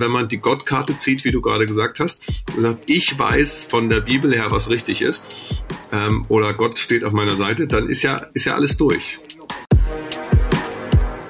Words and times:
wenn 0.00 0.10
man 0.10 0.28
die 0.28 0.38
Gottkarte 0.38 0.96
zieht, 0.96 1.24
wie 1.24 1.30
du 1.30 1.40
gerade 1.40 1.66
gesagt 1.66 2.00
hast, 2.00 2.32
und 2.56 2.62
sagt, 2.62 2.88
ich 2.90 3.16
weiß 3.18 3.64
von 3.64 3.88
der 3.88 4.00
Bibel 4.00 4.34
her, 4.34 4.50
was 4.50 4.70
richtig 4.70 5.02
ist, 5.02 5.26
ähm, 5.92 6.24
oder 6.28 6.54
Gott 6.54 6.78
steht 6.78 7.04
auf 7.04 7.12
meiner 7.12 7.36
Seite, 7.36 7.66
dann 7.66 7.88
ist 7.88 8.02
ja, 8.02 8.26
ist 8.32 8.46
ja 8.46 8.54
alles 8.54 8.76
durch. 8.76 9.20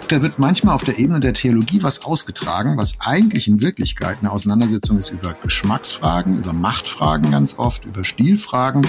Da 0.09 0.23
wird 0.23 0.41
manchmal 0.41 0.75
auf 0.75 0.83
der 0.83 0.99
Ebene 0.99 1.21
der 1.21 1.35
Theologie 1.35 1.83
was 1.83 2.05
ausgetragen, 2.05 2.77
was 2.77 3.01
eigentlich 3.01 3.47
in 3.47 3.61
Wirklichkeit 3.63 4.19
eine 4.21 4.33
Auseinandersetzung 4.33 4.99
ist 4.99 5.11
über 5.11 5.37
Geschmacksfragen, 5.41 6.39
über 6.39 6.53
Machtfragen 6.53 7.31
ganz 7.31 7.59
oft, 7.59 7.85
über 7.85 8.03
Stilfragen. 8.03 8.87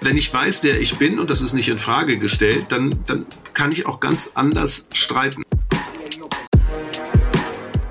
Wenn 0.00 0.16
ich 0.16 0.32
weiß, 0.32 0.62
wer 0.62 0.80
ich 0.80 0.96
bin 0.96 1.18
und 1.18 1.30
das 1.30 1.42
ist 1.42 1.52
nicht 1.52 1.68
in 1.68 1.78
Frage 1.78 2.18
gestellt, 2.18 2.66
dann, 2.70 2.94
dann 3.06 3.26
kann 3.52 3.72
ich 3.72 3.86
auch 3.86 4.00
ganz 4.00 4.32
anders 4.34 4.88
streiten. 4.92 5.42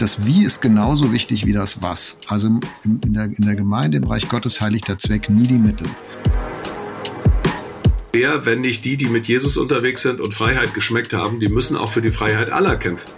Das 0.06 0.24
Wie 0.24 0.46
ist 0.46 0.62
genauso 0.62 1.12
wichtig 1.12 1.48
wie 1.48 1.52
das 1.52 1.82
Was. 1.82 2.20
Also 2.28 2.46
in 2.84 3.14
der, 3.14 3.24
in 3.24 3.44
der 3.44 3.56
Gemeinde, 3.56 3.98
im 3.98 4.04
Reich 4.04 4.30
Gottes 4.30 4.62
heiligt 4.62 4.88
der 4.88 5.00
Zweck 5.00 5.32
nie 5.32 5.48
die 5.48 5.58
Mittel. 5.58 5.88
Wer, 8.14 8.46
wenn 8.46 8.62
nicht 8.62 8.86
die, 8.86 8.98
die 8.98 9.08
mit 9.08 9.28
Jesus 9.28 9.58
unterwegs 9.58 10.04
sind 10.04 10.22
und 10.22 10.36
Freiheit 10.36 10.76
geschmeckt 10.76 11.14
haben, 11.14 11.40
die 11.40 11.50
müssen 11.50 11.76
auch 11.76 11.90
für 11.90 12.04
die 12.04 12.12
Freiheit 12.12 12.52
aller 12.52 12.76
kämpfen 12.76 13.10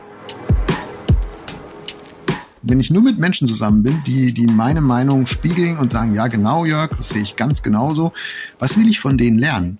wenn 2.61 2.79
ich 2.81 2.89
nur 2.89 3.01
mit 3.01 3.17
Menschen 3.17 3.47
zusammen 3.47 3.81
bin, 3.83 4.03
die, 4.05 4.33
die 4.33 4.45
meine 4.45 4.81
Meinung 4.81 5.25
spiegeln 5.25 5.77
und 5.77 5.93
sagen, 5.93 6.13
ja 6.13 6.27
genau, 6.27 6.65
Jörg, 6.65 6.91
das 6.97 7.09
sehe 7.09 7.21
ich 7.21 7.37
ganz 7.37 7.63
genauso, 7.63 8.11
was 8.59 8.77
will 8.77 8.89
ich 8.89 8.99
von 8.99 9.17
denen 9.17 9.39
lernen? 9.39 9.79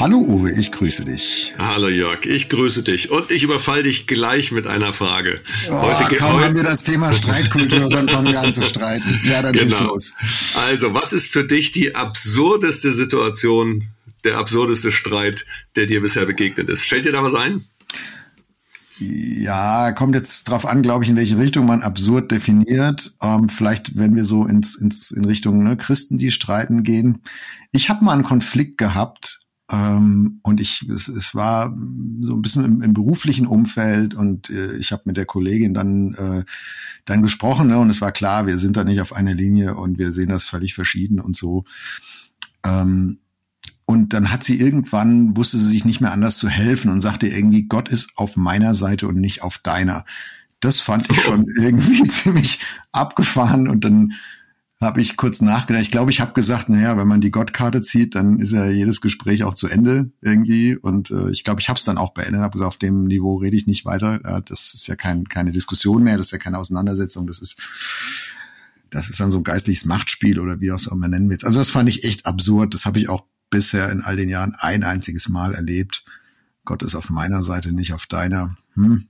Hallo 0.00 0.18
Uwe, 0.18 0.52
ich 0.52 0.70
grüße 0.70 1.04
dich. 1.04 1.54
Hallo 1.58 1.88
Jörg, 1.88 2.24
ich 2.24 2.48
grüße 2.48 2.84
dich 2.84 3.10
und 3.10 3.32
ich 3.32 3.42
überfall 3.42 3.82
dich 3.82 4.06
gleich 4.06 4.52
mit 4.52 4.68
einer 4.68 4.92
Frage. 4.92 5.40
Oh, 5.68 5.82
heute 5.82 6.14
kaum 6.14 6.40
haben 6.40 6.54
wir 6.54 6.62
das 6.62 6.84
Thema 6.84 7.12
Streitkultur, 7.12 7.88
dann 7.88 8.08
fangen 8.08 8.28
wir 8.28 8.40
an 8.40 8.52
zu 8.52 8.62
streiten. 8.62 9.20
Ja, 9.24 9.42
dann 9.42 9.54
genau. 9.54 9.86
los. 9.86 10.14
Also, 10.54 10.94
was 10.94 11.12
ist 11.12 11.32
für 11.32 11.42
dich 11.42 11.72
die 11.72 11.96
absurdeste 11.96 12.92
Situation, 12.92 13.88
der 14.22 14.38
absurdeste 14.38 14.92
Streit, 14.92 15.46
der 15.74 15.86
dir 15.86 16.00
bisher 16.00 16.26
begegnet 16.26 16.68
ist. 16.68 16.84
Fällt 16.84 17.04
dir 17.04 17.12
da 17.12 17.24
was 17.24 17.34
ein? 17.34 17.64
Ja, 19.00 19.90
kommt 19.92 20.14
jetzt 20.14 20.48
drauf 20.48 20.64
an, 20.64 20.82
glaube 20.82 21.04
ich, 21.04 21.10
in 21.10 21.16
welche 21.16 21.38
Richtung 21.38 21.66
man 21.66 21.82
absurd 21.82 22.30
definiert. 22.30 23.14
Ähm, 23.20 23.48
vielleicht, 23.48 23.96
wenn 23.96 24.14
wir 24.14 24.24
so 24.24 24.44
ins, 24.44 24.76
ins 24.76 25.10
in 25.10 25.24
Richtung 25.24 25.64
ne, 25.64 25.76
Christen, 25.76 26.18
die 26.18 26.30
streiten, 26.30 26.84
gehen. 26.84 27.22
Ich 27.72 27.90
habe 27.90 28.04
mal 28.04 28.12
einen 28.12 28.24
Konflikt 28.24 28.78
gehabt 28.78 29.47
ähm, 29.70 30.40
und 30.42 30.60
ich, 30.60 30.88
es, 30.88 31.08
es 31.08 31.34
war 31.34 31.76
so 32.20 32.34
ein 32.34 32.42
bisschen 32.42 32.64
im, 32.64 32.82
im 32.82 32.94
beruflichen 32.94 33.46
Umfeld 33.46 34.14
und 34.14 34.48
äh, 34.50 34.76
ich 34.76 34.92
habe 34.92 35.02
mit 35.04 35.16
der 35.16 35.26
Kollegin 35.26 35.74
dann 35.74 36.14
äh, 36.14 36.44
dann 37.04 37.22
gesprochen 37.22 37.68
ne, 37.68 37.78
und 37.78 37.90
es 37.90 38.00
war 38.00 38.12
klar, 38.12 38.46
wir 38.46 38.58
sind 38.58 38.76
da 38.76 38.84
nicht 38.84 39.00
auf 39.00 39.14
einer 39.14 39.34
Linie 39.34 39.74
und 39.74 39.98
wir 39.98 40.12
sehen 40.12 40.28
das 40.28 40.44
völlig 40.44 40.74
verschieden 40.74 41.20
und 41.20 41.36
so. 41.36 41.64
Ähm, 42.64 43.18
und 43.84 44.12
dann 44.12 44.30
hat 44.30 44.44
sie 44.44 44.60
irgendwann, 44.60 45.34
wusste 45.36 45.56
sie 45.56 45.68
sich 45.68 45.84
nicht 45.86 46.02
mehr 46.02 46.12
anders 46.12 46.36
zu 46.36 46.48
helfen 46.48 46.90
und 46.90 47.00
sagte 47.00 47.26
irgendwie, 47.26 47.62
Gott 47.62 47.88
ist 47.88 48.10
auf 48.16 48.36
meiner 48.36 48.74
Seite 48.74 49.08
und 49.08 49.16
nicht 49.16 49.42
auf 49.42 49.58
deiner. 49.58 50.04
Das 50.60 50.80
fand 50.80 51.10
ich 51.10 51.22
schon 51.22 51.46
irgendwie 51.58 52.06
ziemlich 52.08 52.60
abgefahren 52.92 53.68
und 53.68 53.84
dann 53.84 54.12
habe 54.80 55.00
ich 55.00 55.16
kurz 55.16 55.40
nachgedacht. 55.40 55.82
Ich 55.82 55.90
glaube, 55.90 56.10
ich 56.10 56.20
habe 56.20 56.32
gesagt, 56.34 56.68
naja, 56.68 56.96
wenn 56.96 57.08
man 57.08 57.20
die 57.20 57.32
Gottkarte 57.32 57.82
zieht, 57.82 58.14
dann 58.14 58.38
ist 58.38 58.52
ja 58.52 58.66
jedes 58.66 59.00
Gespräch 59.00 59.42
auch 59.42 59.54
zu 59.54 59.66
Ende 59.66 60.10
irgendwie. 60.20 60.76
Und 60.76 61.10
äh, 61.10 61.30
ich 61.30 61.42
glaube, 61.42 61.60
ich 61.60 61.68
habe 61.68 61.78
es 61.78 61.84
dann 61.84 61.98
auch 61.98 62.14
beendet. 62.14 62.40
Habe 62.40 62.52
gesagt, 62.52 62.68
auf 62.68 62.76
dem 62.76 63.04
Niveau 63.04 63.36
rede 63.36 63.56
ich 63.56 63.66
nicht 63.66 63.84
weiter. 63.84 64.20
Ja, 64.22 64.40
das 64.40 64.74
ist 64.74 64.86
ja 64.86 64.94
kein, 64.94 65.24
keine 65.24 65.50
Diskussion 65.50 66.04
mehr, 66.04 66.16
das 66.16 66.26
ist 66.26 66.32
ja 66.32 66.38
keine 66.38 66.58
Auseinandersetzung. 66.58 67.26
Das 67.26 67.40
ist 67.40 67.60
das 68.90 69.10
ist 69.10 69.20
dann 69.20 69.30
so 69.30 69.38
ein 69.38 69.44
geistliches 69.44 69.84
Machtspiel 69.84 70.40
oder 70.40 70.60
wie 70.60 70.72
auch 70.72 70.86
immer 70.86 71.08
nennen 71.08 71.28
willst. 71.28 71.44
Also 71.44 71.58
das 71.58 71.70
fand 71.70 71.88
ich 71.88 72.04
echt 72.04 72.26
absurd. 72.26 72.72
Das 72.72 72.86
habe 72.86 72.98
ich 72.98 73.08
auch 73.08 73.24
bisher 73.50 73.90
in 73.90 74.02
all 74.02 74.16
den 74.16 74.28
Jahren 74.28 74.54
ein 74.58 74.84
einziges 74.84 75.28
Mal 75.28 75.54
erlebt. 75.54 76.04
Gott 76.64 76.82
ist 76.82 76.94
auf 76.94 77.10
meiner 77.10 77.42
Seite, 77.42 77.72
nicht 77.72 77.92
auf 77.92 78.06
deiner. 78.06 78.56
Hm. 78.74 79.08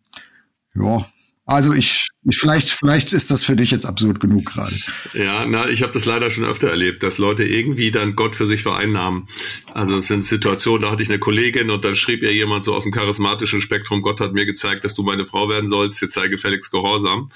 Ja, 0.74 1.06
also 1.48 1.72
ich, 1.72 2.08
ich 2.28 2.36
vielleicht, 2.36 2.68
vielleicht 2.68 3.14
ist 3.14 3.30
das 3.30 3.42
für 3.42 3.56
dich 3.56 3.70
jetzt 3.70 3.86
absurd 3.86 4.20
genug 4.20 4.44
gerade. 4.44 4.76
Ja, 5.14 5.46
na, 5.46 5.66
ich 5.70 5.82
habe 5.82 5.92
das 5.92 6.04
leider 6.04 6.30
schon 6.30 6.44
öfter 6.44 6.68
erlebt, 6.68 7.02
dass 7.02 7.16
Leute 7.16 7.42
irgendwie 7.42 7.90
dann 7.90 8.16
Gott 8.16 8.36
für 8.36 8.46
sich 8.46 8.62
vereinnahmen. 8.62 9.28
Also 9.72 9.96
es 9.96 10.08
sind 10.08 10.26
Situationen, 10.26 10.82
da 10.82 10.90
hatte 10.90 11.02
ich 11.02 11.08
eine 11.08 11.18
Kollegin 11.18 11.70
und 11.70 11.86
dann 11.86 11.96
schrieb 11.96 12.22
ihr 12.22 12.34
jemand 12.34 12.66
so 12.66 12.74
aus 12.74 12.82
dem 12.82 12.92
charismatischen 12.92 13.62
Spektrum, 13.62 14.02
Gott 14.02 14.20
hat 14.20 14.34
mir 14.34 14.44
gezeigt, 14.44 14.84
dass 14.84 14.94
du 14.94 15.02
meine 15.04 15.24
Frau 15.24 15.48
werden 15.48 15.70
sollst, 15.70 16.02
jetzt 16.02 16.12
sei 16.12 16.28
gefälligst 16.28 16.70
gehorsam. 16.70 17.30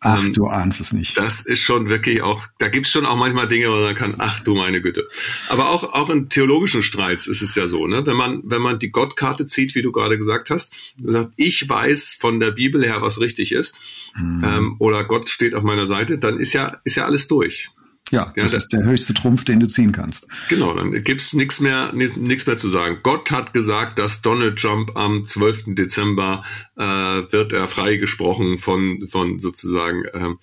Ach, 0.00 0.22
ähm, 0.22 0.32
du 0.32 0.46
ahnst 0.46 0.80
es 0.80 0.92
nicht. 0.92 1.18
Das 1.18 1.40
ist 1.40 1.60
schon 1.60 1.88
wirklich 1.88 2.22
auch, 2.22 2.46
da 2.58 2.68
gibt's 2.68 2.90
schon 2.90 3.04
auch 3.04 3.16
manchmal 3.16 3.48
Dinge, 3.48 3.68
wo 3.68 3.76
man 3.76 3.96
kann, 3.96 4.14
ach 4.18 4.38
du 4.40 4.54
meine 4.54 4.80
Güte. 4.80 5.08
Aber 5.48 5.70
auch, 5.70 5.92
auch 5.92 6.08
in 6.08 6.28
theologischen 6.28 6.84
Streits 6.84 7.26
ist 7.26 7.42
es 7.42 7.56
ja 7.56 7.66
so, 7.66 7.86
ne? 7.88 8.06
Wenn 8.06 8.16
man, 8.16 8.40
wenn 8.44 8.62
man 8.62 8.78
die 8.78 8.90
Gottkarte 8.90 9.46
zieht, 9.46 9.74
wie 9.74 9.82
du 9.82 9.90
gerade 9.90 10.16
gesagt 10.16 10.50
hast, 10.50 10.94
sagt, 11.02 11.32
ich 11.34 11.68
weiß 11.68 12.16
von 12.18 12.38
der 12.38 12.52
Bibel 12.52 12.84
her, 12.84 13.02
was 13.02 13.20
richtig 13.20 13.50
ist, 13.50 13.80
mhm. 14.14 14.44
ähm, 14.44 14.76
oder 14.78 15.02
Gott 15.02 15.28
steht 15.28 15.56
auf 15.56 15.64
meiner 15.64 15.86
Seite, 15.86 16.18
dann 16.18 16.38
ist 16.38 16.52
ja, 16.52 16.80
ist 16.84 16.94
ja 16.94 17.06
alles 17.06 17.26
durch. 17.26 17.70
Ja, 18.10 18.32
das 18.36 18.52
ja, 18.52 18.58
ist 18.58 18.72
der 18.72 18.84
höchste 18.84 19.14
Trumpf, 19.14 19.44
den 19.44 19.60
du 19.60 19.66
ziehen 19.66 19.92
kannst. 19.92 20.26
Genau, 20.48 20.74
dann 20.74 21.02
gibt's 21.04 21.34
nichts 21.34 21.60
mehr, 21.60 21.92
nichts 21.92 22.46
mehr 22.46 22.56
zu 22.56 22.68
sagen. 22.68 22.98
Gott 23.02 23.30
hat 23.30 23.52
gesagt, 23.52 23.98
dass 23.98 24.22
Donald 24.22 24.58
Trump 24.58 24.96
am 24.96 25.26
12. 25.26 25.74
Dezember 25.74 26.44
äh, 26.76 26.82
wird 26.84 27.52
er 27.52 27.68
freigesprochen 27.68 28.58
von, 28.58 29.06
von 29.08 29.38
sozusagen, 29.40 30.04
äh, 30.06 30.34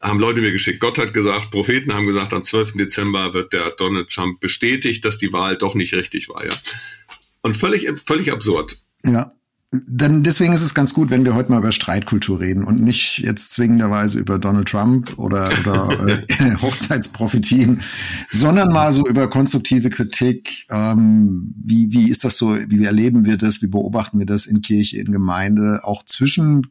haben 0.00 0.20
Leute 0.20 0.40
mir 0.40 0.52
geschickt. 0.52 0.80
Gott 0.80 0.98
hat 0.98 1.12
gesagt, 1.14 1.50
Propheten 1.50 1.92
haben 1.92 2.06
gesagt, 2.06 2.32
am 2.32 2.44
12. 2.44 2.72
Dezember 2.74 3.34
wird 3.34 3.52
der 3.52 3.70
Donald 3.70 4.08
Trump 4.10 4.40
bestätigt, 4.40 5.04
dass 5.04 5.18
die 5.18 5.32
Wahl 5.32 5.56
doch 5.56 5.74
nicht 5.74 5.94
richtig 5.94 6.28
war. 6.28 6.44
Ja. 6.44 6.52
Und 7.42 7.56
völlig, 7.56 7.88
völlig 8.06 8.30
absurd. 8.30 8.78
Ja, 9.04 9.32
dann 9.72 10.22
deswegen 10.22 10.52
ist 10.52 10.60
es 10.60 10.74
ganz 10.74 10.92
gut, 10.92 11.08
wenn 11.08 11.24
wir 11.24 11.34
heute 11.34 11.50
mal 11.50 11.58
über 11.58 11.72
Streitkultur 11.72 12.40
reden 12.40 12.62
und 12.64 12.82
nicht 12.82 13.18
jetzt 13.18 13.52
zwingenderweise 13.52 14.18
über 14.18 14.38
Donald 14.38 14.68
Trump 14.68 15.18
oder, 15.18 15.50
oder 15.60 16.08
äh, 16.28 16.56
Hochzeitsprophetien, 16.62 17.82
sondern 18.30 18.70
mal 18.70 18.92
so 18.92 19.02
über 19.06 19.30
konstruktive 19.30 19.88
Kritik. 19.88 20.66
Ähm, 20.70 21.54
wie, 21.56 21.90
wie 21.90 22.10
ist 22.10 22.22
das 22.22 22.36
so, 22.36 22.54
wie 22.68 22.84
erleben 22.84 23.24
wir 23.24 23.38
das, 23.38 23.62
wie 23.62 23.66
beobachten 23.66 24.18
wir 24.18 24.26
das 24.26 24.44
in 24.44 24.60
Kirche, 24.60 24.98
in 24.98 25.10
Gemeinde, 25.10 25.80
auch 25.84 26.04
zwischen 26.04 26.66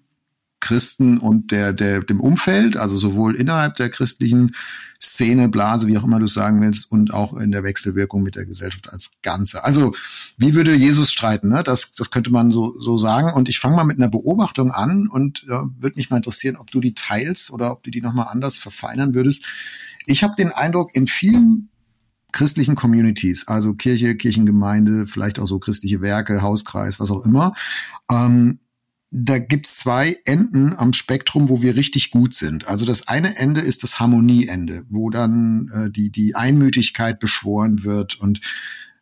Christen 0.62 1.18
und 1.18 1.52
der, 1.52 1.74
der, 1.74 2.02
dem 2.02 2.22
Umfeld, 2.22 2.78
also 2.78 2.96
sowohl 2.96 3.36
innerhalb 3.36 3.76
der 3.76 3.90
christlichen 3.90 4.56
Szene, 5.02 5.50
Blase, 5.50 5.88
wie 5.88 5.98
auch 5.98 6.04
immer 6.04 6.20
du 6.20 6.28
sagen 6.28 6.62
willst, 6.62 6.92
und 6.92 7.12
auch 7.12 7.34
in 7.34 7.52
der 7.52 7.64
Wechselwirkung 7.64 8.22
mit 8.22 8.36
der 8.36 8.46
Gesellschaft 8.46 8.94
als 8.94 9.20
Ganze. 9.24 9.64
Also, 9.64 9.96
wie 10.38 10.54
würde 10.54 10.76
Jesus 10.76 11.12
streiten? 11.12 11.50
Ne? 11.50 11.64
Das, 11.64 11.94
das 11.94 12.12
könnte 12.12 12.30
man 12.30 12.52
so, 12.52 12.80
so 12.80 12.98
sagen. 12.98 13.34
Und 13.34 13.50
ich 13.50 13.60
fange 13.60 13.76
mal 13.76 13.84
mit 13.84 13.98
einer 13.98 14.10
Beobachtung 14.10 14.72
an 14.72 15.08
und 15.08 15.44
ja, 15.50 15.68
würde 15.80 15.96
mich 15.96 16.12
mal 16.12 16.18
interessieren, 16.18 16.56
ob 16.56 16.70
du 16.70 16.80
die 16.80 16.94
teilst 16.94 17.52
oder 17.52 17.72
ob 17.72 17.82
du 17.82 17.90
die 17.90 18.02
nochmal 18.02 18.28
anders 18.30 18.60
verfeinern 18.60 19.16
würdest. 19.16 19.46
Ich 20.06 20.24
habe 20.24 20.36
den 20.38 20.52
Eindruck, 20.52 20.96
in 20.96 21.08
vielen 21.08 21.70
christlichen 22.32 22.76
Communities, 22.76 23.48
also 23.48 23.74
Kirche, 23.74 24.16
Kirchengemeinde, 24.16 25.08
vielleicht 25.08 25.40
auch 25.40 25.48
so 25.48 25.60
christliche 25.60 26.02
Werke, 26.02 26.42
Hauskreis, 26.42 27.00
was 27.00 27.12
auch 27.12 27.26
immer, 27.26 27.54
ähm, 28.10 28.60
da 29.12 29.40
gibt's 29.40 29.78
zwei 29.78 30.18
Enden 30.24 30.74
am 30.78 30.94
Spektrum, 30.94 31.50
wo 31.50 31.62
wir 31.62 31.76
richtig 31.76 32.12
gut 32.12 32.34
sind. 32.34 32.68
Also 32.68 32.86
das 32.86 33.10
eine 33.10 33.36
Ende 33.36 33.60
ist 33.60 33.84
das 33.84 34.00
Harmonieende, 34.00 34.86
wo 34.90 35.10
dann 35.10 35.70
äh, 35.74 35.92
die, 35.92 36.12
die 36.12 36.36
Einmütigkeit 36.36 37.20
beschworen 37.20 37.84
wird 37.84 38.18
und 38.20 38.40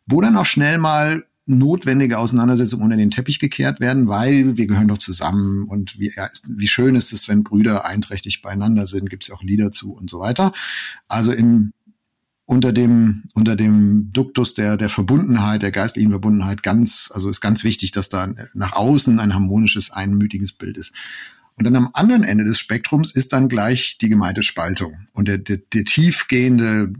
wo 0.06 0.20
dann 0.20 0.36
auch 0.36 0.46
schnell 0.46 0.78
mal 0.78 1.24
notwendige 1.46 2.18
Auseinandersetzungen 2.18 2.84
unter 2.84 2.96
den 2.96 3.10
Teppich 3.10 3.38
gekehrt 3.38 3.80
werden, 3.80 4.08
weil 4.08 4.56
wir 4.56 4.66
gehören 4.66 4.88
doch 4.88 4.98
zusammen 4.98 5.64
und 5.68 5.98
wie, 5.98 6.12
wie 6.56 6.68
schön 6.68 6.96
ist 6.96 7.12
es, 7.12 7.28
wenn 7.28 7.44
Brüder 7.44 7.84
einträchtig 7.84 8.42
beieinander 8.42 8.86
sind, 8.86 9.10
gibt's 9.10 9.28
ja 9.28 9.34
auch 9.34 9.42
Lieder 9.42 9.70
zu 9.72 9.92
und 9.92 10.10
so 10.10 10.20
weiter. 10.20 10.52
Also 11.08 11.32
im 11.32 11.72
unter 12.50 12.72
dem, 12.72 13.22
unter 13.32 13.54
dem 13.54 14.10
Duktus 14.12 14.54
der, 14.54 14.76
der 14.76 14.88
Verbundenheit, 14.88 15.62
der 15.62 15.70
geistlichen 15.70 16.10
Verbundenheit 16.10 16.64
ganz, 16.64 17.08
also 17.14 17.28
ist 17.28 17.40
ganz 17.40 17.62
wichtig, 17.62 17.92
dass 17.92 18.08
da 18.08 18.34
nach 18.54 18.72
außen 18.72 19.20
ein 19.20 19.34
harmonisches, 19.34 19.92
einmütiges 19.92 20.52
Bild 20.52 20.76
ist. 20.76 20.92
Und 21.54 21.64
dann 21.64 21.76
am 21.76 21.90
anderen 21.92 22.24
Ende 22.24 22.44
des 22.44 22.58
Spektrums 22.58 23.12
ist 23.12 23.32
dann 23.32 23.48
gleich 23.48 23.98
die 23.98 24.08
Gemeindespaltung 24.08 25.06
und 25.12 25.28
der, 25.28 25.38
der, 25.38 25.58
der 25.58 25.84
tiefgehende, 25.84 26.92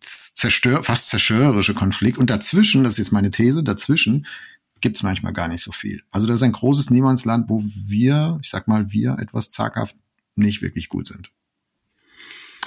zerstör, 0.00 0.82
fast 0.84 1.08
zerstörerische 1.08 1.74
Konflikt. 1.74 2.16
Und 2.16 2.30
dazwischen, 2.30 2.82
das 2.82 2.94
ist 2.94 2.98
jetzt 2.98 3.12
meine 3.12 3.30
These, 3.30 3.62
dazwischen 3.62 4.26
gibt 4.80 4.96
es 4.96 5.02
manchmal 5.02 5.34
gar 5.34 5.48
nicht 5.48 5.62
so 5.62 5.72
viel. 5.72 6.02
Also 6.12 6.26
das 6.26 6.36
ist 6.36 6.44
ein 6.44 6.52
großes 6.52 6.88
Niemandsland, 6.88 7.50
wo 7.50 7.62
wir, 7.62 8.38
ich 8.42 8.48
sag 8.48 8.68
mal, 8.68 8.90
wir 8.90 9.18
etwas 9.20 9.50
zaghaft 9.50 9.96
nicht 10.34 10.62
wirklich 10.62 10.88
gut 10.88 11.08
sind. 11.08 11.30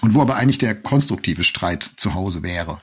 Und 0.02 0.14
wo 0.14 0.22
aber 0.22 0.36
eigentlich 0.36 0.58
der 0.58 0.76
konstruktive 0.76 1.44
Streit 1.44 1.92
zu 1.96 2.14
Hause 2.14 2.44
wäre. 2.44 2.82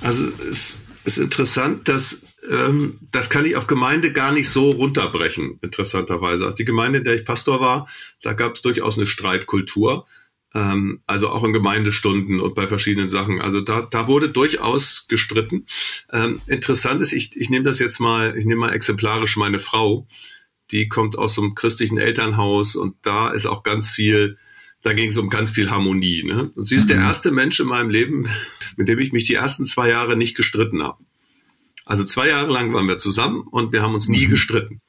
Also 0.00 0.28
es 0.50 0.84
ist 1.04 1.18
interessant, 1.18 1.88
dass 1.88 2.26
ähm, 2.50 2.98
das 3.10 3.30
kann 3.30 3.44
ich 3.44 3.56
auf 3.56 3.66
Gemeinde 3.66 4.12
gar 4.12 4.32
nicht 4.32 4.48
so 4.48 4.70
runterbrechen, 4.70 5.58
interessanterweise. 5.62 6.44
Also 6.44 6.56
die 6.56 6.64
Gemeinde, 6.64 6.98
in 6.98 7.04
der 7.04 7.14
ich 7.14 7.24
Pastor 7.24 7.60
war, 7.60 7.88
da 8.22 8.32
gab 8.32 8.54
es 8.54 8.62
durchaus 8.62 8.96
eine 8.96 9.06
Streitkultur. 9.06 10.06
Ähm, 10.54 11.00
also 11.06 11.28
auch 11.28 11.44
in 11.44 11.52
Gemeindestunden 11.52 12.40
und 12.40 12.54
bei 12.54 12.66
verschiedenen 12.66 13.08
Sachen. 13.08 13.40
Also 13.40 13.60
da, 13.60 13.82
da 13.82 14.06
wurde 14.06 14.28
durchaus 14.28 15.06
gestritten. 15.08 15.66
Ähm, 16.12 16.40
interessant 16.46 17.02
ist, 17.02 17.12
ich, 17.12 17.36
ich 17.36 17.50
nehme 17.50 17.64
das 17.64 17.78
jetzt 17.78 17.98
mal, 17.98 18.36
ich 18.36 18.46
nehme 18.46 18.60
mal 18.60 18.72
exemplarisch 18.72 19.36
meine 19.36 19.58
Frau. 19.60 20.06
Die 20.70 20.88
kommt 20.88 21.18
aus 21.18 21.34
so 21.34 21.42
einem 21.42 21.54
christlichen 21.54 21.98
Elternhaus 21.98 22.74
und 22.76 22.96
da 23.02 23.30
ist 23.30 23.46
auch 23.46 23.62
ganz 23.62 23.90
viel 23.90 24.38
da 24.82 24.92
ging 24.92 25.10
es 25.10 25.16
um 25.16 25.28
ganz 25.28 25.50
viel 25.50 25.70
Harmonie. 25.70 26.22
Ne? 26.24 26.50
Und 26.54 26.66
sie 26.66 26.76
ist 26.76 26.84
mhm. 26.84 26.94
der 26.94 26.98
erste 26.98 27.32
Mensch 27.32 27.58
in 27.60 27.66
meinem 27.66 27.90
Leben, 27.90 28.28
mit 28.76 28.88
dem 28.88 28.98
ich 28.98 29.12
mich 29.12 29.24
die 29.24 29.34
ersten 29.34 29.64
zwei 29.64 29.88
Jahre 29.88 30.16
nicht 30.16 30.36
gestritten 30.36 30.82
habe. 30.82 30.98
Also 31.84 32.04
zwei 32.04 32.28
Jahre 32.28 32.52
lang 32.52 32.72
waren 32.72 32.88
wir 32.88 32.98
zusammen 32.98 33.42
und 33.42 33.72
wir 33.72 33.82
haben 33.82 33.94
uns 33.94 34.08
nie 34.08 34.26
mhm. 34.26 34.30
gestritten. 34.30 34.80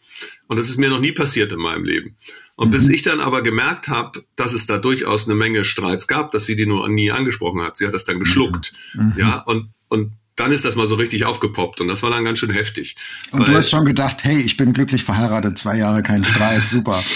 Und 0.47 0.57
das 0.57 0.69
ist 0.69 0.77
mir 0.77 0.89
noch 0.89 0.99
nie 0.99 1.11
passiert 1.11 1.51
in 1.51 1.59
meinem 1.59 1.83
Leben. 1.83 2.15
Und 2.55 2.69
mhm. 2.69 2.71
bis 2.71 2.89
ich 2.89 3.03
dann 3.03 3.19
aber 3.19 3.43
gemerkt 3.43 3.87
habe, 3.87 4.23
dass 4.35 4.53
es 4.53 4.65
da 4.65 4.77
durchaus 4.77 5.25
eine 5.25 5.35
Menge 5.35 5.63
Streits 5.63 6.07
gab, 6.07 6.31
dass 6.31 6.45
sie 6.45 6.55
die 6.55 6.65
nur 6.65 6.87
nie 6.89 7.11
angesprochen 7.11 7.61
hat. 7.61 7.77
Sie 7.77 7.85
hat 7.85 7.93
das 7.93 8.05
dann 8.05 8.19
geschluckt. 8.19 8.73
Mhm. 8.93 9.03
mhm. 9.03 9.13
Ja, 9.17 9.39
und, 9.41 9.69
und 9.89 10.13
dann 10.35 10.51
ist 10.51 10.65
das 10.65 10.75
mal 10.75 10.87
so 10.87 10.95
richtig 10.95 11.25
aufgepoppt 11.25 11.81
und 11.81 11.87
das 11.87 12.03
war 12.03 12.11
dann 12.11 12.23
ganz 12.23 12.39
schön 12.39 12.51
heftig. 12.51 12.95
Und 13.31 13.47
du 13.47 13.53
hast 13.53 13.71
schon 13.71 13.85
gedacht, 13.85 14.23
hey, 14.23 14.39
ich 14.39 14.55
bin 14.55 14.71
glücklich 14.71 15.03
verheiratet, 15.03 15.57
zwei 15.57 15.77
Jahre 15.77 16.03
kein 16.03 16.23
Streit, 16.23 16.67
super. 16.67 17.03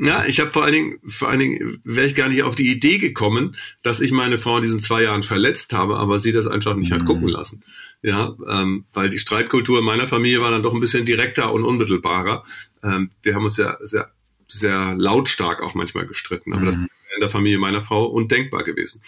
Ja, 0.00 0.24
ich 0.26 0.40
habe 0.40 0.50
vor 0.50 0.64
allen 0.64 0.72
Dingen, 0.72 0.98
vor 1.06 1.28
allen 1.28 1.38
Dingen 1.38 1.80
wäre 1.84 2.06
ich 2.06 2.14
gar 2.14 2.28
nicht 2.28 2.42
auf 2.42 2.56
die 2.56 2.70
Idee 2.70 2.98
gekommen, 2.98 3.56
dass 3.82 4.00
ich 4.00 4.10
meine 4.10 4.38
Frau 4.38 4.56
in 4.56 4.62
diesen 4.62 4.80
zwei 4.80 5.02
Jahren 5.02 5.22
verletzt 5.22 5.72
habe, 5.72 5.96
aber 5.96 6.18
sie 6.18 6.32
das 6.32 6.46
einfach 6.46 6.74
nicht 6.74 6.92
hat 6.92 7.02
mhm. 7.02 7.06
gucken 7.06 7.28
lassen. 7.28 7.62
Ja, 8.02 8.36
ähm, 8.48 8.84
weil 8.92 9.10
die 9.10 9.18
Streitkultur 9.18 9.80
in 9.80 9.84
meiner 9.84 10.08
Familie 10.08 10.40
war 10.40 10.50
dann 10.50 10.62
doch 10.62 10.74
ein 10.74 10.80
bisschen 10.80 11.04
direkter 11.04 11.52
und 11.52 11.64
unmittelbarer. 11.64 12.44
Ähm, 12.82 13.10
wir 13.22 13.34
haben 13.34 13.44
uns 13.44 13.56
ja 13.56 13.76
sehr, 13.80 14.12
sehr 14.46 14.94
lautstark 14.96 15.62
auch 15.62 15.74
manchmal 15.74 16.06
gestritten, 16.06 16.52
aber 16.52 16.62
mhm. 16.62 16.66
das 16.66 16.76
in 16.76 17.20
der 17.20 17.30
Familie 17.30 17.58
meiner 17.58 17.82
Frau 17.82 18.04
undenkbar 18.04 18.62
gewesen. 18.62 19.02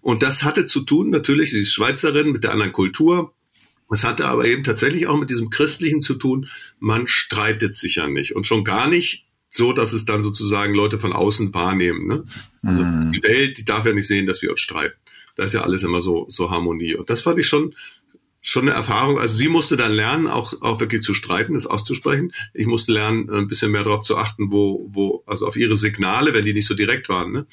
Und 0.00 0.22
das 0.22 0.42
hatte 0.42 0.66
zu 0.66 0.80
tun, 0.80 1.10
natürlich, 1.10 1.50
sie 1.50 1.60
ist 1.60 1.72
Schweizerin 1.72 2.32
mit 2.32 2.42
der 2.42 2.52
anderen 2.52 2.72
Kultur, 2.72 3.32
es 3.90 4.02
hatte 4.02 4.26
aber 4.26 4.46
eben 4.46 4.64
tatsächlich 4.64 5.06
auch 5.06 5.16
mit 5.16 5.30
diesem 5.30 5.50
Christlichen 5.50 6.00
zu 6.00 6.14
tun, 6.14 6.48
man 6.80 7.06
streitet 7.06 7.76
sich 7.76 7.96
ja 7.96 8.08
nicht 8.08 8.34
und 8.34 8.46
schon 8.46 8.64
gar 8.64 8.88
nicht 8.88 9.25
so, 9.56 9.72
dass 9.72 9.92
es 9.92 10.04
dann 10.04 10.22
sozusagen 10.22 10.74
Leute 10.74 10.98
von 10.98 11.12
außen 11.12 11.52
wahrnehmen. 11.54 12.06
Ne? 12.06 12.24
Also 12.62 12.82
mhm. 12.82 13.10
die 13.10 13.22
Welt, 13.22 13.58
die 13.58 13.64
darf 13.64 13.86
ja 13.86 13.92
nicht 13.92 14.06
sehen, 14.06 14.26
dass 14.26 14.42
wir 14.42 14.50
uns 14.50 14.60
streiten. 14.60 14.96
Da 15.36 15.44
ist 15.44 15.54
ja 15.54 15.62
alles 15.62 15.82
immer 15.82 16.00
so, 16.00 16.26
so 16.28 16.50
Harmonie. 16.50 16.94
Und 16.94 17.10
das 17.10 17.22
fand 17.22 17.38
ich 17.38 17.46
schon, 17.46 17.74
schon 18.40 18.68
eine 18.68 18.76
Erfahrung. 18.76 19.18
Also 19.18 19.36
sie 19.36 19.48
musste 19.48 19.76
dann 19.76 19.92
lernen, 19.92 20.26
auch, 20.26 20.60
auch 20.62 20.80
wirklich 20.80 21.02
zu 21.02 21.14
streiten, 21.14 21.54
das 21.54 21.66
auszusprechen. 21.66 22.32
Ich 22.54 22.66
musste 22.66 22.92
lernen, 22.92 23.28
ein 23.30 23.48
bisschen 23.48 23.70
mehr 23.70 23.84
darauf 23.84 24.04
zu 24.04 24.16
achten, 24.16 24.50
wo, 24.50 24.88
wo, 24.92 25.24
also 25.26 25.46
auf 25.46 25.56
ihre 25.56 25.76
Signale, 25.76 26.32
wenn 26.32 26.44
die 26.44 26.54
nicht 26.54 26.66
so 26.66 26.74
direkt 26.74 27.08
waren. 27.08 27.32
Ne? 27.32 27.46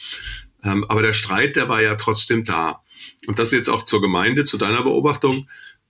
Ähm, 0.63 0.85
aber 0.87 1.01
der 1.01 1.13
Streit, 1.13 1.55
der 1.55 1.67
war 1.67 1.81
ja 1.81 1.95
trotzdem 1.95 2.43
da. 2.43 2.81
Und 3.27 3.39
das 3.39 3.51
jetzt 3.51 3.69
auch 3.69 3.83
zur 3.83 4.01
Gemeinde, 4.01 4.45
zu 4.45 4.57
deiner 4.57 4.83
Beobachtung. 4.83 5.47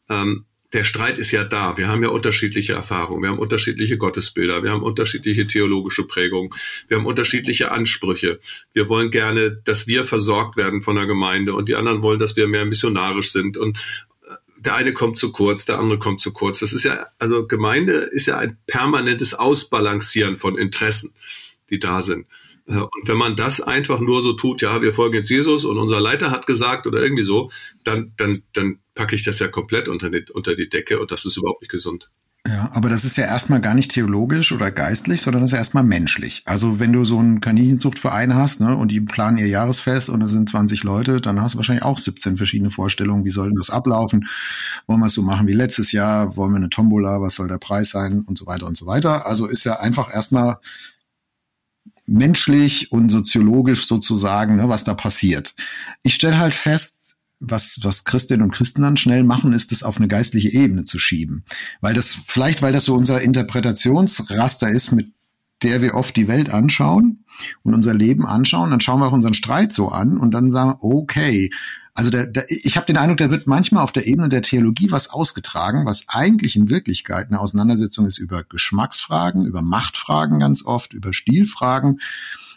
Ähm, 0.10 0.46
der 0.74 0.84
Streit 0.84 1.20
ist 1.20 1.32
ja 1.32 1.44
da. 1.44 1.78
Wir 1.78 1.88
haben 1.88 2.02
ja 2.04 2.10
unterschiedliche 2.10 2.74
Erfahrungen, 2.74 3.22
wir 3.22 3.30
haben 3.30 3.40
unterschiedliche 3.40 3.98
Gottesbilder, 3.98 4.64
wir 4.64 4.72
haben 4.72 4.82
unterschiedliche 4.82 5.48
theologische 5.48 6.04
Prägungen, 6.04 6.50
wir 6.88 6.98
haben 6.98 7.06
unterschiedliche 7.06 7.72
Ansprüche. 7.72 8.40
Wir 8.74 8.90
wollen 8.90 9.12
gerne, 9.12 9.52
dass 9.64 9.86
wir 9.88 10.04
versorgt 10.04 10.58
werden 10.58 10.82
von 10.82 10.96
der 10.96 11.06
Gemeinde 11.06 11.54
und 11.54 11.70
die 11.70 11.76
anderen 11.76 12.02
wollen, 12.02 12.20
dass 12.20 12.36
wir 12.36 12.48
mehr 12.48 12.66
missionarisch 12.66 13.32
sind 13.32 13.56
und 13.58 13.78
äh, 13.78 14.36
der 14.58 14.76
eine 14.76 14.94
kommt 14.94 15.18
zu 15.18 15.32
kurz, 15.32 15.66
der 15.66 15.78
andere 15.78 16.00
kommt 16.00 16.22
zu 16.22 16.34
kurz. 16.34 16.60
Das 16.60 16.74
ist 16.74 16.84
ja, 16.84 17.06
also 17.20 17.46
Gemeinde 17.46 17.94
ist 17.94 18.26
ja 18.26 18.40
ein 18.40 18.58
permanentes 18.66 19.36
Ausbalancieren 19.36 20.38
von 20.38 20.58
Interessen, 20.58 21.14
die 21.70 21.80
da 21.80 22.02
sind. 22.02 22.26
Äh, 22.68 22.78
und 22.78 23.08
wenn 23.08 23.18
man 23.18 23.36
das 23.36 23.62
einfach 23.62 24.00
nur 24.00 24.24
so 24.24 24.34
tut, 24.34 24.64
ja, 24.64 24.82
wir 24.82 24.94
folgen 24.94 25.16
jetzt 25.16 25.30
Jesus 25.30 25.66
und 25.66 25.78
unser 25.78 26.02
Leiter 26.02 26.32
hat 26.32 26.48
gesagt 26.48 26.88
oder 26.88 27.02
irgendwie 27.04 27.24
so, 27.24 27.52
dann, 27.84 28.14
dann, 28.18 28.42
dann 28.54 28.80
packe 28.96 29.16
ich 29.16 29.24
das 29.24 29.40
ja 29.40 29.48
komplett 29.48 29.90
unter 29.90 30.10
die, 30.10 30.26
unter 30.32 30.56
die 30.56 30.70
Decke 30.70 31.00
und 31.00 31.12
das 31.12 31.26
ist 31.26 31.38
überhaupt 31.38 31.62
nicht 31.62 31.72
gesund. 31.72 32.12
Ja, 32.46 32.70
aber 32.74 32.90
das 32.90 33.06
ist 33.06 33.16
ja 33.16 33.24
erstmal 33.24 33.62
gar 33.62 33.74
nicht 33.74 33.92
theologisch 33.92 34.52
oder 34.52 34.70
geistlich, 34.70 35.22
sondern 35.22 35.44
das 35.44 35.54
ist 35.54 35.58
erstmal 35.58 35.86
menschlich. 35.86 36.42
Also 36.44 36.78
wenn 36.78 36.92
du 36.92 37.06
so 37.06 37.18
einen 37.18 37.40
Kaninchenzuchtverein 37.40 38.36
hast, 38.36 38.60
ne, 38.60 38.76
und 38.76 38.90
die 38.90 39.00
planen 39.00 39.38
ihr 39.38 39.48
Jahresfest 39.48 40.10
und 40.10 40.20
da 40.20 40.28
sind 40.28 40.50
20 40.50 40.84
Leute, 40.84 41.22
dann 41.22 41.42
hast 41.42 41.54
du 41.54 41.60
wahrscheinlich 41.60 41.86
auch 41.86 41.98
17 41.98 42.36
verschiedene 42.36 42.70
Vorstellungen, 42.70 43.24
wie 43.24 43.30
soll 43.30 43.48
denn 43.48 43.56
das 43.58 43.70
ablaufen? 43.70 44.28
Wollen 44.88 45.00
wir 45.00 45.06
es 45.06 45.14
so 45.14 45.22
machen 45.22 45.48
wie 45.48 45.54
letztes 45.54 45.94
Jahr? 45.94 46.36
Wollen 46.36 46.52
wir 46.52 46.58
eine 46.58 46.70
Tombola? 46.70 47.22
Was 47.22 47.36
soll 47.36 47.48
der 47.48 47.60
Preis 47.60 47.92
sein? 47.92 48.24
Und 48.26 48.38
so 48.38 48.46
weiter 48.46 48.68
und 48.68 48.76
so 48.76 48.86
weiter. 48.88 49.26
Also 49.26 49.48
ist 49.48 49.64
ja 49.64 49.80
einfach 49.80 50.14
erstmal 50.14 50.58
menschlich 52.06 52.92
und 52.92 53.10
soziologisch 53.10 53.88
sozusagen, 53.88 54.58
ne, 54.58 54.68
was 54.68 54.84
da 54.84 54.94
passiert. 54.94 55.56
Ich 56.04 56.16
stelle 56.16 56.38
halt 56.38 56.56
fest, 56.56 57.03
was, 57.46 57.80
was 57.82 58.06
Christinnen 58.06 58.44
und 58.44 58.52
Christen 58.52 58.82
dann 58.82 58.98
schnell 58.98 59.24
machen, 59.24 59.54
ist 59.54 59.72
es 59.72 59.84
auf 59.84 59.98
eine 59.98 60.08
geistliche 60.08 60.52
Ebene 60.52 60.86
zu 60.86 61.00
schieben. 61.00 61.44
Weil 61.82 61.94
das, 61.94 62.18
vielleicht 62.26 62.62
weil 62.62 62.74
das 62.74 62.86
so 62.86 62.96
unser 62.96 63.22
Interpretationsraster 63.22 64.70
ist, 64.70 64.92
mit 64.92 65.12
der 65.62 65.82
wir 65.82 65.96
oft 65.96 66.16
die 66.16 66.28
Welt 66.28 66.50
anschauen 66.50 67.26
und 67.64 67.74
unser 67.74 67.94
Leben 67.94 68.26
anschauen, 68.26 68.72
dann 68.72 68.82
schauen 68.82 69.00
wir 69.00 69.08
auch 69.08 69.14
unseren 69.14 69.34
Streit 69.34 69.74
so 69.74 69.90
an 69.90 70.18
und 70.18 70.34
dann 70.34 70.52
sagen, 70.52 70.76
okay, 70.82 71.50
also 71.96 72.10
der, 72.10 72.26
der, 72.26 72.46
ich 72.50 72.76
habe 72.76 72.88
den 72.88 72.98
Eindruck, 72.98 73.20
da 73.20 73.30
wird 73.30 73.46
manchmal 73.46 73.84
auf 73.84 73.92
der 73.92 74.08
Ebene 74.08 74.28
der 74.28 74.42
Theologie 74.42 74.90
was 74.90 75.12
ausgetragen, 75.12 75.86
was 75.86 76.06
eigentlich 76.08 76.56
in 76.56 76.70
Wirklichkeit 76.70 77.28
eine 77.28 77.40
Auseinandersetzung 77.40 78.08
ist 78.08 78.18
über 78.18 78.44
Geschmacksfragen, 78.44 79.46
über 79.46 79.62
Machtfragen 79.62 80.40
ganz 80.40 80.66
oft, 80.66 80.94
über 80.94 81.14
Stilfragen. 81.14 82.00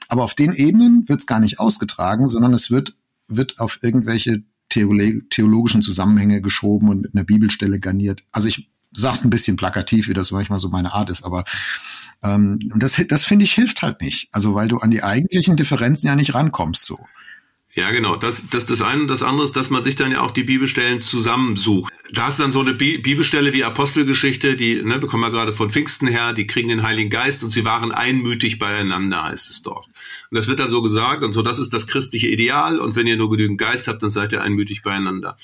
Aber 0.08 0.24
auf 0.24 0.34
den 0.34 0.54
Ebenen 0.54 1.06
wird 1.08 1.20
es 1.20 1.26
gar 1.26 1.40
nicht 1.40 1.60
ausgetragen, 1.60 2.28
sondern 2.28 2.54
es 2.54 2.70
wird, 2.70 2.96
wird 3.28 3.60
auf 3.60 3.78
irgendwelche 3.82 4.42
theologischen 5.30 5.82
Zusammenhänge 5.82 6.40
geschoben 6.40 6.88
und 6.88 7.02
mit 7.02 7.14
einer 7.14 7.24
Bibelstelle 7.24 7.80
garniert. 7.80 8.22
Also 8.32 8.48
ich 8.48 8.68
sag's 8.92 9.24
ein 9.24 9.30
bisschen 9.30 9.56
plakativ, 9.56 10.08
wie 10.08 10.14
das 10.14 10.30
manchmal 10.30 10.58
so 10.58 10.68
meine 10.68 10.92
Art 10.92 11.10
ist, 11.10 11.24
aber 11.24 11.44
ähm, 12.22 12.58
das, 12.76 13.02
das 13.08 13.24
finde 13.24 13.44
ich 13.44 13.52
hilft 13.52 13.82
halt 13.82 14.00
nicht. 14.00 14.28
Also 14.32 14.54
weil 14.54 14.68
du 14.68 14.78
an 14.78 14.90
die 14.90 15.02
eigentlichen 15.02 15.56
Differenzen 15.56 16.06
ja 16.06 16.16
nicht 16.16 16.34
rankommst 16.34 16.86
so. 16.86 16.98
Ja, 17.76 17.90
genau. 17.90 18.16
Das, 18.16 18.48
das 18.48 18.64
das 18.64 18.80
eine 18.80 19.02
und 19.02 19.08
das 19.08 19.22
andere 19.22 19.44
ist, 19.44 19.54
dass 19.54 19.68
man 19.68 19.84
sich 19.84 19.96
dann 19.96 20.10
ja 20.10 20.22
auch 20.22 20.30
die 20.30 20.44
Bibelstellen 20.44 20.98
zusammensucht. 20.98 21.92
Da 22.12 22.26
hast 22.26 22.38
du 22.38 22.44
dann 22.44 22.52
so 22.52 22.60
eine 22.60 22.74
Bi 22.74 22.98
Bibelstelle 22.98 23.52
wie 23.52 23.64
Apostelgeschichte, 23.64 24.56
die 24.56 24.82
ne, 24.82 24.98
bekommen 24.98 25.24
wir 25.24 25.30
gerade 25.30 25.52
von 25.52 25.70
Pfingsten 25.70 26.06
her, 26.06 26.32
die 26.32 26.46
kriegen 26.46 26.68
den 26.68 26.82
Heiligen 26.82 27.10
Geist 27.10 27.42
und 27.42 27.50
sie 27.50 27.64
waren 27.64 27.90
einmütig 27.90 28.58
beieinander, 28.58 29.24
heißt 29.24 29.50
es 29.50 29.62
dort. 29.62 29.86
Und 30.30 30.38
das 30.38 30.46
wird 30.46 30.60
dann 30.60 30.70
so 30.70 30.82
gesagt 30.82 31.24
und 31.24 31.32
so, 31.32 31.42
das 31.42 31.58
ist 31.58 31.72
das 31.72 31.86
christliche 31.86 32.28
Ideal 32.28 32.78
und 32.78 32.96
wenn 32.96 33.06
ihr 33.06 33.16
nur 33.16 33.30
genügend 33.30 33.58
Geist 33.58 33.88
habt, 33.88 34.02
dann 34.02 34.10
seid 34.10 34.32
ihr 34.32 34.42
einmütig 34.42 34.82
beieinander. 34.82 35.36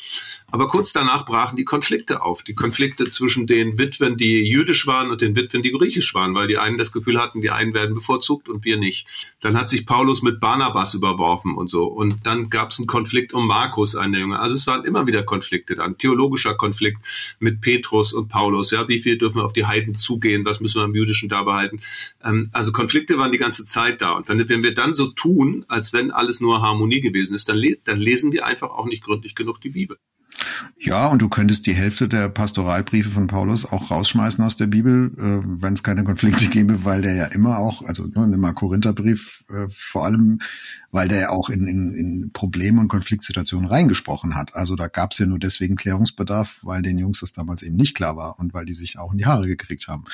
Aber 0.53 0.69
kurz 0.69 0.93
danach 0.93 1.25
brachen 1.25 1.57
die 1.57 1.65
Konflikte 1.65 2.23
auf. 2.23 2.43
Die 2.43 2.55
Konflikte 2.55 3.09
zwischen 3.09 3.47
den 3.47 3.79
Witwen, 3.79 4.19
die 4.19 4.43
jüdisch 4.43 4.87
waren 4.87 5.11
und 5.11 5.23
den 5.23 5.35
Witwen, 5.35 5.63
die 5.63 5.73
griechisch 5.73 6.15
waren, 6.15 6.35
weil 6.35 6.47
die 6.47 6.59
einen 6.59 6.77
das 6.77 6.93
Gefühl 6.93 7.19
hatten, 7.19 7.41
die 7.41 7.51
einen 7.51 7.73
werden 7.73 7.95
bevorzugt 7.95 8.51
und 8.51 8.65
wir 8.65 8.77
nicht. 8.77 9.07
Dann 9.41 9.57
hat 9.59 9.71
sich 9.71 9.87
Paulus 9.87 10.23
mit 10.23 10.41
Barnabas 10.41 10.93
überworfen 10.93 11.55
und 11.55 11.71
so. 11.71 11.85
Und 11.85 12.27
dann 12.27 12.51
gab 12.51 12.71
es 12.71 12.79
einen 12.79 12.87
Konflikt 12.87 13.33
um 13.33 13.47
Markus, 13.47 13.97
einen 13.97 14.13
der 14.13 14.21
Jünger. 14.21 14.43
Also 14.43 14.55
es 14.55 14.67
waren 14.67 14.85
immer 14.85 15.07
wieder 15.07 15.23
Konflikte 15.23 15.75
dann. 15.75 15.97
Theologischer 15.97 16.52
Konflikt 16.55 16.99
mit 17.39 17.61
Petrus 17.61 18.13
und 18.13 18.29
Paulus. 18.29 18.71
Ja, 18.71 18.89
wie 18.89 19.01
viel 19.01 19.19
dürfen 19.19 19.37
wir 19.37 19.45
auf 19.45 19.53
die 19.53 19.67
Heiden 19.67 19.95
zugehen? 19.95 20.45
Was 20.45 20.61
müssen 20.61 20.81
wir 20.81 20.85
am 20.85 20.95
Jüdischen 20.95 21.29
da 21.29 21.43
behalten? 21.43 21.81
Ähm, 22.25 22.51
also 22.53 22.73
Konflikte 22.73 23.19
waren 23.19 23.33
die 23.33 23.39
ganze 23.39 23.65
Zeit 23.65 24.03
da. 24.03 24.13
Und 24.13 24.29
wenn, 24.29 24.49
wenn 24.49 24.63
wir 24.63 24.75
dann 24.75 24.95
so 24.95 25.09
tun, 25.09 25.65
als 25.69 25.93
wenn 25.93 26.11
alles 26.11 26.41
nur 26.41 26.63
Harmonie 26.63 27.01
gewesen 27.01 27.35
ist, 27.35 27.49
dann, 27.49 27.57
le 27.57 27.77
dann 27.85 28.01
lesen 28.01 28.33
wir 28.33 28.47
einfach 28.47 28.71
auch 28.71 28.87
nicht 28.87 29.05
gründlich 29.05 29.35
genug 29.35 29.61
die 29.61 29.71
Bibel. 29.71 29.97
Ja, 30.79 31.07
und 31.07 31.23
du 31.23 31.29
könntest 31.29 31.67
die 31.67 31.75
Hälfte 31.75 32.09
der 32.09 32.29
Pastoralbriefe 32.29 33.11
von 33.11 33.29
Paulus 33.29 33.65
auch 33.65 33.91
rausschmeißen 33.91 34.45
aus 34.45 34.57
der 34.57 34.67
Bibel, 34.67 35.13
äh, 35.17 35.47
wenn 35.47 35.75
es 35.75 35.83
keine 35.83 36.05
Konflikte 36.05 36.47
gäbe, 36.47 36.85
weil 36.85 37.03
der 37.03 37.15
ja 37.15 37.25
immer 37.27 37.59
auch, 37.59 37.83
also 37.83 38.07
ne, 38.07 38.27
nimm 38.27 38.41
mal 38.41 38.53
Korintherbrief, 38.53 39.45
äh, 39.49 39.69
vor 39.71 40.05
allem, 40.05 40.41
weil 40.91 41.09
der 41.09 41.21
ja 41.21 41.31
auch 41.31 41.49
in, 41.49 41.67
in, 41.67 41.95
in 41.95 42.31
Probleme 42.33 42.81
und 42.81 42.89
Konfliktsituationen 42.89 43.69
reingesprochen 43.69 44.35
hat. 44.35 44.55
Also 44.55 44.77
da 44.77 44.89
gab 44.89 45.13
es 45.13 45.19
ja 45.19 45.27
nur 45.27 45.39
deswegen 45.39 45.77
Klärungsbedarf, 45.77 46.59
weil 46.63 46.83
den 46.83 46.99
Jungs 46.99 47.21
das 47.21 47.33
damals 47.33 47.63
eben 47.63 47.77
nicht 47.77 47.97
klar 47.97 48.17
war 48.17 48.39
und 48.39 48.53
weil 48.53 48.67
die 48.67 48.75
sich 48.75 48.99
auch 48.99 49.13
in 49.13 49.19
die 49.19 49.27
Haare 49.27 49.47
gekriegt 49.47 49.89
haben. 49.89 50.05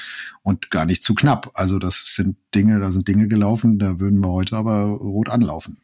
Und 0.43 0.71
gar 0.71 0.85
nicht 0.85 1.03
zu 1.03 1.15
knapp. 1.15 1.51
Also 1.55 1.79
das 1.79 2.15
sind 2.15 2.37
Dinge, 2.55 2.79
da 2.79 2.93
sind 2.93 3.09
Dinge 3.09 3.27
gelaufen, 3.27 3.79
da 3.79 3.99
würden 3.99 4.21
wir 4.21 4.29
heute 4.29 4.57
aber 4.57 4.85
rot 4.85 5.31
anlaufen. 5.31 5.79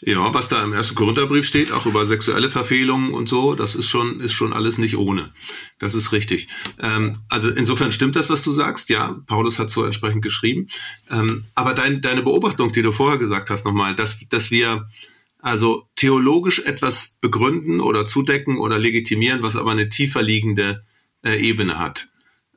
Ja, 0.00 0.32
was 0.32 0.46
da 0.46 0.62
im 0.62 0.72
ersten 0.72 0.94
Korintherbrief 0.94 1.44
steht, 1.44 1.72
auch 1.72 1.84
über 1.84 2.06
sexuelle 2.06 2.50
Verfehlungen 2.50 3.12
und 3.12 3.28
so, 3.28 3.54
das 3.54 3.74
ist 3.74 3.88
schon, 3.88 4.20
ist 4.20 4.32
schon 4.32 4.52
alles 4.52 4.78
nicht 4.78 4.96
ohne. 4.96 5.32
Das 5.80 5.96
ist 5.96 6.12
richtig. 6.12 6.46
Ähm, 6.80 7.18
also 7.28 7.50
insofern 7.50 7.90
stimmt 7.90 8.14
das, 8.14 8.30
was 8.30 8.44
du 8.44 8.52
sagst. 8.52 8.90
Ja, 8.90 9.20
Paulus 9.26 9.58
hat 9.58 9.70
so 9.70 9.84
entsprechend 9.84 10.22
geschrieben. 10.22 10.68
Ähm, 11.10 11.46
aber 11.56 11.74
dein, 11.74 12.00
deine 12.00 12.22
Beobachtung, 12.22 12.70
die 12.70 12.82
du 12.82 12.92
vorher 12.92 13.18
gesagt 13.18 13.50
hast, 13.50 13.64
nochmal, 13.64 13.96
dass, 13.96 14.20
dass 14.28 14.52
wir 14.52 14.88
also 15.40 15.88
theologisch 15.96 16.60
etwas 16.60 17.18
begründen 17.20 17.80
oder 17.80 18.06
zudecken 18.06 18.56
oder 18.56 18.78
legitimieren, 18.78 19.42
was 19.42 19.56
aber 19.56 19.72
eine 19.72 19.88
tiefer 19.88 20.22
liegende 20.22 20.84
äh, 21.24 21.40
Ebene 21.40 21.78
hat. 21.78 22.08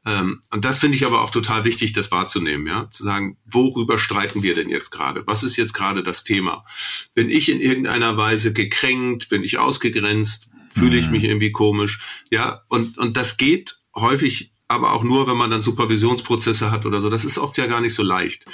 Ähm, 0.05 0.41
und 0.51 0.65
das 0.65 0.79
finde 0.79 0.95
ich 0.95 1.05
aber 1.05 1.21
auch 1.21 1.29
total 1.29 1.63
wichtig, 1.63 1.93
das 1.93 2.11
wahrzunehmen, 2.11 2.65
ja, 2.65 2.89
zu 2.89 3.03
sagen, 3.03 3.37
worüber 3.45 3.99
streiten 3.99 4.41
wir 4.41 4.55
denn 4.55 4.69
jetzt 4.69 4.89
gerade? 4.89 5.25
Was 5.27 5.43
ist 5.43 5.57
jetzt 5.57 5.73
gerade 5.73 6.01
das 6.01 6.23
Thema? 6.23 6.65
Bin 7.13 7.29
ich 7.29 7.49
in 7.49 7.61
irgendeiner 7.61 8.17
Weise 8.17 8.53
gekränkt? 8.53 9.29
Bin 9.29 9.43
ich 9.43 9.59
ausgegrenzt? 9.59 10.49
Fühle 10.67 10.97
ich 10.97 11.07
mhm. 11.07 11.11
mich 11.11 11.23
irgendwie 11.25 11.51
komisch? 11.51 12.01
Ja, 12.31 12.63
und, 12.67 12.97
und 12.97 13.17
das 13.17 13.37
geht 13.37 13.77
häufig 13.95 14.53
aber 14.67 14.93
auch 14.93 15.03
nur, 15.03 15.27
wenn 15.27 15.35
man 15.35 15.51
dann 15.51 15.61
Supervisionsprozesse 15.61 16.71
hat 16.71 16.85
oder 16.85 17.01
so. 17.01 17.09
Das 17.09 17.25
ist 17.25 17.37
oft 17.37 17.57
ja 17.57 17.67
gar 17.67 17.81
nicht 17.81 17.93
so 17.93 18.03
leicht. 18.03 18.45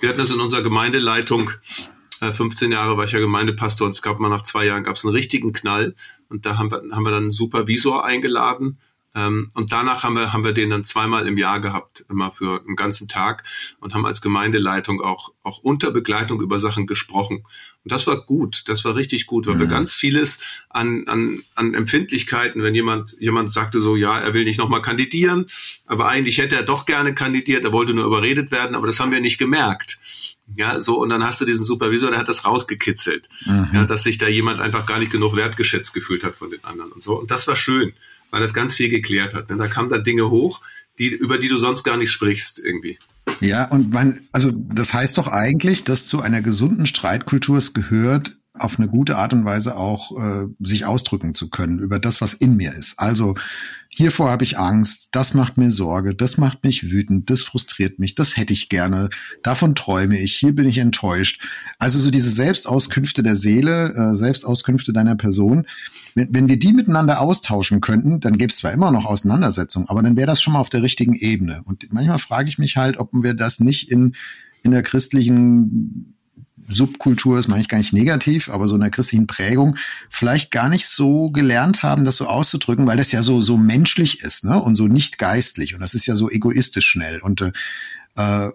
Wir 0.00 0.08
hatten 0.08 0.18
das 0.18 0.30
in 0.30 0.40
unserer 0.40 0.62
Gemeindeleitung 0.62 1.50
15 2.20 2.72
äh, 2.72 2.74
Jahre 2.74 2.96
war 2.96 3.04
ich 3.04 3.12
ja 3.12 3.18
Gemeindepastor 3.18 3.86
und 3.86 3.94
es 3.94 4.00
gab 4.00 4.18
mal 4.18 4.30
nach 4.30 4.42
zwei 4.42 4.64
Jahren 4.64 4.84
gab 4.84 4.96
es 4.96 5.04
einen 5.04 5.14
richtigen 5.14 5.52
Knall 5.52 5.94
und 6.30 6.46
da 6.46 6.56
haben 6.56 6.70
wir, 6.70 6.82
haben 6.92 7.04
wir 7.04 7.10
dann 7.10 7.24
einen 7.24 7.30
Supervisor 7.30 8.04
eingeladen 8.04 8.78
und 9.16 9.72
danach 9.72 10.02
haben 10.02 10.14
wir, 10.14 10.34
haben 10.34 10.44
wir 10.44 10.52
den 10.52 10.68
dann 10.68 10.84
zweimal 10.84 11.26
im 11.26 11.38
Jahr 11.38 11.60
gehabt, 11.60 12.04
immer 12.10 12.30
für 12.30 12.60
einen 12.66 12.76
ganzen 12.76 13.08
Tag 13.08 13.44
und 13.80 13.94
haben 13.94 14.04
als 14.04 14.20
Gemeindeleitung 14.20 15.00
auch, 15.00 15.32
auch 15.42 15.58
unter 15.58 15.90
Begleitung 15.90 16.42
über 16.42 16.58
Sachen 16.58 16.86
gesprochen. 16.86 17.38
Und 17.38 17.92
das 17.92 18.06
war 18.06 18.20
gut, 18.20 18.64
das 18.66 18.84
war 18.84 18.94
richtig 18.94 19.26
gut, 19.26 19.46
weil 19.46 19.54
mhm. 19.54 19.60
wir 19.60 19.66
ganz 19.68 19.94
vieles 19.94 20.40
an, 20.68 21.04
an, 21.06 21.40
an 21.54 21.72
Empfindlichkeiten, 21.72 22.62
wenn 22.62 22.74
jemand, 22.74 23.16
jemand 23.18 23.52
sagte 23.52 23.80
so, 23.80 23.96
ja, 23.96 24.18
er 24.18 24.34
will 24.34 24.44
nicht 24.44 24.58
nochmal 24.58 24.82
kandidieren, 24.82 25.46
aber 25.86 26.08
eigentlich 26.08 26.36
hätte 26.36 26.56
er 26.56 26.62
doch 26.64 26.84
gerne 26.84 27.14
kandidiert, 27.14 27.64
er 27.64 27.72
wollte 27.72 27.94
nur 27.94 28.04
überredet 28.04 28.50
werden, 28.50 28.74
aber 28.74 28.86
das 28.86 29.00
haben 29.00 29.12
wir 29.12 29.20
nicht 29.20 29.38
gemerkt. 29.38 29.98
Ja, 30.54 30.78
so, 30.78 31.00
und 31.00 31.08
dann 31.08 31.24
hast 31.24 31.40
du 31.40 31.44
diesen 31.44 31.64
Supervisor, 31.64 32.10
der 32.10 32.20
hat 32.20 32.28
das 32.28 32.44
rausgekitzelt. 32.44 33.28
Mhm. 33.46 33.68
Ja, 33.72 33.84
dass 33.84 34.02
sich 34.02 34.18
da 34.18 34.28
jemand 34.28 34.60
einfach 34.60 34.86
gar 34.86 34.98
nicht 34.98 35.10
genug 35.10 35.34
wertgeschätzt 35.34 35.92
gefühlt 35.92 36.22
hat 36.22 36.36
von 36.36 36.50
den 36.50 36.62
anderen 36.64 36.92
und 36.92 37.02
so. 37.02 37.18
Und 37.18 37.30
das 37.30 37.48
war 37.48 37.56
schön 37.56 37.94
weil 38.30 38.40
das 38.40 38.54
ganz 38.54 38.74
viel 38.74 38.88
geklärt 38.88 39.34
hat. 39.34 39.50
Denn 39.50 39.58
da 39.58 39.68
kamen 39.68 39.88
dann 39.88 40.04
Dinge 40.04 40.30
hoch, 40.30 40.60
die, 40.98 41.08
über 41.08 41.38
die 41.38 41.48
du 41.48 41.58
sonst 41.58 41.82
gar 41.84 41.96
nicht 41.96 42.10
sprichst 42.10 42.58
irgendwie. 42.64 42.98
Ja, 43.40 43.68
und 43.70 43.92
man, 43.92 44.20
also 44.32 44.50
das 44.52 44.94
heißt 44.94 45.18
doch 45.18 45.28
eigentlich, 45.28 45.84
dass 45.84 46.06
zu 46.06 46.20
einer 46.20 46.42
gesunden 46.42 46.86
Streitkultur 46.86 47.58
es 47.58 47.74
gehört, 47.74 48.36
auf 48.60 48.78
eine 48.78 48.88
gute 48.88 49.16
Art 49.16 49.32
und 49.32 49.44
Weise 49.44 49.76
auch 49.76 50.16
äh, 50.16 50.46
sich 50.60 50.84
ausdrücken 50.84 51.34
zu 51.34 51.50
können 51.50 51.78
über 51.78 51.98
das, 51.98 52.20
was 52.20 52.34
in 52.34 52.56
mir 52.56 52.72
ist. 52.72 52.98
Also 52.98 53.34
hiervor 53.88 54.30
habe 54.30 54.44
ich 54.44 54.58
Angst, 54.58 55.08
das 55.12 55.34
macht 55.34 55.56
mir 55.56 55.70
Sorge, 55.70 56.14
das 56.14 56.36
macht 56.36 56.64
mich 56.64 56.90
wütend, 56.90 57.30
das 57.30 57.42
frustriert 57.42 57.98
mich, 57.98 58.14
das 58.14 58.36
hätte 58.36 58.52
ich 58.52 58.68
gerne, 58.68 59.08
davon 59.42 59.74
träume 59.74 60.18
ich, 60.18 60.36
hier 60.36 60.54
bin 60.54 60.66
ich 60.66 60.78
enttäuscht. 60.78 61.42
Also 61.78 61.98
so 61.98 62.10
diese 62.10 62.30
Selbstauskünfte 62.30 63.22
der 63.22 63.36
Seele, 63.36 63.94
äh, 63.94 64.14
Selbstauskünfte 64.14 64.92
deiner 64.92 65.16
Person, 65.16 65.66
wenn, 66.14 66.28
wenn 66.34 66.48
wir 66.48 66.58
die 66.58 66.72
miteinander 66.72 67.20
austauschen 67.20 67.80
könnten, 67.80 68.20
dann 68.20 68.38
gäbe 68.38 68.50
es 68.50 68.58
zwar 68.58 68.72
immer 68.72 68.90
noch 68.90 69.06
Auseinandersetzungen, 69.06 69.88
aber 69.88 70.02
dann 70.02 70.16
wäre 70.16 70.26
das 70.26 70.42
schon 70.42 70.52
mal 70.52 70.60
auf 70.60 70.70
der 70.70 70.82
richtigen 70.82 71.14
Ebene. 71.14 71.62
Und 71.64 71.92
manchmal 71.92 72.18
frage 72.18 72.48
ich 72.48 72.58
mich 72.58 72.76
halt, 72.76 72.98
ob 72.98 73.10
wir 73.12 73.34
das 73.34 73.60
nicht 73.60 73.90
in, 73.90 74.14
in 74.62 74.72
der 74.72 74.82
christlichen 74.82 76.15
Subkultur 76.68 77.38
ist, 77.38 77.48
meine 77.48 77.60
ich 77.60 77.68
gar 77.68 77.78
nicht 77.78 77.92
negativ, 77.92 78.48
aber 78.48 78.68
so 78.68 78.74
in 78.74 78.80
der 78.80 78.90
christlichen 78.90 79.26
Prägung 79.26 79.76
vielleicht 80.10 80.50
gar 80.50 80.68
nicht 80.68 80.88
so 80.88 81.30
gelernt 81.30 81.82
haben, 81.82 82.04
das 82.04 82.16
so 82.16 82.26
auszudrücken, 82.26 82.86
weil 82.86 82.96
das 82.96 83.12
ja 83.12 83.22
so 83.22 83.40
so 83.40 83.56
menschlich 83.56 84.20
ist, 84.20 84.44
ne? 84.44 84.60
Und 84.60 84.74
so 84.74 84.88
nicht 84.88 85.18
geistlich 85.18 85.74
und 85.74 85.80
das 85.80 85.94
ist 85.94 86.06
ja 86.06 86.16
so 86.16 86.30
egoistisch 86.30 86.86
schnell 86.86 87.20
und 87.20 87.40
äh, 88.16 88.50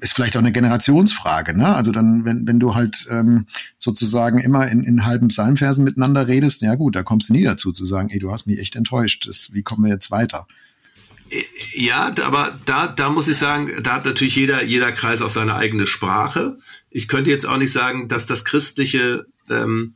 ist 0.00 0.12
vielleicht 0.12 0.36
auch 0.36 0.40
eine 0.40 0.52
Generationsfrage, 0.52 1.56
ne? 1.56 1.74
Also 1.74 1.92
dann, 1.92 2.24
wenn, 2.24 2.46
wenn 2.46 2.60
du 2.60 2.74
halt 2.74 3.06
ähm, 3.10 3.46
sozusagen 3.76 4.38
immer 4.38 4.68
in, 4.68 4.82
in 4.84 5.04
halben 5.04 5.28
Psalmversen 5.28 5.84
miteinander 5.84 6.26
redest, 6.28 6.62
ja 6.62 6.74
gut, 6.74 6.96
da 6.96 7.02
kommst 7.02 7.28
du 7.28 7.32
nie 7.32 7.44
dazu 7.44 7.72
zu 7.72 7.86
sagen, 7.86 8.08
ey, 8.10 8.18
du 8.18 8.32
hast 8.32 8.46
mich 8.46 8.58
echt 8.58 8.76
enttäuscht. 8.76 9.26
Das, 9.28 9.52
wie 9.52 9.62
kommen 9.62 9.84
wir 9.84 9.92
jetzt 9.92 10.10
weiter? 10.10 10.46
Ja, 11.74 12.12
aber 12.22 12.58
da, 12.64 12.86
da 12.86 13.10
muss 13.10 13.28
ich 13.28 13.36
sagen, 13.36 13.82
da 13.82 13.94
hat 13.94 14.04
natürlich 14.04 14.36
jeder, 14.36 14.62
jeder 14.64 14.92
Kreis 14.92 15.20
auch 15.20 15.28
seine 15.28 15.54
eigene 15.54 15.86
Sprache. 15.86 16.58
Ich 16.90 17.08
könnte 17.08 17.30
jetzt 17.30 17.46
auch 17.46 17.58
nicht 17.58 17.72
sagen, 17.72 18.08
dass 18.08 18.26
das 18.26 18.44
christliche 18.44 19.26
ähm, 19.50 19.94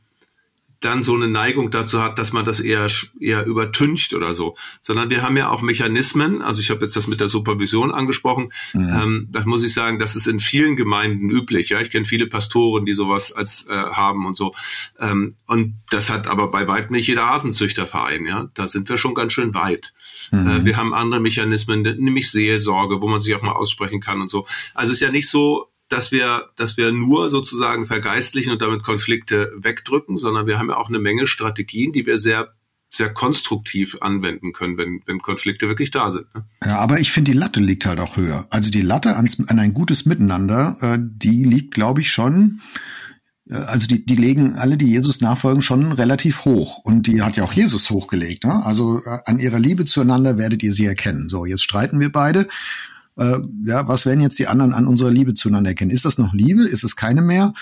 dann 0.85 1.03
so 1.03 1.15
eine 1.15 1.27
Neigung 1.27 1.71
dazu 1.71 2.01
hat, 2.01 2.19
dass 2.19 2.33
man 2.33 2.45
das 2.45 2.59
eher 2.59 2.87
eher 3.19 3.45
übertüncht 3.45 4.13
oder 4.13 4.33
so, 4.33 4.55
sondern 4.81 5.09
wir 5.09 5.21
haben 5.21 5.37
ja 5.37 5.49
auch 5.49 5.61
Mechanismen. 5.61 6.41
Also 6.41 6.61
ich 6.61 6.69
habe 6.69 6.81
jetzt 6.81 6.95
das 6.95 7.07
mit 7.07 7.19
der 7.19 7.29
Supervision 7.29 7.91
angesprochen. 7.91 8.51
Ja. 8.73 9.03
Ähm, 9.03 9.27
das 9.31 9.45
muss 9.45 9.63
ich 9.63 9.73
sagen, 9.73 9.99
das 9.99 10.15
ist 10.15 10.27
in 10.27 10.39
vielen 10.39 10.75
Gemeinden 10.75 11.29
üblich. 11.29 11.69
Ja, 11.69 11.79
ich 11.79 11.89
kenne 11.89 12.05
viele 12.05 12.27
Pastoren, 12.27 12.85
die 12.85 12.93
sowas 12.93 13.31
als 13.31 13.67
äh, 13.67 13.73
haben 13.73 14.25
und 14.25 14.35
so. 14.35 14.53
Ähm, 14.99 15.35
und 15.47 15.75
das 15.89 16.09
hat 16.09 16.27
aber 16.27 16.51
bei 16.51 16.67
weitem 16.67 16.95
nicht 16.95 17.07
jeder 17.07 17.27
Hasenzüchterverein. 17.27 18.25
Ja, 18.25 18.49
da 18.53 18.67
sind 18.67 18.89
wir 18.89 18.97
schon 18.97 19.13
ganz 19.13 19.33
schön 19.33 19.53
weit. 19.53 19.93
Mhm. 20.31 20.47
Äh, 20.47 20.65
wir 20.65 20.77
haben 20.77 20.93
andere 20.93 21.21
Mechanismen, 21.21 21.81
nämlich 21.81 22.31
Seelsorge, 22.31 23.01
wo 23.01 23.07
man 23.07 23.21
sich 23.21 23.35
auch 23.35 23.41
mal 23.41 23.53
aussprechen 23.53 24.01
kann 24.01 24.21
und 24.21 24.29
so. 24.29 24.45
Also 24.73 24.91
es 24.91 24.97
ist 24.97 25.05
ja 25.05 25.11
nicht 25.11 25.29
so, 25.29 25.67
dass 25.93 26.11
wir, 26.11 26.49
dass 26.55 26.75
wir 26.75 26.91
nur 26.91 27.29
sozusagen 27.29 27.85
vergeistlichen 27.85 28.51
und 28.51 28.61
damit 28.61 28.81
Konflikte 28.81 29.53
wegdrücken, 29.55 30.17
sondern 30.17 30.47
wir 30.47 30.57
haben 30.57 30.69
ja 30.69 30.77
auch 30.77 30.89
eine 30.89 30.99
Menge 30.99 31.27
Strategien, 31.27 31.91
die 31.91 32.05
wir 32.05 32.17
sehr 32.17 32.53
sehr 32.89 33.11
konstruktiv 33.11 33.97
anwenden 34.01 34.53
können, 34.53 34.77
wenn, 34.77 35.01
wenn 35.07 35.19
Konflikte 35.19 35.67
wirklich 35.67 35.89
da 35.89 36.11
sind. 36.11 36.27
Ne? 36.35 36.45
Ja, 36.63 36.77
aber 36.77 36.99
ich 36.99 37.11
finde, 37.11 37.31
die 37.31 37.37
Latte 37.37 37.59
liegt 37.59 37.87
halt 37.87 37.99
auch 37.99 38.17
höher. 38.17 38.45
Also 38.51 38.69
die 38.69 38.81
Latte 38.81 39.15
ans, 39.15 39.39
an 39.47 39.57
ein 39.57 39.73
gutes 39.73 40.05
Miteinander, 40.05 40.77
äh, 40.79 40.99
die 41.01 41.43
liegt, 41.43 41.73
glaube 41.73 42.01
ich, 42.01 42.11
schon, 42.11 42.61
äh, 43.49 43.55
also 43.55 43.87
die, 43.87 44.05
die 44.05 44.15
legen 44.15 44.57
alle, 44.57 44.77
die 44.77 44.91
Jesus 44.91 45.21
nachfolgen, 45.21 45.63
schon 45.63 45.91
relativ 45.91 46.45
hoch. 46.45 46.77
Und 46.83 47.07
die 47.07 47.23
hat 47.23 47.35
ja 47.35 47.43
auch 47.45 47.53
Jesus 47.53 47.89
hochgelegt. 47.89 48.43
Ne? 48.43 48.63
Also 48.63 49.01
äh, 49.03 49.21
an 49.25 49.39
ihrer 49.39 49.57
Liebe 49.57 49.85
zueinander 49.85 50.37
werdet 50.37 50.61
ihr 50.61 50.71
sie 50.71 50.85
erkennen. 50.85 51.29
So, 51.29 51.47
jetzt 51.47 51.63
streiten 51.63 51.99
wir 51.99 52.11
beide 52.11 52.47
äh, 53.17 53.39
ja, 53.65 53.87
was 53.87 54.05
werden 54.05 54.21
jetzt 54.21 54.39
die 54.39 54.47
anderen 54.47 54.73
an 54.73 54.87
unserer 54.87 55.11
Liebe 55.11 55.33
zueinander 55.33 55.71
erkennen? 55.71 55.91
Ist 55.91 56.05
das 56.05 56.17
noch 56.17 56.33
Liebe? 56.33 56.63
Ist 56.67 56.83
es 56.83 56.95
keine 56.95 57.21
mehr? 57.21 57.53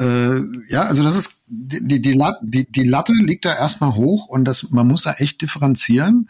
Äh, 0.00 0.40
ja, 0.68 0.82
also 0.82 1.02
das 1.02 1.16
ist, 1.16 1.44
die, 1.46 2.00
die, 2.00 2.18
die, 2.42 2.70
die 2.70 2.84
Latte 2.84 3.12
liegt 3.12 3.44
da 3.44 3.54
erstmal 3.54 3.94
hoch 3.94 4.26
und 4.26 4.44
das, 4.44 4.70
man 4.70 4.88
muss 4.88 5.02
da 5.02 5.12
echt 5.14 5.40
differenzieren. 5.40 6.28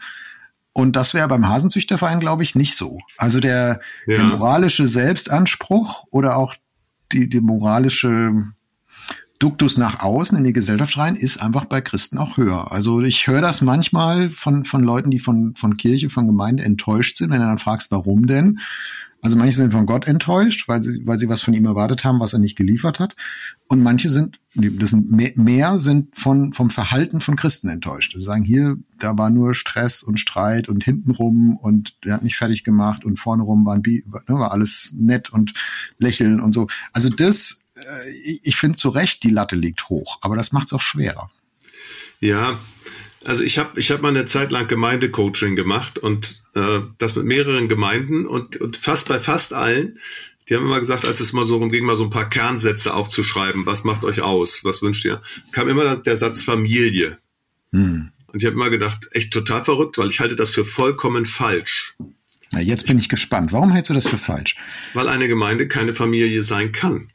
Und 0.73 0.95
das 0.95 1.13
wäre 1.13 1.27
beim 1.27 1.47
Hasenzüchterverein, 1.47 2.19
glaube 2.19 2.43
ich, 2.43 2.53
nicht 2.55 2.75
so. 2.75 2.99
Also 3.17 3.39
der, 3.39 3.79
ja. 4.07 4.15
der 4.15 4.23
moralische 4.25 4.87
Selbstanspruch 4.87 6.05
oder 6.11 6.35
auch 6.35 6.53
die, 7.11 7.29
die 7.29 7.39
moralische 7.39 8.33
Duktus 9.39 9.77
nach 9.77 9.99
außen 9.99 10.37
in 10.37 10.43
die 10.43 10.53
Gesellschaft 10.53 10.97
rein 10.97 11.15
ist 11.15 11.41
einfach 11.41 11.65
bei 11.65 11.81
Christen 11.81 12.17
auch 12.17 12.37
höher. 12.37 12.71
Also 12.71 13.01
ich 13.01 13.27
höre 13.27 13.41
das 13.41 13.61
manchmal 13.61 14.31
von, 14.31 14.65
von 14.65 14.83
Leuten, 14.83 15.11
die 15.11 15.19
von, 15.19 15.55
von 15.55 15.75
Kirche, 15.77 16.09
von 16.09 16.27
Gemeinde 16.27 16.63
enttäuscht 16.63 17.17
sind, 17.17 17.31
wenn 17.31 17.41
du 17.41 17.47
dann 17.47 17.57
fragst, 17.57 17.91
warum 17.91 18.27
denn? 18.27 18.59
Also 19.25 19.37
manche 19.37 19.57
sind 19.57 19.71
von 19.71 19.87
Gott 19.87 20.07
enttäuscht, 20.07 20.67
weil 20.67 20.83
sie, 20.83 21.01
weil 21.03 21.17
sie 21.17 21.27
was 21.27 21.41
von 21.41 21.55
ihm 21.55 21.65
erwartet 21.65 22.05
haben, 22.05 22.19
was 22.19 22.33
er 22.33 22.39
nicht 22.39 22.55
geliefert 22.55 22.99
hat. 22.99 23.15
Und 23.67 23.81
manche 23.81 24.07
sind, 24.07 24.39
das 24.53 24.91
sind 24.91 25.11
mehr, 25.11 25.31
mehr 25.35 25.79
sind 25.79 26.15
von, 26.15 26.53
vom 26.53 26.69
Verhalten 26.69 27.21
von 27.21 27.35
Christen 27.35 27.69
enttäuscht. 27.69 28.13
Sie 28.15 28.21
sagen, 28.21 28.43
hier, 28.43 28.77
da 28.99 29.17
war 29.17 29.31
nur 29.31 29.55
Stress 29.55 30.03
und 30.03 30.19
Streit 30.19 30.69
und 30.69 30.83
hintenrum 30.83 31.57
und 31.57 31.97
der 32.05 32.13
hat 32.13 32.21
mich 32.21 32.37
fertig 32.37 32.63
gemacht 32.63 33.03
und 33.03 33.19
vorne 33.19 33.41
rum 33.41 33.65
war, 33.65 33.77
ne, 33.77 34.03
war 34.27 34.51
alles 34.51 34.93
nett 34.95 35.33
und 35.33 35.55
lächeln 35.97 36.39
und 36.39 36.53
so. 36.53 36.67
Also 36.93 37.09
das 37.09 37.64
ich 38.43 38.55
finde 38.55 38.77
zu 38.77 38.89
Recht, 38.89 39.23
die 39.23 39.31
Latte 39.31 39.55
liegt 39.55 39.89
hoch, 39.89 40.17
aber 40.21 40.35
das 40.35 40.51
macht 40.51 40.67
es 40.67 40.73
auch 40.73 40.81
schwerer. 40.81 41.29
Ja, 42.19 42.59
also 43.25 43.43
ich 43.43 43.57
habe 43.57 43.79
ich 43.79 43.91
hab 43.91 44.01
mal 44.01 44.09
eine 44.09 44.25
Zeit 44.25 44.51
lang 44.51 44.67
Gemeindecoaching 44.67 45.55
gemacht 45.55 45.97
und 45.97 46.43
äh, 46.53 46.81
das 46.97 47.15
mit 47.15 47.25
mehreren 47.25 47.67
Gemeinden 47.67 48.25
und, 48.25 48.57
und 48.57 48.77
fast 48.77 49.07
bei 49.07 49.19
fast 49.19 49.53
allen, 49.53 49.99
die 50.47 50.55
haben 50.55 50.65
immer 50.65 50.79
gesagt, 50.79 51.05
als 51.05 51.19
es 51.19 51.33
mal 51.33 51.45
so 51.45 51.57
rumging, 51.57 51.85
mal 51.85 51.95
so 51.95 52.03
ein 52.03 52.11
paar 52.11 52.29
Kernsätze 52.29 52.93
aufzuschreiben, 52.93 53.65
was 53.65 53.83
macht 53.83 54.03
euch 54.03 54.21
aus, 54.21 54.63
was 54.63 54.81
wünscht 54.81 55.03
ihr, 55.05 55.21
kam 55.51 55.69
immer 55.69 55.97
der 55.97 56.17
Satz 56.17 56.43
Familie. 56.43 57.17
Hm. 57.71 58.11
Und 58.27 58.41
ich 58.41 58.45
habe 58.45 58.55
immer 58.55 58.69
gedacht, 58.69 59.07
echt 59.11 59.33
total 59.33 59.63
verrückt, 59.63 59.97
weil 59.97 60.09
ich 60.09 60.19
halte 60.19 60.35
das 60.35 60.51
für 60.51 60.65
vollkommen 60.65 61.25
falsch. 61.25 61.95
Na, 62.51 62.61
jetzt 62.61 62.85
bin 62.85 62.99
ich 62.99 63.09
gespannt. 63.09 63.53
Warum 63.53 63.71
hältst 63.71 63.89
du 63.89 63.93
das 63.95 64.07
für 64.07 64.17
falsch? 64.17 64.55
Weil 64.93 65.07
eine 65.07 65.27
Gemeinde 65.27 65.67
keine 65.67 65.93
Familie 65.93 66.43
sein 66.43 66.71
kann. 66.71 67.07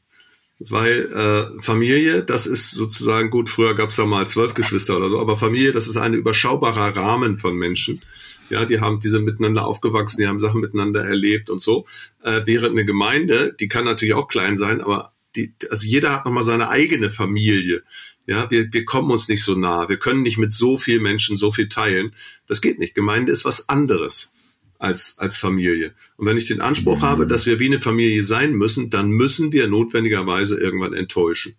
Weil 0.63 1.11
äh, 1.11 1.63
Familie, 1.63 2.23
das 2.23 2.47
ist 2.47 2.73
sozusagen 2.73 3.31
gut, 3.31 3.49
früher 3.49 3.75
gab 3.75 3.89
es 3.91 3.97
ja 3.97 4.05
mal 4.05 4.29
zwölf 4.29 4.53
Geschwister 4.53 4.99
oder 4.99 5.09
so, 5.09 5.19
aber 5.19 5.39
Familie, 5.39 5.73
das 5.73 5.89
ist 5.89 5.97
ein 5.97 6.13
überschaubarer 6.13 6.95
Rahmen 6.95 7.39
von 7.39 7.57
Menschen. 7.57 8.03
Ja, 8.51 8.67
die 8.67 8.81
haben 8.81 9.01
diese 9.01 9.21
miteinander 9.21 9.67
aufgewachsen, 9.67 10.21
die 10.21 10.27
haben 10.27 10.39
Sachen 10.39 10.61
miteinander 10.61 11.03
erlebt 11.03 11.49
und 11.49 11.63
so. 11.63 11.87
Äh, 12.23 12.43
während 12.45 12.73
eine 12.73 12.85
Gemeinde, 12.85 13.57
die 13.59 13.69
kann 13.69 13.87
natürlich 13.87 14.13
auch 14.13 14.29
klein 14.29 14.59
sein, 14.59 14.83
aber 14.83 15.15
die, 15.35 15.55
also 15.71 15.87
jeder 15.87 16.13
hat 16.13 16.27
nochmal 16.27 16.43
seine 16.43 16.69
eigene 16.69 17.09
Familie. 17.09 17.83
Ja, 18.27 18.51
wir, 18.51 18.71
wir 18.71 18.85
kommen 18.85 19.11
uns 19.11 19.29
nicht 19.29 19.43
so 19.43 19.55
nah. 19.55 19.89
Wir 19.89 19.97
können 19.97 20.23
nicht 20.23 20.37
mit 20.37 20.53
so 20.53 20.77
vielen 20.77 21.03
Menschen 21.03 21.37
so 21.37 21.53
viel 21.53 21.71
teilen. 21.71 22.15
Das 22.47 22.61
geht 22.61 22.79
nicht. 22.79 22.95
Gemeinde 22.95 23.33
ist 23.33 23.47
was 23.47 23.69
anderes 23.71 24.35
als, 24.81 25.19
als 25.19 25.37
Familie. 25.37 25.93
Und 26.17 26.27
wenn 26.27 26.37
ich 26.37 26.47
den 26.47 26.61
Anspruch 26.61 26.99
mhm. 26.99 27.03
habe, 27.03 27.27
dass 27.27 27.47
wir 27.47 27.61
wie 27.61 27.67
eine 27.67 27.81
Familie 27.81 28.25
sein 28.25 28.53
müssen, 28.53 28.91
dann 28.91 29.11
müssen 29.11 29.53
wir 29.53 29.69
notwendigerweise 29.69 30.59
irgendwann 30.59 30.95
enttäuschen. 30.95 31.55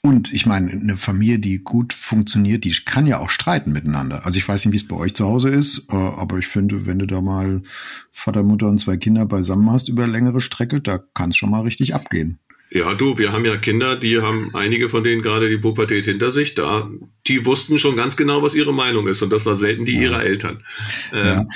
Und 0.00 0.32
ich 0.32 0.46
meine, 0.46 0.70
eine 0.70 0.96
Familie, 0.96 1.40
die 1.40 1.58
gut 1.58 1.92
funktioniert, 1.92 2.64
die 2.64 2.74
kann 2.84 3.06
ja 3.06 3.18
auch 3.18 3.30
streiten 3.30 3.72
miteinander. 3.72 4.24
Also 4.24 4.38
ich 4.38 4.48
weiß 4.48 4.64
nicht, 4.64 4.72
wie 4.72 4.76
es 4.76 4.86
bei 4.86 4.96
euch 4.96 5.14
zu 5.14 5.26
Hause 5.26 5.48
ist, 5.48 5.88
äh, 5.90 5.96
aber 5.96 6.38
ich 6.38 6.46
finde, 6.46 6.86
wenn 6.86 7.00
du 7.00 7.06
da 7.06 7.20
mal 7.20 7.62
Vater, 8.12 8.44
Mutter 8.44 8.68
und 8.68 8.78
zwei 8.78 8.96
Kinder 8.96 9.26
beisammen 9.26 9.70
hast 9.70 9.88
über 9.88 10.06
längere 10.06 10.40
Strecke, 10.40 10.80
da 10.80 10.98
kann 10.98 11.30
es 11.30 11.36
schon 11.36 11.50
mal 11.50 11.62
richtig 11.62 11.94
abgehen. 11.94 12.38
Ja, 12.70 12.94
du, 12.94 13.18
wir 13.18 13.32
haben 13.32 13.44
ja 13.44 13.56
Kinder, 13.56 13.96
die 13.96 14.20
haben 14.20 14.54
einige 14.54 14.88
von 14.88 15.02
denen 15.04 15.22
gerade 15.22 15.48
die 15.48 15.58
Pubertät 15.58 16.04
hinter 16.04 16.30
sich. 16.30 16.54
Da, 16.54 16.88
die 17.26 17.44
wussten 17.44 17.78
schon 17.78 17.96
ganz 17.96 18.16
genau, 18.16 18.42
was 18.42 18.54
ihre 18.54 18.74
Meinung 18.74 19.06
ist, 19.08 19.22
und 19.22 19.32
das 19.32 19.46
war 19.46 19.56
selten 19.56 19.84
die 19.84 19.94
ja. 19.94 20.02
ihrer 20.02 20.22
Eltern. 20.22 20.64
Ja. 21.12 21.46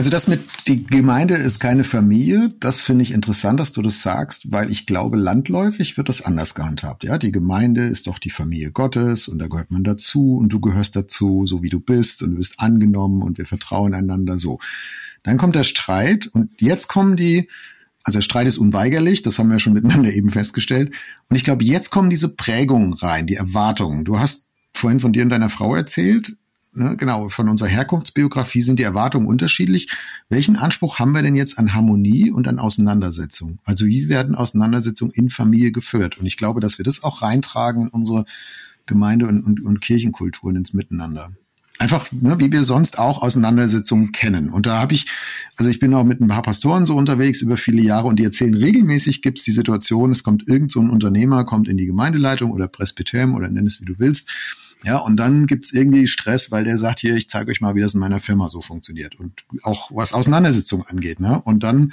Also 0.00 0.08
das 0.08 0.28
mit 0.28 0.40
die 0.66 0.86
Gemeinde 0.86 1.34
ist 1.34 1.60
keine 1.60 1.84
Familie, 1.84 2.48
das 2.58 2.80
finde 2.80 3.02
ich 3.02 3.12
interessant, 3.12 3.60
dass 3.60 3.72
du 3.72 3.82
das 3.82 4.00
sagst, 4.00 4.50
weil 4.50 4.70
ich 4.70 4.86
glaube, 4.86 5.18
landläufig 5.18 5.98
wird 5.98 6.08
das 6.08 6.22
anders 6.22 6.54
gehandhabt. 6.54 7.04
Ja, 7.04 7.18
die 7.18 7.32
Gemeinde 7.32 7.84
ist 7.84 8.06
doch 8.06 8.18
die 8.18 8.30
Familie 8.30 8.70
Gottes 8.70 9.28
und 9.28 9.38
da 9.40 9.46
gehört 9.46 9.70
man 9.70 9.84
dazu 9.84 10.38
und 10.38 10.54
du 10.54 10.58
gehörst 10.58 10.96
dazu, 10.96 11.44
so 11.44 11.62
wie 11.62 11.68
du 11.68 11.80
bist 11.80 12.22
und 12.22 12.30
du 12.30 12.36
bist 12.38 12.60
angenommen 12.60 13.22
und 13.22 13.36
wir 13.36 13.44
vertrauen 13.44 13.92
einander 13.92 14.38
so. 14.38 14.58
Dann 15.22 15.36
kommt 15.36 15.54
der 15.54 15.64
Streit 15.64 16.28
und 16.28 16.48
jetzt 16.62 16.88
kommen 16.88 17.18
die, 17.18 17.50
also 18.02 18.20
der 18.20 18.22
Streit 18.22 18.46
ist 18.46 18.56
unweigerlich, 18.56 19.20
das 19.20 19.38
haben 19.38 19.48
wir 19.48 19.56
ja 19.56 19.60
schon 19.60 19.74
miteinander 19.74 20.14
eben 20.14 20.30
festgestellt. 20.30 20.92
Und 21.28 21.36
ich 21.36 21.44
glaube, 21.44 21.64
jetzt 21.64 21.90
kommen 21.90 22.08
diese 22.08 22.34
Prägungen 22.34 22.94
rein, 22.94 23.26
die 23.26 23.34
Erwartungen. 23.34 24.06
Du 24.06 24.18
hast 24.18 24.48
vorhin 24.72 25.00
von 25.00 25.12
dir 25.12 25.24
und 25.24 25.28
deiner 25.28 25.50
Frau 25.50 25.76
erzählt 25.76 26.38
ne, 26.72 26.96
genau, 26.96 27.28
von 27.28 27.48
unserer 27.48 27.68
Herkunftsbiografie 27.68 28.62
sind 28.62 28.78
die 28.78 28.84
Erwartungen 28.84 29.26
unterschiedlich. 29.26 29.88
Welchen 30.28 30.56
Anspruch 30.56 30.98
haben 30.98 31.12
wir 31.12 31.22
denn 31.22 31.36
jetzt 31.36 31.58
an 31.58 31.74
Harmonie 31.74 32.30
und 32.30 32.48
an 32.48 32.58
Auseinandersetzung? 32.58 33.58
Also 33.64 33.86
wie 33.86 34.08
werden 34.08 34.34
Auseinandersetzungen 34.34 35.12
in 35.12 35.30
Familie 35.30 35.72
geführt? 35.72 36.18
Und 36.18 36.26
ich 36.26 36.36
glaube, 36.36 36.60
dass 36.60 36.78
wir 36.78 36.84
das 36.84 37.02
auch 37.02 37.22
reintragen 37.22 37.82
in 37.82 37.88
unsere 37.88 38.24
Gemeinde- 38.86 39.28
und, 39.28 39.42
und, 39.44 39.64
und 39.64 39.80
Kirchenkulturen 39.80 40.56
ins 40.56 40.72
Miteinander 40.72 41.30
einfach, 41.80 42.12
ne, 42.12 42.38
wie 42.38 42.52
wir 42.52 42.62
sonst 42.62 42.98
auch 42.98 43.22
Auseinandersetzungen 43.22 44.12
kennen. 44.12 44.50
Und 44.50 44.66
da 44.66 44.78
habe 44.78 44.92
ich, 44.92 45.06
also 45.56 45.70
ich 45.70 45.80
bin 45.80 45.94
auch 45.94 46.04
mit 46.04 46.20
ein 46.20 46.28
paar 46.28 46.42
Pastoren 46.42 46.84
so 46.84 46.94
unterwegs 46.94 47.40
über 47.40 47.56
viele 47.56 47.80
Jahre 47.80 48.06
und 48.06 48.16
die 48.16 48.24
erzählen 48.24 48.54
regelmäßig 48.54 49.22
gibt's 49.22 49.44
die 49.44 49.52
Situation, 49.52 50.10
es 50.10 50.22
kommt 50.22 50.46
irgend 50.46 50.70
so 50.70 50.80
ein 50.80 50.90
Unternehmer, 50.90 51.44
kommt 51.44 51.68
in 51.68 51.78
die 51.78 51.86
Gemeindeleitung 51.86 52.50
oder 52.50 52.68
Presbyterium 52.68 53.34
oder 53.34 53.48
nenn 53.48 53.66
es 53.66 53.80
wie 53.80 53.86
du 53.86 53.94
willst 53.98 54.30
ja, 54.84 54.96
und 54.96 55.16
dann 55.16 55.46
gibt's 55.46 55.72
irgendwie 55.72 56.08
Stress, 56.08 56.50
weil 56.50 56.64
der 56.64 56.78
sagt, 56.78 57.00
hier, 57.00 57.14
ich 57.14 57.28
zeige 57.28 57.50
euch 57.50 57.60
mal, 57.60 57.74
wie 57.74 57.82
das 57.82 57.94
in 57.94 58.00
meiner 58.00 58.20
Firma 58.20 58.48
so 58.48 58.62
funktioniert. 58.62 59.18
Und 59.18 59.44
auch 59.62 59.90
was 59.92 60.14
Auseinandersetzung 60.14 60.86
angeht. 60.86 61.20
Ne? 61.20 61.40
Und 61.42 61.62
dann, 61.62 61.92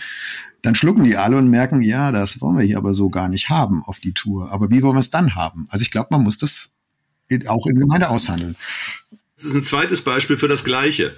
dann 0.61 0.75
schlucken 0.75 1.03
die 1.03 1.17
alle 1.17 1.37
und 1.37 1.49
merken, 1.49 1.81
ja, 1.81 2.11
das 2.11 2.39
wollen 2.39 2.57
wir 2.57 2.63
hier 2.63 2.77
aber 2.77 2.93
so 2.93 3.09
gar 3.09 3.27
nicht 3.27 3.49
haben 3.49 3.83
auf 3.83 3.99
die 3.99 4.13
Tour. 4.13 4.51
Aber 4.51 4.69
wie 4.69 4.81
wollen 4.81 4.95
wir 4.95 5.01
es 5.01 5.09
dann 5.09 5.35
haben? 5.35 5.67
Also 5.69 5.83
ich 5.83 5.91
glaube, 5.91 6.07
man 6.11 6.23
muss 6.23 6.37
das 6.37 6.75
auch 7.47 7.67
in 7.67 7.77
Gemeinde 7.77 8.09
aushandeln. 8.09 8.55
Das 9.35 9.45
ist 9.45 9.53
ein 9.53 9.63
zweites 9.63 10.01
Beispiel 10.01 10.37
für 10.37 10.47
das 10.47 10.63
Gleiche. 10.63 11.15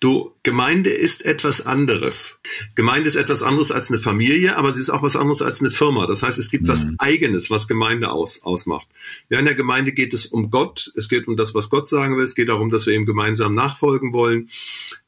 Du, 0.00 0.34
Gemeinde 0.42 0.90
ist 0.90 1.24
etwas 1.24 1.64
anderes. 1.64 2.42
Gemeinde 2.74 3.08
ist 3.08 3.16
etwas 3.16 3.42
anderes 3.42 3.72
als 3.72 3.90
eine 3.90 3.98
Familie, 3.98 4.56
aber 4.56 4.70
sie 4.72 4.80
ist 4.80 4.90
auch 4.90 5.02
was 5.02 5.16
anderes 5.16 5.40
als 5.40 5.60
eine 5.60 5.70
Firma. 5.70 6.06
Das 6.06 6.22
heißt, 6.22 6.38
es 6.38 6.50
gibt 6.50 6.64
mhm. 6.64 6.68
was 6.68 6.86
Eigenes, 6.98 7.50
was 7.50 7.66
Gemeinde 7.66 8.10
aus, 8.10 8.42
ausmacht. 8.42 8.86
Ja, 9.30 9.38
in 9.38 9.46
der 9.46 9.54
Gemeinde 9.54 9.92
geht 9.92 10.12
es 10.12 10.26
um 10.26 10.50
Gott. 10.50 10.92
Es 10.96 11.08
geht 11.08 11.26
um 11.28 11.36
das, 11.36 11.54
was 11.54 11.70
Gott 11.70 11.88
sagen 11.88 12.16
will. 12.16 12.24
Es 12.24 12.34
geht 12.34 12.50
darum, 12.50 12.70
dass 12.70 12.86
wir 12.86 12.94
ihm 12.94 13.06
gemeinsam 13.06 13.54
nachfolgen 13.54 14.12
wollen. 14.12 14.50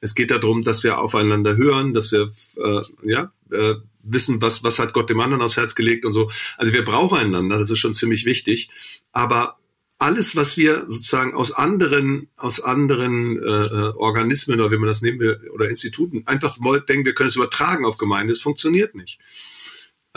Es 0.01 0.15
geht 0.15 0.31
darum, 0.31 0.63
dass 0.63 0.83
wir 0.83 0.99
aufeinander 0.99 1.57
hören, 1.57 1.93
dass 1.93 2.11
wir, 2.13 2.33
äh, 2.57 2.83
ja, 3.05 3.31
äh, 3.53 3.75
wissen, 4.03 4.41
was, 4.41 4.65
was 4.65 4.79
hat 4.79 4.95
Gott 4.95 5.11
dem 5.11 5.21
anderen 5.21 5.43
aufs 5.43 5.59
Herz 5.59 5.75
gelegt 5.75 6.07
und 6.07 6.15
so. 6.15 6.31
Also 6.57 6.73
wir 6.73 6.85
brauchen 6.85 7.19
einander. 7.19 7.59
Das 7.59 7.71
ist 7.71 7.79
schon 7.79 7.95
ziemlich 7.95 8.25
wichtig. 8.25 8.71
Aber 9.13 9.59
alles, 9.99 10.37
was 10.37 10.57
wir 10.57 10.85
sozusagen 10.87 11.35
aus 11.35 11.53
anderen, 11.53 12.29
aus 12.37 12.61
anderen 12.61 13.37
äh, 13.37 13.43
äh, 13.43 13.93
Organismen 13.97 14.61
oder 14.61 14.71
wie 14.71 14.79
man 14.79 14.87
das 14.87 15.03
nehmen 15.03 15.19
will, 15.19 15.41
oder 15.53 15.69
Instituten 15.69 16.23
einfach 16.27 16.57
denken, 16.89 17.05
wir 17.05 17.15
können 17.15 17.29
es 17.29 17.37
übertragen 17.37 17.85
auf 17.85 17.99
Gemeinde, 17.99 18.33
es 18.33 18.41
funktioniert 18.41 18.95
nicht. 18.95 19.19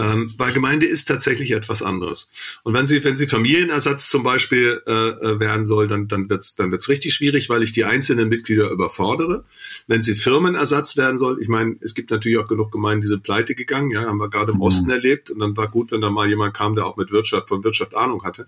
Ähm, 0.01 0.33
weil 0.37 0.51
Gemeinde 0.51 0.87
ist 0.87 1.05
tatsächlich 1.05 1.51
etwas 1.51 1.83
anderes. 1.83 2.31
Und 2.63 2.73
wenn 2.73 2.87
sie, 2.87 3.03
wenn 3.03 3.17
sie 3.17 3.27
Familienersatz 3.27 4.09
zum 4.09 4.23
Beispiel 4.23 4.81
äh, 4.87 4.91
äh 4.91 5.39
werden 5.39 5.67
soll, 5.67 5.87
dann, 5.87 6.07
dann 6.07 6.27
wird's 6.27 6.55
dann 6.55 6.71
wird's 6.71 6.89
richtig 6.89 7.13
schwierig, 7.13 7.49
weil 7.49 7.61
ich 7.61 7.71
die 7.71 7.85
einzelnen 7.85 8.27
Mitglieder 8.27 8.71
überfordere. 8.71 9.45
Wenn 9.85 10.01
sie 10.01 10.15
Firmenersatz 10.15 10.97
werden 10.97 11.19
soll, 11.19 11.39
ich 11.39 11.49
meine, 11.49 11.75
es 11.81 11.93
gibt 11.93 12.09
natürlich 12.09 12.39
auch 12.39 12.47
genug 12.47 12.71
Gemeinden, 12.71 13.01
die 13.01 13.09
sind 13.09 13.21
pleite 13.21 13.53
gegangen, 13.53 13.91
ja, 13.91 14.01
haben 14.05 14.17
wir 14.17 14.29
gerade 14.29 14.53
im 14.53 14.57
mhm. 14.57 14.63
Osten 14.63 14.89
erlebt. 14.89 15.29
Und 15.29 15.39
dann 15.39 15.55
war 15.55 15.67
gut, 15.67 15.91
wenn 15.91 16.01
da 16.01 16.09
mal 16.09 16.27
jemand 16.27 16.55
kam, 16.55 16.73
der 16.73 16.87
auch 16.87 16.97
mit 16.97 17.11
Wirtschaft, 17.11 17.49
von 17.49 17.63
Wirtschaft 17.63 17.95
Ahnung 17.95 18.23
hatte. 18.23 18.47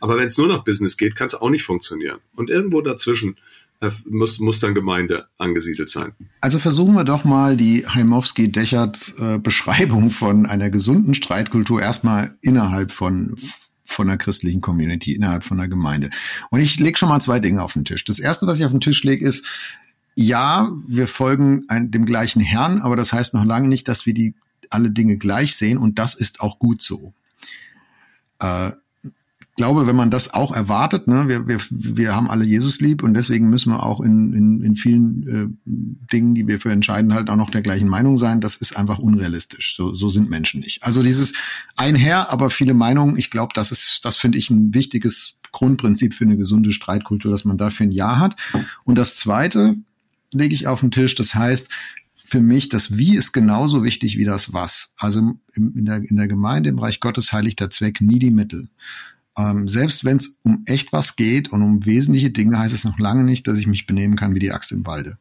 Aber 0.00 0.16
wenn 0.16 0.26
es 0.26 0.38
nur 0.38 0.48
noch 0.48 0.64
Business 0.64 0.96
geht, 0.96 1.14
kann 1.14 1.26
es 1.26 1.34
auch 1.34 1.50
nicht 1.50 1.62
funktionieren. 1.62 2.18
Und 2.34 2.50
irgendwo 2.50 2.80
dazwischen 2.80 3.36
muss, 4.08 4.38
muss 4.38 4.60
dann 4.60 4.74
Gemeinde 4.74 5.26
angesiedelt 5.38 5.88
sein. 5.88 6.12
Also 6.40 6.58
versuchen 6.58 6.94
wir 6.94 7.04
doch 7.04 7.24
mal 7.24 7.56
die 7.56 7.86
Heimowski-Dechert-Beschreibung 7.86 10.08
äh, 10.08 10.10
von 10.10 10.44
einer 10.46 10.68
gesunden 10.70 11.14
Streitkultur 11.14 11.80
erstmal 11.80 12.36
innerhalb 12.42 12.92
von 12.92 13.36
von 13.84 14.06
der 14.06 14.18
christlichen 14.18 14.60
Community, 14.60 15.14
innerhalb 15.14 15.42
von 15.42 15.56
der 15.58 15.66
Gemeinde. 15.66 16.10
Und 16.50 16.60
ich 16.60 16.78
lege 16.78 16.96
schon 16.96 17.08
mal 17.08 17.18
zwei 17.18 17.40
Dinge 17.40 17.60
auf 17.60 17.72
den 17.72 17.84
Tisch. 17.84 18.04
Das 18.04 18.20
erste, 18.20 18.46
was 18.46 18.60
ich 18.60 18.64
auf 18.64 18.70
den 18.70 18.80
Tisch 18.80 19.02
lege, 19.02 19.26
ist, 19.26 19.44
ja, 20.14 20.70
wir 20.86 21.08
folgen 21.08 21.64
ein, 21.66 21.90
dem 21.90 22.06
gleichen 22.06 22.40
Herrn, 22.40 22.80
aber 22.80 22.94
das 22.94 23.12
heißt 23.12 23.34
noch 23.34 23.44
lange 23.44 23.68
nicht, 23.68 23.88
dass 23.88 24.06
wir 24.06 24.14
die 24.14 24.36
alle 24.70 24.92
Dinge 24.92 25.16
gleich 25.16 25.56
sehen 25.56 25.76
und 25.76 25.98
das 25.98 26.14
ist 26.14 26.40
auch 26.40 26.60
gut 26.60 26.82
so. 26.82 27.12
Äh, 28.38 28.70
glaube, 29.60 29.86
wenn 29.86 29.94
man 29.94 30.10
das 30.10 30.32
auch 30.32 30.52
erwartet, 30.52 31.06
ne, 31.06 31.28
wir, 31.28 31.46
wir, 31.46 31.58
wir 31.68 32.16
haben 32.16 32.30
alle 32.30 32.44
Jesus 32.46 32.80
lieb 32.80 33.02
und 33.02 33.12
deswegen 33.12 33.50
müssen 33.50 33.70
wir 33.70 33.82
auch 33.84 34.00
in, 34.00 34.32
in, 34.32 34.62
in 34.62 34.74
vielen 34.74 35.28
äh, 35.28 35.46
Dingen, 36.10 36.34
die 36.34 36.48
wir 36.48 36.58
für 36.58 36.72
entscheiden, 36.72 37.12
halt 37.12 37.28
auch 37.28 37.36
noch 37.36 37.50
der 37.50 37.60
gleichen 37.60 37.86
Meinung 37.86 38.16
sein. 38.16 38.40
Das 38.40 38.56
ist 38.56 38.74
einfach 38.74 38.98
unrealistisch. 38.98 39.76
So, 39.76 39.92
so 39.92 40.08
sind 40.08 40.30
Menschen 40.30 40.60
nicht. 40.60 40.82
Also 40.82 41.02
dieses 41.02 41.34
einher, 41.76 42.32
aber 42.32 42.48
viele 42.48 42.72
Meinungen, 42.72 43.18
ich 43.18 43.30
glaube, 43.30 43.52
das 43.54 43.70
ist, 43.70 44.00
das 44.02 44.16
finde 44.16 44.38
ich 44.38 44.48
ein 44.48 44.72
wichtiges 44.72 45.34
Grundprinzip 45.52 46.14
für 46.14 46.24
eine 46.24 46.38
gesunde 46.38 46.72
Streitkultur, 46.72 47.30
dass 47.30 47.44
man 47.44 47.58
dafür 47.58 47.84
ein 47.84 47.92
Ja 47.92 48.18
hat. 48.18 48.36
Und 48.84 48.94
das 48.94 49.16
zweite 49.16 49.76
lege 50.32 50.54
ich 50.54 50.68
auf 50.68 50.80
den 50.80 50.90
Tisch, 50.90 51.14
das 51.16 51.34
heißt, 51.34 51.68
für 52.24 52.40
mich, 52.40 52.70
das 52.70 52.96
Wie 52.96 53.14
ist 53.14 53.32
genauso 53.32 53.84
wichtig 53.84 54.16
wie 54.16 54.24
das 54.24 54.54
Was. 54.54 54.94
Also 54.96 55.34
in 55.52 55.84
der, 55.84 55.96
in 55.96 56.16
der 56.16 56.28
Gemeinde, 56.28 56.70
im 56.70 56.78
Reich 56.78 57.00
Gottes 57.00 57.34
heiligt 57.34 57.60
der 57.60 57.68
Zweck 57.68 58.00
nie 58.00 58.20
die 58.20 58.30
Mittel. 58.30 58.68
Ähm, 59.38 59.68
selbst 59.68 60.04
wenn 60.04 60.16
es 60.16 60.38
um 60.42 60.62
echt 60.66 60.92
was 60.92 61.16
geht 61.16 61.52
und 61.52 61.62
um 61.62 61.86
wesentliche 61.86 62.30
Dinge, 62.30 62.58
heißt 62.58 62.74
es 62.74 62.84
noch 62.84 62.98
lange 62.98 63.24
nicht, 63.24 63.46
dass 63.46 63.58
ich 63.58 63.66
mich 63.66 63.86
benehmen 63.86 64.16
kann 64.16 64.34
wie 64.34 64.40
die 64.40 64.52
Axt 64.52 64.72
im 64.72 64.86
Walde. 64.86 65.18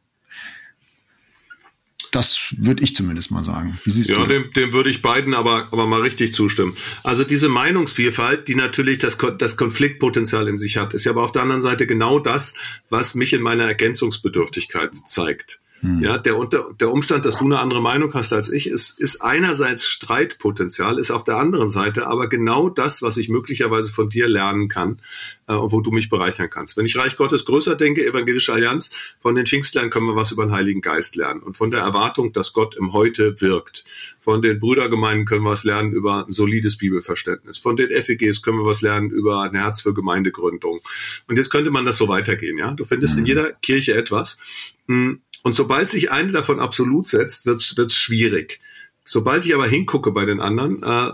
Das 2.12 2.56
würde 2.58 2.84
ich 2.84 2.95
zumindest 2.95 3.30
mal 3.30 3.43
sagen. 3.43 3.80
Wie 3.84 3.91
siehst 3.91 4.10
ja, 4.10 4.17
du? 4.17 4.26
Dem, 4.26 4.52
dem 4.52 4.74
würde 4.74 4.89
ich 4.89 5.04
beiden 5.04 5.36
aber, 5.36 5.67
aber 5.72 5.86
mal 5.86 6.02
richtig 6.02 6.34
zustimmen. 6.34 6.76
Also 7.04 7.24
diese 7.24 7.50
Meinungsvielfalt, 7.50 8.48
die 8.48 8.56
natürlich 8.56 8.98
das, 8.98 9.17
das 9.38 9.58
Konfliktpotenzial 9.58 10.48
in 10.48 10.58
sich 10.58 10.78
hat, 10.78 10.95
ist 10.95 11.06
ja 11.06 11.12
aber 11.12 11.24
auf 11.24 11.32
der 11.32 11.43
anderen 11.43 11.62
Seite 11.62 11.86
genau 11.86 12.19
das, 12.19 12.56
was 12.89 13.13
mich 13.13 13.34
in 13.34 13.43
meiner 13.43 13.65
Ergänzungsbedürftigkeit 13.65 14.95
zeigt. 15.06 15.62
Hm. 15.81 16.01
Ja, 16.01 16.17
der, 16.17 16.37
unter, 16.37 16.71
der 16.79 16.91
Umstand, 16.91 17.25
dass 17.25 17.37
du 17.37 17.45
eine 17.45 17.59
andere 17.59 17.81
Meinung 17.81 18.13
hast 18.13 18.33
als 18.33 18.51
ich, 18.51 18.67
ist, 18.67 18.99
ist 18.99 19.21
einerseits 19.21 19.85
Streitpotenzial, 19.85 20.99
ist 20.99 21.11
auf 21.11 21.23
der 21.23 21.37
anderen 21.37 21.69
Seite 21.69 22.07
aber 22.07 22.27
genau 22.27 22.69
das, 22.69 23.01
was 23.01 23.17
ich 23.17 23.29
möglicherweise 23.29 23.91
von 23.91 24.09
dir 24.09 24.27
lernen 24.27 24.67
kann 24.67 25.01
äh, 25.47 25.53
und 25.53 25.71
wo 25.71 25.81
du 25.81 25.91
mich 25.91 26.09
bereichern 26.09 26.49
kannst. 26.49 26.75
Wenn 26.75 26.85
ich 26.85 26.97
Reich 26.97 27.17
Gottes 27.17 27.45
größer 27.45 27.75
denke, 27.75 28.05
Evangelische 28.05 28.53
Allianz, 28.53 28.91
von 29.19 29.35
den 29.35 29.45
Pfingstlern 29.45 29.89
können 29.89 30.07
wir 30.07 30.15
was 30.15 30.31
über 30.31 30.45
den 30.45 30.51
Heiligen 30.51 30.81
Geist 30.81 31.15
lernen 31.15 31.41
und 31.41 31.55
von 31.55 31.71
der 31.71 31.81
Erwartung, 31.81 32.33
dass 32.33 32.53
Gott 32.53 32.75
im 32.75 32.93
Heute 32.93 33.39
wirkt. 33.41 33.85
Von 34.19 34.41
den 34.41 34.59
Brüdergemeinden 34.59 35.25
können 35.25 35.43
wir 35.43 35.51
was 35.51 35.63
lernen 35.63 35.93
über 35.93 36.25
ein 36.25 36.31
solides 36.31 36.77
Bibelverständnis. 36.77 37.57
Von 37.57 37.77
den 37.77 37.89
FEGs 37.89 38.41
können 38.41 38.57
wir 38.57 38.65
was 38.65 38.81
lernen 38.81 39.09
über 39.11 39.43
ein 39.43 39.55
Herz 39.55 39.81
für 39.81 39.93
Gemeindegründung. 39.93 40.81
Und 41.27 41.37
jetzt 41.37 41.49
könnte 41.49 41.71
man 41.71 41.85
das 41.85 41.97
so 41.97 42.07
weitergehen. 42.07 42.57
Ja, 42.57 42.71
Du 42.79 42.85
findest 42.85 43.15
mhm. 43.15 43.19
in 43.19 43.25
jeder 43.25 43.51
Kirche 43.53 43.93
etwas. 43.95 44.39
Hm, 44.87 45.21
und 45.43 45.54
sobald 45.54 45.89
sich 45.89 46.12
eine 46.12 46.32
davon 46.32 46.60
absolut 46.60 47.08
setzt, 47.08 47.45
wird 47.45 47.62
es 47.62 47.95
schwierig. 47.95 48.60
Sobald 49.06 49.45
ich 49.45 49.56
aber 49.56 49.67
hingucke 49.67 50.12
bei 50.12 50.25
den 50.25 50.39
anderen, 50.39 50.84
äh, 50.84 51.12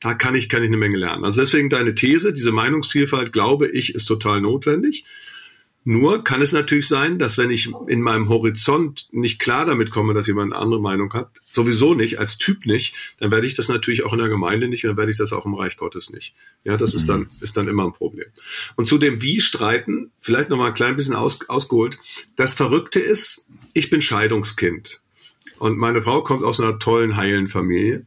da 0.00 0.14
kann 0.14 0.34
ich, 0.34 0.48
kann 0.48 0.62
ich 0.62 0.68
eine 0.68 0.76
Menge 0.76 0.96
lernen. 0.96 1.24
Also 1.24 1.40
deswegen 1.40 1.70
deine 1.70 1.94
These, 1.94 2.32
diese 2.32 2.52
Meinungsvielfalt, 2.52 3.32
glaube 3.32 3.68
ich, 3.68 3.94
ist 3.94 4.06
total 4.06 4.40
notwendig. 4.40 5.04
Nur 5.84 6.22
kann 6.22 6.42
es 6.42 6.52
natürlich 6.52 6.86
sein, 6.86 7.18
dass 7.18 7.38
wenn 7.38 7.50
ich 7.50 7.72
in 7.86 8.02
meinem 8.02 8.28
Horizont 8.28 9.08
nicht 9.12 9.38
klar 9.38 9.64
damit 9.64 9.90
komme, 9.90 10.12
dass 10.12 10.26
jemand 10.26 10.52
eine 10.52 10.60
andere 10.60 10.80
Meinung 10.80 11.12
hat, 11.14 11.40
sowieso 11.46 11.94
nicht, 11.94 12.18
als 12.18 12.36
Typ 12.36 12.66
nicht, 12.66 12.94
dann 13.18 13.30
werde 13.30 13.46
ich 13.46 13.54
das 13.54 13.68
natürlich 13.68 14.04
auch 14.04 14.12
in 14.12 14.18
der 14.18 14.28
Gemeinde 14.28 14.68
nicht, 14.68 14.84
dann 14.84 14.98
werde 14.98 15.10
ich 15.10 15.16
das 15.16 15.32
auch 15.32 15.46
im 15.46 15.54
Reich 15.54 15.76
Gottes 15.78 16.10
nicht. 16.10 16.34
Ja, 16.64 16.76
das 16.76 16.92
mhm. 16.92 16.98
ist 16.98 17.08
dann, 17.08 17.28
ist 17.40 17.56
dann 17.56 17.68
immer 17.68 17.86
ein 17.86 17.92
Problem. 17.92 18.26
Und 18.76 18.86
zu 18.86 18.98
dem 18.98 19.22
Wie 19.22 19.40
streiten, 19.40 20.10
vielleicht 20.20 20.50
noch 20.50 20.58
mal 20.58 20.68
ein 20.68 20.74
klein 20.74 20.96
bisschen 20.96 21.14
aus, 21.14 21.48
ausgeholt. 21.48 21.98
Das 22.36 22.52
Verrückte 22.54 23.00
ist, 23.00 23.46
ich 23.72 23.88
bin 23.88 24.02
Scheidungskind. 24.02 25.00
Und 25.58 25.78
meine 25.78 26.02
Frau 26.02 26.22
kommt 26.22 26.44
aus 26.44 26.60
einer 26.60 26.78
tollen, 26.78 27.16
heilen 27.16 27.48
Familie. 27.48 28.06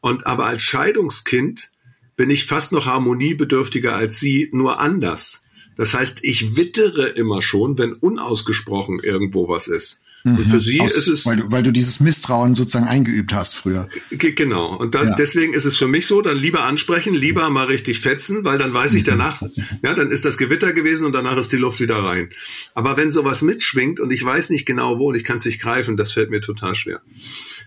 Und 0.00 0.26
aber 0.26 0.46
als 0.46 0.62
Scheidungskind 0.62 1.70
bin 2.16 2.28
ich 2.28 2.46
fast 2.46 2.72
noch 2.72 2.86
harmoniebedürftiger 2.86 3.94
als 3.94 4.20
sie, 4.20 4.48
nur 4.52 4.80
anders. 4.80 5.44
Das 5.80 5.94
heißt, 5.94 6.18
ich 6.24 6.56
wittere 6.56 7.06
immer 7.06 7.40
schon, 7.40 7.78
wenn 7.78 7.94
unausgesprochen 7.94 8.98
irgendwo 8.98 9.48
was 9.48 9.66
ist. 9.66 10.02
Und 10.24 10.46
für 10.46 10.56
mhm. 10.56 10.60
sie 10.60 10.80
Aus, 10.82 10.94
ist 10.94 11.08
es. 11.08 11.24
Weil 11.24 11.38
du, 11.38 11.50
weil 11.50 11.62
du 11.62 11.70
dieses 11.70 12.00
Misstrauen 12.00 12.54
sozusagen 12.54 12.86
eingeübt 12.86 13.32
hast 13.32 13.56
früher. 13.56 13.88
Genau. 14.10 14.76
Und 14.76 14.94
dann, 14.94 15.08
ja. 15.08 15.14
deswegen 15.14 15.54
ist 15.54 15.64
es 15.64 15.78
für 15.78 15.88
mich 15.88 16.06
so, 16.06 16.20
dann 16.20 16.36
lieber 16.36 16.64
ansprechen, 16.64 17.14
lieber 17.14 17.48
mal 17.48 17.64
richtig 17.64 18.00
fetzen, 18.00 18.44
weil 18.44 18.58
dann 18.58 18.74
weiß 18.74 18.92
ich 18.92 19.04
mhm. 19.04 19.06
danach, 19.06 19.40
ja, 19.82 19.94
dann 19.94 20.10
ist 20.10 20.26
das 20.26 20.36
Gewitter 20.36 20.74
gewesen 20.74 21.06
und 21.06 21.14
danach 21.14 21.38
ist 21.38 21.50
die 21.50 21.56
Luft 21.56 21.80
wieder 21.80 22.04
rein. 22.04 22.28
Aber 22.74 22.98
wenn 22.98 23.10
sowas 23.10 23.40
mitschwingt 23.40 24.00
und 24.00 24.12
ich 24.12 24.22
weiß 24.22 24.50
nicht 24.50 24.66
genau 24.66 24.98
wo 24.98 25.08
und 25.08 25.14
ich 25.14 25.24
kann 25.24 25.38
es 25.38 25.46
nicht 25.46 25.62
greifen, 25.62 25.96
das 25.96 26.12
fällt 26.12 26.28
mir 26.28 26.42
total 26.42 26.74
schwer. 26.74 27.00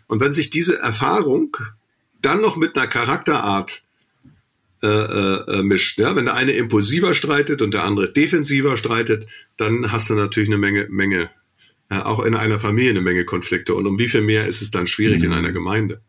Und 0.05 0.19
wenn 0.19 0.33
sich 0.33 0.51
diese 0.51 0.77
Erfahrung 0.77 1.57
dann 2.21 2.41
noch 2.41 2.57
mit 2.57 2.77
einer 2.77 2.85
Charakterart 2.85 3.85
äh, 4.83 4.87
äh, 4.87 5.59
äh, 5.59 5.63
mischt. 5.63 5.97
Ja? 5.97 6.13
Wenn 6.17 6.25
der 6.25 6.33
eine 6.33 6.51
impulsiver 6.51 7.13
streitet 7.13 7.61
und 7.61 7.73
der 7.73 7.85
andere 7.85 8.11
defensiver 8.11 8.75
streitet, 8.75 9.27
dann 9.55 9.93
hast 9.93 10.09
du 10.09 10.13
natürlich 10.13 10.49
eine 10.49 10.57
Menge, 10.57 10.87
Menge, 10.89 11.29
äh, 11.89 11.99
auch 11.99 12.19
in 12.19 12.35
einer 12.35 12.59
Familie 12.59 12.89
eine 12.89 12.99
Menge 12.99 13.23
Konflikte. 13.23 13.75
Und 13.75 13.87
um 13.87 13.97
wie 13.97 14.09
viel 14.09 14.19
mehr 14.19 14.45
ist 14.45 14.61
es 14.61 14.71
dann 14.71 14.85
schwierig 14.85 15.19
mhm. 15.19 15.25
in 15.25 15.33
einer 15.33 15.53
Gemeinde? 15.53 16.01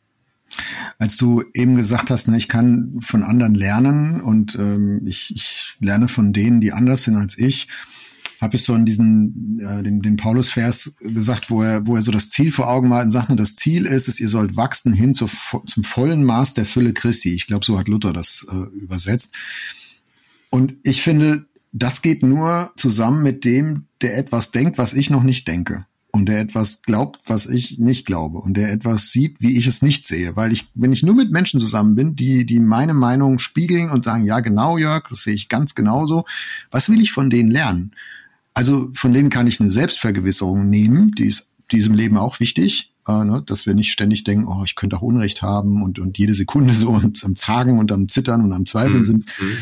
Als 0.99 1.17
du 1.17 1.45
eben 1.55 1.77
gesagt 1.77 2.11
hast, 2.11 2.27
ne, 2.27 2.37
ich 2.37 2.49
kann 2.49 2.99
von 3.01 3.23
anderen 3.23 3.55
lernen 3.55 4.21
und 4.21 4.57
ähm, 4.57 5.03
ich, 5.07 5.33
ich 5.35 5.77
lerne 5.79 6.09
von 6.09 6.33
denen, 6.33 6.61
die 6.61 6.73
anders 6.73 7.05
sind 7.05 7.15
als 7.15 7.39
ich, 7.39 7.69
habe 8.45 8.57
ich 8.57 8.63
so 8.63 8.75
in 8.75 8.85
diesen, 8.85 9.59
äh, 9.61 9.83
den, 9.83 10.01
den 10.01 10.17
Paulus-Vers 10.17 10.97
gesagt, 11.01 11.51
wo 11.51 11.63
er, 11.63 11.87
wo 11.87 11.97
er 11.97 12.03
so 12.03 12.13
das 12.13 12.29
Ziel 12.29 12.53
vor 12.53 12.69
Augen 12.69 12.89
malt 12.89 13.07
und 13.07 13.11
sagt, 13.11 13.29
das 13.41 13.57
Ziel 13.57 13.87
ist 13.87 14.07
es, 14.07 14.21
ihr 14.21 14.29
sollt 14.29 14.57
wachsen 14.57 14.93
hin 14.93 15.15
zu, 15.15 15.27
zum 15.67 15.83
vollen 15.83 16.23
Maß 16.23 16.55
der 16.55 16.67
Fülle 16.67 16.93
Christi. 16.93 17.33
Ich 17.33 17.47
glaube, 17.47 17.65
so 17.65 17.79
hat 17.79 17.89
Luther 17.89 18.13
das 18.13 18.47
äh, 18.51 18.77
übersetzt. 18.79 19.35
Und 20.51 20.75
ich 20.85 21.03
finde, 21.03 21.47
das 21.73 22.03
geht 22.03 22.23
nur 22.23 22.73
zusammen 22.77 23.23
mit 23.23 23.45
dem, 23.45 23.87
der 24.03 24.17
etwas 24.17 24.53
denkt, 24.53 24.79
was 24.79 24.95
ich 24.95 25.11
noch 25.11 25.25
nicht 25.25 25.49
denke. 25.49 25.87
Und 26.13 26.27
der 26.29 26.39
etwas 26.39 26.83
glaubt, 26.83 27.19
was 27.27 27.47
ich 27.47 27.81
nicht 27.81 28.07
glaube. 28.07 28.39
Und 28.39 28.57
der 28.57 28.71
etwas 28.71 29.11
sieht, 29.11 29.39
wie 29.41 29.57
ich 29.57 29.67
es 29.67 29.83
nicht 29.83 30.05
sehe. 30.05 30.37
Weil 30.37 30.53
ich, 30.53 30.69
wenn 30.75 30.93
ich 30.93 31.03
nur 31.03 31.17
mit 31.17 31.33
Menschen 31.33 31.59
zusammen 31.59 31.97
bin, 31.97 32.15
die, 32.15 32.47
die 32.47 32.61
meine 32.61 32.95
Meinung 32.95 33.41
spiegeln 33.41 33.91
und 33.91 34.05
sagen, 34.05 34.25
ja, 34.25 34.39
genau, 34.39 34.79
Jörg, 34.79 35.09
das 35.09 35.25
sehe 35.25 35.35
ich 35.35 35.49
ganz 35.49 35.75
genauso. 35.75 36.25
Was 36.71 36.89
will 36.89 37.01
ich 37.01 37.11
von 37.11 37.31
denen 37.31 37.51
lernen? 37.51 37.91
Also 38.55 38.89
von 38.95 39.13
denen 39.13 39.31
kann 39.31 39.47
ich 39.47 39.61
eine 39.61 39.71
Selbstvergewisserung 39.71 40.71
nehmen, 40.71 41.11
die 41.13 41.27
ist 41.27 41.53
diesem 41.73 41.95
Leben 41.95 42.17
auch 42.17 42.41
wichtig, 42.41 42.93
äh, 43.09 43.25
ne, 43.25 43.43
dass 43.45 43.67
wir 43.67 43.75
nicht 43.75 43.91
ständig 43.91 44.25
denken, 44.25 44.47
oh, 44.47 44.63
ich 44.65 44.77
könnte 44.77 44.97
auch 44.97 45.03
Unrecht 45.03 45.43
haben 45.43 45.83
und, 45.83 45.99
und 45.99 46.19
jede 46.19 46.35
Sekunde 46.35 46.75
so 46.75 46.95
am, 46.95 47.37
Zagen 47.37 47.79
und 47.79 47.91
am 47.93 48.09
Zittern 48.09 48.43
und 48.43 48.53
am 48.53 48.67
Zweifeln 48.67 48.99
mhm. 48.99 49.05
sind. 49.05 49.27
Mhm. 49.41 49.57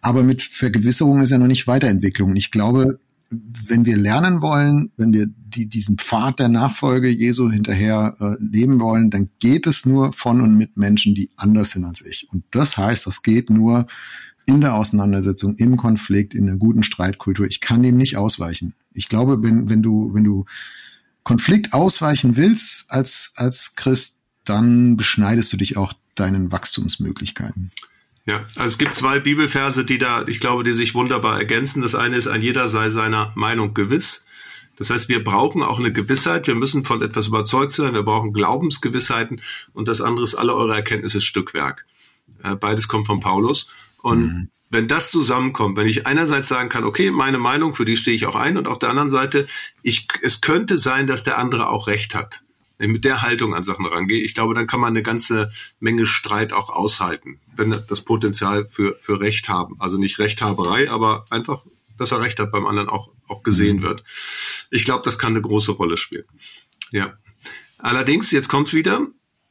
Aber 0.00 0.22
mit 0.22 0.42
Vergewisserung 0.42 1.20
ist 1.20 1.30
ja 1.30 1.38
noch 1.38 1.48
nicht 1.48 1.66
Weiterentwicklung. 1.66 2.36
Ich 2.36 2.52
glaube, 2.52 3.00
wenn 3.30 3.84
wir 3.84 3.96
lernen 3.96 4.40
wollen, 4.40 4.90
wenn 4.96 5.12
wir 5.12 5.26
die, 5.26 5.68
diesen 5.68 5.98
Pfad 5.98 6.38
der 6.38 6.48
Nachfolge 6.48 7.08
Jesu 7.08 7.50
hinterher 7.50 8.14
äh, 8.20 8.36
leben 8.40 8.80
wollen, 8.80 9.10
dann 9.10 9.28
geht 9.38 9.66
es 9.66 9.84
nur 9.84 10.12
von 10.12 10.40
und 10.40 10.56
mit 10.56 10.76
Menschen, 10.76 11.14
die 11.14 11.30
anders 11.36 11.70
sind 11.70 11.84
als 11.84 12.00
ich. 12.00 12.28
Und 12.30 12.44
das 12.52 12.78
heißt, 12.78 13.06
das 13.06 13.22
geht 13.22 13.50
nur, 13.50 13.86
in 14.48 14.62
der 14.62 14.74
Auseinandersetzung, 14.74 15.56
im 15.56 15.76
Konflikt, 15.76 16.34
in 16.34 16.48
einer 16.48 16.56
guten 16.56 16.82
Streitkultur. 16.82 17.46
Ich 17.46 17.60
kann 17.60 17.82
dem 17.82 17.98
nicht 17.98 18.16
ausweichen. 18.16 18.72
Ich 18.94 19.08
glaube, 19.08 19.42
wenn, 19.42 19.68
wenn 19.68 19.82
du, 19.82 20.10
wenn 20.14 20.24
du 20.24 20.46
Konflikt 21.22 21.74
ausweichen 21.74 22.36
willst 22.36 22.86
als, 22.88 23.34
als 23.36 23.76
Christ, 23.76 24.22
dann 24.46 24.96
beschneidest 24.96 25.52
du 25.52 25.58
dich 25.58 25.76
auch 25.76 25.92
deinen 26.14 26.50
Wachstumsmöglichkeiten. 26.50 27.70
Ja, 28.24 28.46
also 28.56 28.64
es 28.64 28.78
gibt 28.78 28.94
zwei 28.94 29.20
Bibelverse, 29.20 29.84
die 29.84 29.98
da, 29.98 30.26
ich 30.26 30.40
glaube, 30.40 30.64
die 30.64 30.72
sich 30.72 30.94
wunderbar 30.94 31.38
ergänzen. 31.38 31.82
Das 31.82 31.94
eine 31.94 32.16
ist, 32.16 32.26
ein 32.26 32.40
jeder 32.40 32.68
sei 32.68 32.88
seiner 32.88 33.32
Meinung 33.34 33.74
gewiss. 33.74 34.24
Das 34.76 34.88
heißt, 34.88 35.10
wir 35.10 35.22
brauchen 35.22 35.62
auch 35.62 35.78
eine 35.78 35.92
Gewissheit. 35.92 36.46
Wir 36.46 36.54
müssen 36.54 36.84
von 36.84 37.02
etwas 37.02 37.26
überzeugt 37.26 37.72
sein. 37.72 37.92
Wir 37.92 38.02
brauchen 38.02 38.32
Glaubensgewissheiten. 38.32 39.42
Und 39.74 39.88
das 39.88 40.00
andere 40.00 40.24
ist, 40.24 40.36
alle 40.36 40.54
eure 40.54 40.74
Erkenntnisse 40.74 41.20
Stückwerk. 41.20 41.84
Äh, 42.42 42.54
beides 42.54 42.88
kommt 42.88 43.06
von 43.06 43.20
Paulus. 43.20 43.68
Und 44.02 44.20
mhm. 44.20 44.48
wenn 44.70 44.88
das 44.88 45.10
zusammenkommt, 45.10 45.76
wenn 45.76 45.86
ich 45.86 46.06
einerseits 46.06 46.48
sagen 46.48 46.68
kann, 46.68 46.84
okay, 46.84 47.10
meine 47.10 47.38
Meinung, 47.38 47.74
für 47.74 47.84
die 47.84 47.96
stehe 47.96 48.16
ich 48.16 48.26
auch 48.26 48.36
ein, 48.36 48.56
und 48.56 48.68
auf 48.68 48.78
der 48.78 48.90
anderen 48.90 49.08
Seite, 49.08 49.46
ich, 49.82 50.08
es 50.22 50.40
könnte 50.40 50.78
sein, 50.78 51.06
dass 51.06 51.24
der 51.24 51.38
andere 51.38 51.68
auch 51.68 51.86
recht 51.86 52.14
hat. 52.14 52.42
Wenn 52.78 52.90
ich 52.90 52.94
mit 52.94 53.04
der 53.04 53.22
Haltung 53.22 53.54
an 53.54 53.64
Sachen 53.64 53.86
rangehe, 53.86 54.22
ich 54.22 54.34
glaube, 54.34 54.54
dann 54.54 54.68
kann 54.68 54.80
man 54.80 54.90
eine 54.90 55.02
ganze 55.02 55.50
Menge 55.80 56.06
Streit 56.06 56.52
auch 56.52 56.70
aushalten, 56.70 57.40
wenn 57.56 57.70
das 57.88 58.02
Potenzial 58.02 58.66
für, 58.66 58.96
für 59.00 59.20
Recht 59.20 59.48
haben. 59.48 59.76
Also 59.80 59.98
nicht 59.98 60.20
Rechthaberei, 60.20 60.88
aber 60.88 61.24
einfach, 61.30 61.66
dass 61.98 62.12
er 62.12 62.20
Recht 62.20 62.38
hat 62.38 62.52
beim 62.52 62.66
anderen 62.66 62.88
auch, 62.88 63.10
auch 63.26 63.42
gesehen 63.42 63.78
mhm. 63.78 63.82
wird. 63.82 64.04
Ich 64.70 64.84
glaube, 64.84 65.02
das 65.04 65.18
kann 65.18 65.32
eine 65.32 65.42
große 65.42 65.72
Rolle 65.72 65.96
spielen. 65.96 66.24
Ja. 66.92 67.14
Allerdings, 67.78 68.30
jetzt 68.30 68.48
kommt's 68.48 68.74
wieder, 68.74 69.06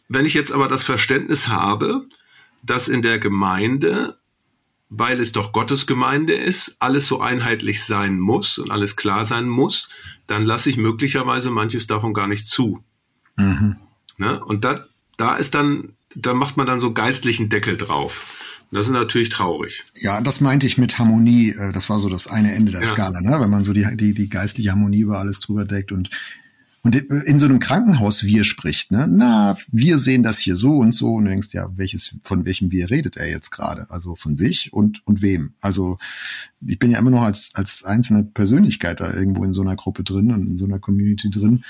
wenn 0.08 0.26
ich 0.26 0.34
jetzt 0.34 0.52
aber 0.52 0.68
das 0.70 0.84
Verständnis 0.84 1.50
habe, 1.50 2.06
dass 2.64 2.88
in 2.88 3.02
der 3.02 3.20
Gemeinde 3.20 4.18
weil 4.90 5.20
es 5.20 5.32
doch 5.32 5.52
Gottes 5.52 5.86
Gemeinde 5.86 6.34
ist, 6.34 6.78
alles 6.80 7.08
so 7.08 7.20
einheitlich 7.20 7.84
sein 7.84 8.20
muss 8.20 8.58
und 8.58 8.72
alles 8.72 8.96
klar 8.96 9.26
sein 9.26 9.48
muss, 9.48 9.90
dann 10.28 10.46
lasse 10.46 10.70
ich 10.70 10.78
möglicherweise 10.78 11.50
manches 11.50 11.88
davon 11.88 12.14
gar 12.14 12.28
nicht 12.28 12.48
zu. 12.48 12.84
Mhm. 13.36 13.78
Ne? 14.18 14.44
Und 14.44 14.64
da, 14.64 14.86
da 15.18 15.36
ist 15.36 15.56
dann, 15.56 15.94
da 16.16 16.34
macht 16.34 16.58
man 16.58 16.68
dann 16.68 16.80
so 16.80 16.94
geistlichen 16.94 17.50
Deckel 17.50 17.78
drauf. 17.78 18.66
das 18.72 18.88
ist 18.88 18.94
natürlich 18.94 19.30
traurig. 19.30 19.84
Ja, 19.96 20.22
das 20.22 20.42
meinte 20.42 20.68
ich 20.68 20.78
mit 20.78 20.98
Harmonie. 21.00 21.52
Äh, 21.52 21.74
das 21.74 21.90
war 21.90 22.00
so 22.00 22.10
das 22.10 22.28
eine 22.28 22.54
Ende 22.54 22.72
der 22.72 22.82
ja. 22.82 22.88
Skala, 22.88 23.22
ne? 23.22 23.38
wenn 23.40 23.50
man 23.50 23.64
so 23.64 23.74
die, 23.74 23.86
die, 23.96 24.14
die 24.14 24.30
geistliche 24.30 24.72
Harmonie 24.72 25.02
über 25.02 25.20
alles 25.20 25.40
drüber 25.40 25.66
deckt 25.66 25.92
und 25.92 26.10
und 26.88 26.96
in 26.96 27.38
so 27.38 27.48
einem 27.48 27.60
Krankenhaus 27.60 28.24
wir 28.24 28.46
spricht, 28.46 28.94
ne? 28.94 29.10
Na, 29.12 29.58
wir 29.70 29.98
sehen 29.98 30.24
das 30.24 30.40
hier 30.40 30.56
so 30.56 30.78
und 30.78 30.94
so 30.94 31.16
und 31.16 31.26
du 31.26 31.32
denkst, 31.32 31.50
ja, 31.52 31.70
welches, 31.76 32.16
von 32.24 32.46
welchem 32.46 32.72
wir 32.72 32.90
redet 32.90 33.18
er 33.18 33.30
jetzt 33.30 33.50
gerade? 33.50 33.92
Also 33.92 34.16
von 34.16 34.38
sich 34.38 34.72
und, 34.72 35.06
und 35.06 35.22
wem? 35.22 35.56
Also 35.60 35.98
ich 36.66 36.80
bin 36.80 36.92
ja 36.92 37.00
immer 37.00 37.10
noch 37.10 37.24
als, 37.24 37.52
als 37.56 37.84
einzelne 37.84 38.24
Persönlichkeit 38.24 39.02
da 39.02 39.14
irgendwo 39.14 39.44
in 39.44 39.52
so 39.52 39.60
einer 39.64 39.76
Gruppe 39.76 40.06
drin 40.06 40.32
und 40.32 40.48
in 40.48 40.58
so 40.58 40.64
einer 40.64 40.80
Community 40.80 41.30
drin. 41.30 41.66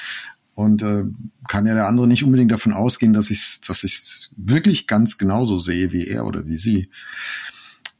Und 0.53 0.83
äh, 0.83 1.05
kann 1.47 1.65
ja 1.65 1.73
der 1.73 1.87
andere 1.87 2.07
nicht 2.07 2.23
unbedingt 2.23 2.51
davon 2.51 2.73
ausgehen, 2.73 3.13
dass 3.13 3.31
ich 3.31 3.59
dass 3.67 3.83
ich 3.83 4.29
wirklich 4.35 4.85
ganz 4.85 5.17
genauso 5.17 5.57
sehe 5.57 5.91
wie 5.91 6.05
er 6.05 6.27
oder 6.27 6.45
wie 6.45 6.57
sie. 6.57 6.91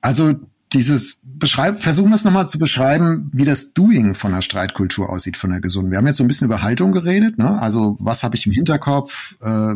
Also 0.02 0.36
dieses 0.74 1.22
beschreib, 1.24 1.82
versuchen 1.82 2.10
wir 2.10 2.16
es 2.16 2.26
nochmal 2.26 2.50
zu 2.50 2.60
beschreiben, 2.60 3.30
wie 3.34 3.46
das 3.46 3.74
Doing 3.74 4.16
von 4.16 4.34
der 4.34 4.42
Streitkultur 4.42 5.10
aussieht, 5.10 5.38
von 5.38 5.50
der 5.50 5.62
gesunden. 5.62 5.92
Wir 5.92 5.98
haben 5.98 6.08
jetzt 6.08 6.18
so 6.18 6.24
ein 6.24 6.28
bisschen 6.28 6.46
über 6.46 6.62
Haltung 6.62 6.92
geredet, 6.92 7.38
ne? 7.38 7.60
Also 7.62 7.96
was 8.00 8.24
habe 8.24 8.36
ich 8.36 8.46
im 8.46 8.52
Hinterkopf? 8.52 9.38
Äh, 9.42 9.76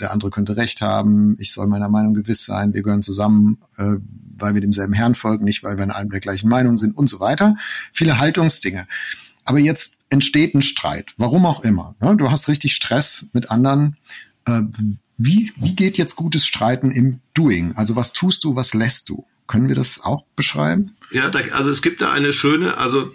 der 0.00 0.12
andere 0.12 0.30
könnte 0.30 0.56
recht 0.56 0.80
haben, 0.80 1.36
ich 1.40 1.52
soll 1.52 1.66
meiner 1.66 1.88
Meinung 1.88 2.14
gewiss 2.14 2.44
sein, 2.44 2.72
wir 2.72 2.82
gehören 2.82 3.02
zusammen, 3.02 3.58
äh, 3.78 3.96
weil 4.36 4.54
wir 4.54 4.60
demselben 4.60 4.92
Herrn 4.92 5.16
folgen, 5.16 5.44
nicht 5.44 5.64
weil 5.64 5.76
wir 5.76 5.84
in 5.84 5.90
allem 5.90 6.10
der 6.10 6.20
gleichen 6.20 6.48
Meinung 6.48 6.76
sind 6.76 6.96
und 6.96 7.08
so 7.08 7.18
weiter. 7.18 7.56
Viele 7.92 8.20
Haltungsdinge. 8.20 8.86
Aber 9.44 9.58
jetzt 9.58 9.94
entsteht 10.10 10.54
ein 10.54 10.62
Streit, 10.62 11.14
warum 11.16 11.46
auch 11.46 11.64
immer. 11.64 11.96
Ne? 12.00 12.16
Du 12.16 12.30
hast 12.30 12.48
richtig 12.48 12.74
Stress 12.74 13.28
mit 13.32 13.50
anderen. 13.50 13.96
Äh, 14.44 14.62
wie, 15.16 15.50
wie 15.56 15.74
geht 15.74 15.98
jetzt 15.98 16.14
gutes 16.14 16.46
Streiten 16.46 16.92
im 16.92 17.18
Doing? 17.34 17.72
Also 17.74 17.96
was 17.96 18.12
tust 18.12 18.44
du, 18.44 18.54
was 18.54 18.72
lässt 18.72 19.08
du? 19.08 19.24
Können 19.48 19.68
wir 19.68 19.74
das 19.74 20.04
auch 20.04 20.24
beschreiben? 20.36 20.94
Ja, 21.10 21.28
da, 21.30 21.40
also 21.52 21.70
es 21.70 21.82
gibt 21.82 22.00
da 22.00 22.12
eine 22.12 22.32
schöne, 22.32 22.76
also 22.76 23.12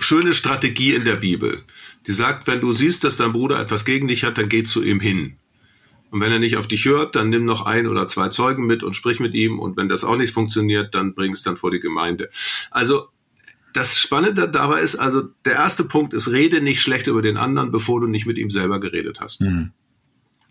schöne 0.00 0.34
Strategie 0.34 0.92
in 0.94 1.04
der 1.04 1.16
Bibel. 1.16 1.62
Die 2.06 2.12
sagt, 2.12 2.46
wenn 2.46 2.60
du 2.60 2.72
siehst, 2.72 3.04
dass 3.04 3.16
dein 3.16 3.32
Bruder 3.32 3.60
etwas 3.60 3.84
gegen 3.84 4.08
dich 4.08 4.24
hat, 4.24 4.38
dann 4.38 4.48
geh 4.48 4.64
zu 4.64 4.82
ihm 4.82 5.00
hin. 5.00 5.36
Und 6.10 6.20
wenn 6.20 6.32
er 6.32 6.40
nicht 6.40 6.58
auf 6.58 6.66
dich 6.66 6.84
hört, 6.84 7.16
dann 7.16 7.30
nimm 7.30 7.44
noch 7.44 7.64
ein 7.64 7.86
oder 7.86 8.06
zwei 8.06 8.28
Zeugen 8.28 8.66
mit 8.66 8.82
und 8.82 8.94
sprich 8.94 9.20
mit 9.20 9.34
ihm. 9.34 9.58
Und 9.58 9.78
wenn 9.78 9.88
das 9.88 10.04
auch 10.04 10.16
nicht 10.16 10.34
funktioniert, 10.34 10.94
dann 10.94 11.14
bring 11.14 11.32
es 11.32 11.42
dann 11.42 11.56
vor 11.56 11.70
die 11.70 11.80
Gemeinde. 11.80 12.28
Also 12.70 13.08
das 13.72 13.96
Spannende 13.96 14.48
dabei 14.48 14.80
ist, 14.80 14.96
also 14.96 15.22
der 15.44 15.54
erste 15.54 15.84
Punkt 15.84 16.12
ist, 16.12 16.30
rede 16.30 16.60
nicht 16.60 16.82
schlecht 16.82 17.06
über 17.06 17.22
den 17.22 17.36
anderen, 17.36 17.72
bevor 17.72 18.00
du 18.00 18.08
nicht 18.08 18.26
mit 18.26 18.36
ihm 18.36 18.50
selber 18.50 18.80
geredet 18.80 19.20
hast. 19.20 19.40
Mhm. 19.40 19.70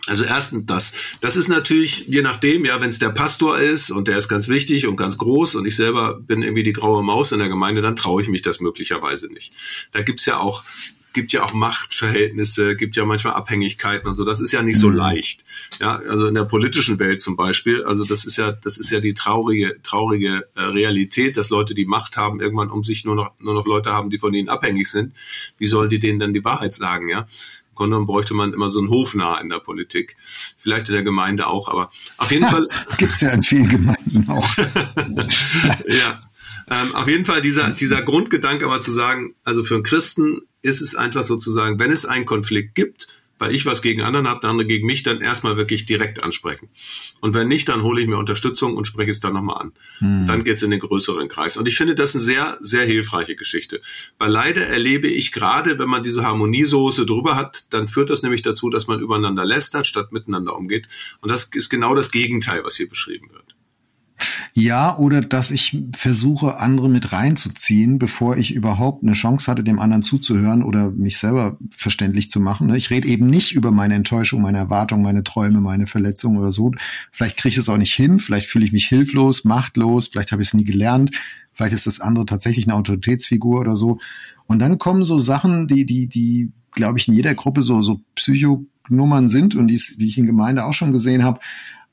Also 0.07 0.23
erstens 0.23 0.65
das. 0.65 0.93
Das 1.21 1.35
ist 1.35 1.47
natürlich, 1.47 2.07
je 2.07 2.21
nachdem, 2.21 2.65
ja, 2.65 2.81
wenn 2.81 2.89
es 2.89 2.99
der 2.99 3.09
Pastor 3.09 3.59
ist 3.59 3.91
und 3.91 4.07
der 4.07 4.17
ist 4.17 4.27
ganz 4.27 4.47
wichtig 4.47 4.87
und 4.87 4.95
ganz 4.95 5.17
groß 5.17 5.55
und 5.55 5.65
ich 5.65 5.75
selber 5.75 6.15
bin 6.15 6.41
irgendwie 6.41 6.63
die 6.63 6.73
graue 6.73 7.03
Maus 7.03 7.31
in 7.31 7.39
der 7.39 7.49
Gemeinde, 7.49 7.81
dann 7.81 7.95
traue 7.95 8.21
ich 8.21 8.27
mich 8.27 8.41
das 8.41 8.61
möglicherweise 8.61 9.31
nicht. 9.31 9.53
Da 9.91 10.01
gibt's 10.01 10.25
ja 10.25 10.39
auch 10.39 10.63
gibt 11.13 11.33
ja 11.33 11.43
auch 11.43 11.53
Machtverhältnisse, 11.53 12.75
gibt 12.75 12.95
ja 12.95 13.05
manchmal 13.05 13.33
Abhängigkeiten 13.33 14.07
und 14.07 14.15
so. 14.15 14.23
Das 14.23 14.39
ist 14.39 14.51
ja 14.51 14.61
nicht 14.61 14.79
so 14.79 14.89
mhm. 14.89 14.95
leicht. 14.95 15.43
Ja, 15.79 15.97
also 15.97 16.27
in 16.27 16.35
der 16.35 16.45
politischen 16.45 16.99
Welt 16.99 17.21
zum 17.21 17.35
Beispiel, 17.35 17.83
also 17.83 18.05
das 18.05 18.25
ist 18.25 18.37
ja, 18.37 18.51
das 18.51 18.77
ist 18.77 18.91
ja 18.91 18.99
die 18.99 19.13
traurige, 19.13 19.81
traurige 19.83 20.47
äh, 20.55 20.61
Realität, 20.61 21.37
dass 21.37 21.49
Leute, 21.49 21.73
die 21.73 21.85
Macht 21.85 22.17
haben, 22.17 22.39
irgendwann 22.39 22.69
um 22.69 22.83
sich 22.83 23.05
nur 23.05 23.15
noch, 23.15 23.31
nur 23.39 23.53
noch 23.53 23.65
Leute 23.65 23.91
haben, 23.91 24.09
die 24.09 24.19
von 24.19 24.33
ihnen 24.33 24.49
abhängig 24.49 24.89
sind. 24.89 25.13
Wie 25.57 25.67
sollen 25.67 25.89
die 25.89 25.99
denen 25.99 26.19
dann 26.19 26.33
die 26.33 26.45
Wahrheit 26.45 26.73
sagen, 26.73 27.09
ja? 27.09 27.27
Grunde 27.75 27.99
bräuchte 28.01 28.33
man 28.33 28.53
immer 28.53 28.69
so 28.69 28.79
einen 28.79 28.89
Hofnah 28.89 29.39
in 29.39 29.49
der 29.49 29.59
Politik. 29.59 30.15
Vielleicht 30.57 30.89
in 30.89 30.95
der 30.95 31.03
Gemeinde 31.03 31.47
auch, 31.47 31.67
aber 31.67 31.91
auf 32.17 32.31
jeden 32.31 32.47
Fall. 32.47 32.67
Gibt's 32.97 33.21
ja 33.21 33.29
in 33.29 33.43
vielen 33.43 33.69
Gemeinden 33.69 34.29
auch. 34.29 34.57
ja. 35.87 36.21
Ähm, 36.69 36.95
auf 36.95 37.07
jeden 37.07 37.25
Fall 37.25 37.41
dieser, 37.41 37.71
dieser 37.71 38.01
Grundgedanke 38.01 38.65
aber 38.65 38.79
zu 38.79 38.91
sagen, 38.91 39.35
also 39.43 39.63
für 39.63 39.75
einen 39.75 39.83
Christen 39.83 40.41
ist 40.61 40.81
es 40.81 40.95
einfach 40.95 41.23
sozusagen, 41.23 41.79
wenn 41.79 41.91
es 41.91 42.05
einen 42.05 42.25
Konflikt 42.25 42.75
gibt, 42.75 43.07
weil 43.41 43.55
ich 43.55 43.65
was 43.65 43.81
gegen 43.81 44.03
anderen 44.03 44.27
habe, 44.27 44.39
der 44.39 44.51
andere 44.51 44.67
gegen 44.67 44.85
mich, 44.85 45.01
dann 45.01 45.19
erstmal 45.19 45.57
wirklich 45.57 45.87
direkt 45.87 46.23
ansprechen. 46.23 46.69
Und 47.21 47.33
wenn 47.33 47.47
nicht, 47.47 47.67
dann 47.69 47.81
hole 47.81 47.99
ich 47.99 48.07
mir 48.07 48.19
Unterstützung 48.19 48.77
und 48.77 48.85
spreche 48.85 49.09
es 49.09 49.19
dann 49.19 49.33
nochmal 49.33 49.59
an. 49.59 49.71
Hm. 49.97 50.27
Dann 50.27 50.43
geht's 50.43 50.61
in 50.61 50.69
den 50.69 50.79
größeren 50.79 51.27
Kreis. 51.27 51.57
Und 51.57 51.67
ich 51.67 51.75
finde 51.75 51.95
das 51.95 52.13
eine 52.13 52.23
sehr, 52.23 52.59
sehr 52.61 52.85
hilfreiche 52.85 53.35
Geschichte. 53.35 53.81
Weil 54.19 54.29
leider 54.29 54.67
erlebe 54.67 55.07
ich 55.07 55.31
gerade, 55.31 55.79
wenn 55.79 55.89
man 55.89 56.03
diese 56.03 56.23
Harmoniesoße 56.23 57.07
drüber 57.07 57.35
hat, 57.35 57.73
dann 57.73 57.87
führt 57.87 58.11
das 58.11 58.21
nämlich 58.21 58.43
dazu, 58.43 58.69
dass 58.69 58.85
man 58.85 58.99
übereinander 58.99 59.43
lästert, 59.43 59.87
statt 59.87 60.11
miteinander 60.11 60.55
umgeht. 60.55 60.87
Und 61.21 61.31
das 61.31 61.45
ist 61.45 61.69
genau 61.69 61.95
das 61.95 62.11
Gegenteil, 62.11 62.63
was 62.63 62.75
hier 62.75 62.87
beschrieben 62.87 63.31
wird. 63.31 63.50
Ja, 64.53 64.97
oder 64.97 65.21
dass 65.21 65.51
ich 65.51 65.77
versuche, 65.95 66.59
andere 66.59 66.89
mit 66.89 67.13
reinzuziehen, 67.13 67.99
bevor 67.99 68.35
ich 68.37 68.53
überhaupt 68.53 69.03
eine 69.03 69.13
Chance 69.13 69.49
hatte, 69.49 69.63
dem 69.63 69.79
anderen 69.79 70.03
zuzuhören 70.03 70.63
oder 70.63 70.91
mich 70.91 71.17
selber 71.17 71.57
verständlich 71.75 72.29
zu 72.29 72.39
machen. 72.39 72.67
Ne? 72.67 72.77
Ich 72.77 72.89
rede 72.89 73.07
eben 73.07 73.27
nicht 73.27 73.53
über 73.53 73.71
meine 73.71 73.95
Enttäuschung, 73.95 74.41
meine 74.41 74.57
Erwartungen, 74.57 75.03
meine 75.03 75.23
Träume, 75.23 75.61
meine 75.61 75.87
Verletzungen 75.87 76.37
oder 76.37 76.51
so. 76.51 76.71
Vielleicht 77.11 77.37
kriege 77.37 77.53
ich 77.53 77.57
es 77.57 77.69
auch 77.69 77.77
nicht 77.77 77.93
hin, 77.93 78.19
vielleicht 78.19 78.47
fühle 78.47 78.65
ich 78.65 78.73
mich 78.73 78.87
hilflos, 78.87 79.45
machtlos, 79.45 80.07
vielleicht 80.07 80.31
habe 80.33 80.41
ich 80.41 80.49
es 80.49 80.53
nie 80.53 80.65
gelernt, 80.65 81.11
vielleicht 81.53 81.73
ist 81.73 81.87
das 81.87 82.01
andere 82.01 82.25
tatsächlich 82.25 82.67
eine 82.67 82.75
Autoritätsfigur 82.75 83.59
oder 83.59 83.77
so. 83.77 83.99
Und 84.47 84.59
dann 84.59 84.79
kommen 84.79 85.05
so 85.05 85.19
Sachen, 85.19 85.67
die, 85.67 85.85
die, 85.85 86.07
die, 86.07 86.51
glaube 86.73 86.99
ich, 86.99 87.07
in 87.07 87.13
jeder 87.13 87.35
Gruppe 87.35 87.63
so, 87.63 87.83
so 87.83 88.01
Psychonummern 88.15 89.29
sind 89.29 89.55
und 89.55 89.67
die, 89.67 89.81
die 89.97 90.07
ich 90.07 90.17
in 90.17 90.25
Gemeinde 90.25 90.65
auch 90.65 90.73
schon 90.73 90.91
gesehen 90.91 91.23
habe 91.23 91.39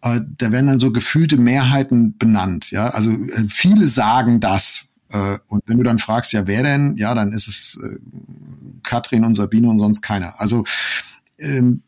äh, 0.03 0.21
da 0.39 0.53
werden 0.53 0.67
dann 0.67 0.81
so 0.81 0.93
gefühlte 0.93 1.37
Mehrheiten 1.37 2.17
benannt. 2.19 2.71
Ja, 2.71 2.89
also 2.89 3.11
äh, 3.11 3.45
viele 3.49 3.89
sagen 3.89 4.41
das. 4.41 4.93
Äh, 5.11 5.39
und 5.49 5.63
wenn 5.67 5.79
du 5.79 5.85
dann 5.85 5.99
fragst, 5.99 6.33
ja, 6.33 6.47
wer 6.47 6.63
denn? 6.63 6.97
Ja, 6.97 7.15
dann 7.15 7.33
ist 7.33 7.49
es 7.49 7.81
äh, 7.83 7.97
Katrin 8.83 9.25
und 9.25 9.35
Sabine 9.35 9.69
und 9.69 9.79
sonst 9.79 10.03
keiner. 10.03 10.41
Also 10.41 10.65
ähm, 11.39 11.83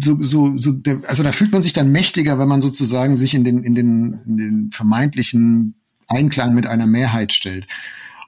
so, 0.00 0.18
so, 0.22 0.56
so 0.56 0.80
also 1.06 1.22
da 1.22 1.32
fühlt 1.32 1.52
man 1.52 1.62
sich 1.62 1.72
dann 1.72 1.92
mächtiger, 1.92 2.38
wenn 2.38 2.48
man 2.48 2.60
sozusagen 2.60 3.16
sich 3.16 3.34
in 3.34 3.44
den, 3.44 3.62
in 3.62 3.74
den, 3.74 4.20
in 4.26 4.36
den 4.36 4.70
vermeintlichen 4.72 5.74
Einklang 6.08 6.54
mit 6.54 6.66
einer 6.66 6.86
Mehrheit 6.86 7.32
stellt. 7.32 7.66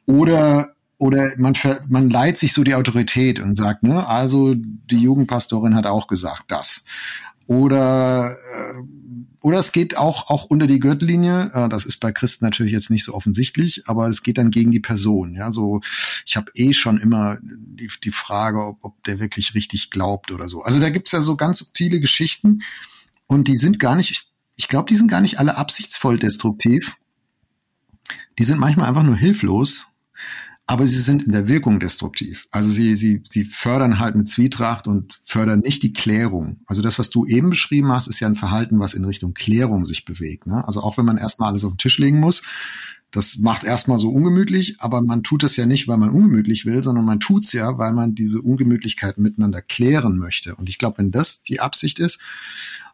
Oder 0.07 0.75
oder 1.01 1.31
man, 1.37 1.55
man 1.89 2.11
leiht 2.11 2.39
sich 2.39 2.53
so 2.53 2.65
die 2.65 2.75
Autorität 2.75 3.39
und 3.39 3.55
sagt, 3.57 3.85
ne, 3.85 4.07
also 4.09 4.55
die 4.57 4.99
Jugendpastorin 4.99 5.77
hat 5.77 5.87
auch 5.87 6.09
gesagt 6.09 6.47
das. 6.49 6.85
Oder 7.49 8.37
äh, 8.37 8.83
oder 9.41 9.59
es 9.59 9.73
geht 9.73 9.97
auch 9.97 10.29
auch 10.29 10.45
unter 10.45 10.67
die 10.67 10.81
Gürtellinie. 10.81 11.51
Äh, 11.55 11.69
das 11.71 11.87
ist 11.87 11.97
bei 11.99 12.13
Christen 12.13 12.45
natürlich 12.45 12.73
jetzt 12.73 12.91
nicht 12.91 13.05
so 13.05 13.15
offensichtlich, 13.15 13.89
aber 13.89 14.07
es 14.09 14.23
geht 14.23 14.37
dann 14.37 14.51
gegen 14.51 14.71
die 14.71 14.81
Person. 14.81 15.35
Ja, 15.35 15.51
so 15.51 15.81
ich 16.27 16.37
habe 16.37 16.51
eh 16.55 16.75
schon 16.75 16.99
immer 16.99 17.39
die, 17.41 17.91
die 18.05 18.11
Frage, 18.11 18.67
ob, 18.67 18.85
ob 18.85 19.03
der 19.05 19.19
wirklich 19.19 19.55
richtig 19.55 19.91
glaubt 19.91 20.31
oder 20.31 20.47
so. 20.47 20.63
Also 20.63 20.79
da 20.79 20.91
gibt's 20.91 21.13
ja 21.13 21.23
so 21.23 21.37
ganz 21.37 21.59
subtile 21.59 22.01
Geschichten 22.01 22.61
und 23.27 23.49
die 23.49 23.57
sind 23.57 23.81
gar 23.81 23.97
nicht. 23.97 24.29
Ich 24.57 24.69
glaube, 24.69 24.91
die 24.91 24.97
sind 24.97 25.09
gar 25.09 25.23
nicht 25.23 25.39
alle 25.39 25.57
absichtsvoll 25.57 26.19
destruktiv. 26.19 26.97
Die 28.39 28.45
sind 28.45 28.59
manchmal 28.59 28.89
einfach 28.89 29.05
nur 29.05 29.17
hilflos 29.17 29.88
aber 30.71 30.87
sie 30.87 31.01
sind 31.01 31.23
in 31.23 31.33
der 31.33 31.49
Wirkung 31.49 31.81
destruktiv. 31.81 32.47
Also 32.51 32.71
sie, 32.71 32.95
sie, 32.95 33.23
sie 33.27 33.47
fördern 33.47 33.99
halt 33.99 34.15
mit 34.17 34.29
Zwietracht 34.29 34.87
und 34.87 35.23
fördern 35.25 35.61
nicht 35.61 35.83
die 35.83 35.95
Klärung. 35.95 36.61
Also 36.67 36.83
das, 36.83 36.99
was 36.99 37.09
du 37.09 37.25
eben 37.25 37.49
beschrieben 37.49 37.89
hast, 37.91 38.07
ist 38.07 38.21
ja 38.21 38.29
ein 38.29 38.37
Verhalten, 38.37 38.79
was 38.79 38.93
in 38.93 39.07
Richtung 39.07 39.33
Klärung 39.33 39.87
sich 39.87 40.05
bewegt. 40.05 40.47
Ne? 40.47 40.63
Also 40.67 40.83
auch 40.83 40.99
wenn 40.99 41.07
man 41.07 41.17
erstmal 41.17 41.49
alles 41.49 41.65
auf 41.65 41.73
den 41.73 41.79
Tisch 41.79 41.97
legen 41.97 42.21
muss, 42.21 42.43
das 43.11 43.39
macht 43.39 43.65
erstmal 43.65 43.99
so 43.99 44.11
ungemütlich, 44.11 44.77
aber 44.81 45.01
man 45.01 45.23
tut 45.23 45.43
das 45.43 45.57
ja 45.57 45.65
nicht, 45.65 45.89
weil 45.89 45.97
man 45.97 46.11
ungemütlich 46.11 46.67
will, 46.67 46.83
sondern 46.83 47.07
man 47.07 47.19
tut's 47.19 47.55
ja, 47.55 47.79
weil 47.79 47.95
man 47.95 48.15
diese 48.15 48.43
Ungemütlichkeiten 48.43 49.23
miteinander 49.23 49.63
klären 49.63 50.19
möchte. 50.19 50.55
Und 50.55 50.69
ich 50.69 50.77
glaube, 50.77 50.99
wenn 50.99 51.11
das 51.11 51.41
die 51.41 51.61
Absicht 51.61 51.99
ist, 51.99 52.21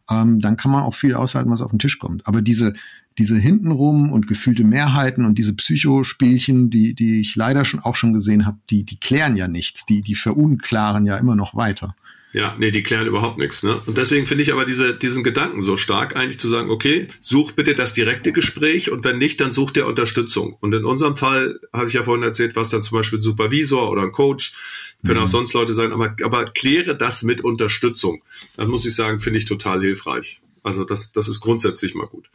ähm, 0.09 0.39
dann 0.39 0.57
kann 0.57 0.71
man 0.71 0.85
auch 0.85 0.95
viel 0.95 1.17
aushalten, 1.17 1.51
was 1.51 1.61
auf 1.61 1.73
den 1.73 1.81
Tisch 1.81 1.99
kommt. 1.99 2.29
Aber 2.29 2.41
diese, 2.41 2.73
diese 3.19 3.39
hintenrum 3.39 4.11
und 4.11 4.27
gefühlte 4.27 4.65
Mehrheiten 4.65 5.25
und 5.25 5.39
diese 5.39 5.55
Psychospielchen, 5.55 6.71
die, 6.71 6.95
die 6.95 7.21
ich 7.21 7.37
leider 7.37 7.65
schon 7.65 7.81
auch 7.81 7.95
schon 7.95 8.13
gesehen 8.13 8.47
habe, 8.47 8.59
die, 8.71 8.85
die 8.85 8.99
klären 8.99 9.37
ja 9.37 9.49
nichts, 9.49 9.87
die, 9.87 10.03
die 10.03 10.15
verunklaren 10.15 11.07
ja 11.07 11.17
immer 11.17 11.37
noch 11.37 11.55
weiter. 11.55 11.95
Ja, 12.35 12.57
nee, 12.59 12.73
die 12.73 12.83
klären 12.83 13.07
überhaupt 13.07 13.39
nichts. 13.39 13.63
Ne? 13.63 13.81
Und 13.87 13.97
deswegen 13.97 14.27
finde 14.27 14.43
ich 14.43 14.53
aber 14.53 14.65
diese, 14.65 14.93
diesen 14.93 15.23
Gedanken 15.23 15.63
so 15.63 15.77
stark, 15.77 16.17
eigentlich 16.17 16.41
zu 16.41 16.49
sagen, 16.49 16.69
okay, 16.69 17.07
such 17.21 17.53
bitte 17.53 17.77
das 17.77 17.93
direkte 17.93 18.33
Gespräch 18.33 18.91
und 18.91 19.05
wenn 19.05 19.19
nicht, 19.19 19.41
dann 19.41 19.53
such 19.53 19.71
dir 19.71 19.87
Unterstützung. 19.87 20.57
Und 20.59 20.73
in 20.73 20.85
unserem 20.85 21.17
Fall, 21.17 21.61
habe 21.73 21.87
ich 21.87 21.93
ja 21.93 22.03
vorhin 22.03 22.25
erzählt, 22.25 22.57
was 22.57 22.71
dann 22.71 22.83
zum 22.83 22.99
Beispiel 22.99 23.21
ein 23.21 23.23
Supervisor 23.23 23.89
oder 23.89 24.03
ein 24.03 24.11
Coach, 24.11 24.53
können 25.07 25.19
mhm. 25.21 25.25
auch 25.25 25.29
sonst 25.29 25.53
Leute 25.55 25.75
sein, 25.75 25.93
aber, 25.93 26.17
aber 26.25 26.47
kläre 26.47 26.97
das 26.97 27.23
mit 27.23 27.45
Unterstützung. 27.45 28.23
Dann 28.57 28.69
muss 28.69 28.85
ich 28.85 28.97
sagen, 28.97 29.21
finde 29.21 29.39
ich 29.39 29.45
total 29.45 29.81
hilfreich. 29.81 30.41
Also 30.65 30.85
das, 30.85 31.13
das 31.13 31.29
ist 31.29 31.41
grundsätzlich 31.41 31.95
mal 31.95 32.07
gut. 32.07 32.31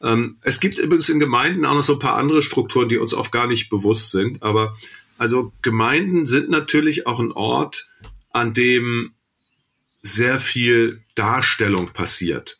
Ähm, 0.00 0.38
es 0.40 0.60
gibt 0.60 0.78
übrigens 0.78 1.08
in 1.08 1.20
Gemeinden 1.20 1.64
auch 1.64 1.74
noch 1.74 1.84
so 1.84 1.92
ein 1.92 1.98
paar 1.98 2.16
andere 2.16 2.42
Strukturen, 2.42 2.88
die 2.88 2.96
uns 2.96 3.14
oft 3.14 3.30
gar 3.30 3.46
nicht 3.46 3.68
bewusst 3.68 4.10
sind. 4.10 4.42
Aber 4.42 4.74
also 5.18 5.52
Gemeinden 5.62 6.26
sind 6.26 6.48
natürlich 6.48 7.06
auch 7.06 7.20
ein 7.20 7.32
Ort, 7.32 7.90
an 8.32 8.54
dem 8.54 9.12
sehr 10.02 10.40
viel 10.40 11.02
Darstellung 11.14 11.88
passiert. 11.88 12.58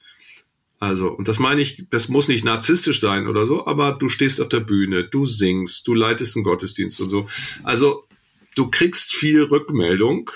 Also, 0.79 1.09
und 1.09 1.29
das 1.29 1.39
meine 1.39 1.63
ich, 1.63 1.87
das 1.89 2.09
muss 2.09 2.29
nicht 2.29 2.45
narzisstisch 2.45 3.01
sein 3.01 3.29
oder 3.29 3.47
so, 3.47 3.67
aber 3.67 3.93
du 3.93 4.11
stehst 4.11 4.41
auf 4.43 4.49
der 4.49 4.61
Bühne, 4.61 5.05
du 5.05 5.25
singst, 5.25 5.87
du 5.87 5.95
leitest 5.95 6.37
einen 6.37 6.45
Gottesdienst 6.45 7.01
und 7.01 7.09
so. 7.09 7.29
Also, 7.63 8.07
du 8.55 8.71
kriegst 8.71 9.15
viel 9.15 9.43
Rückmeldung 9.45 10.31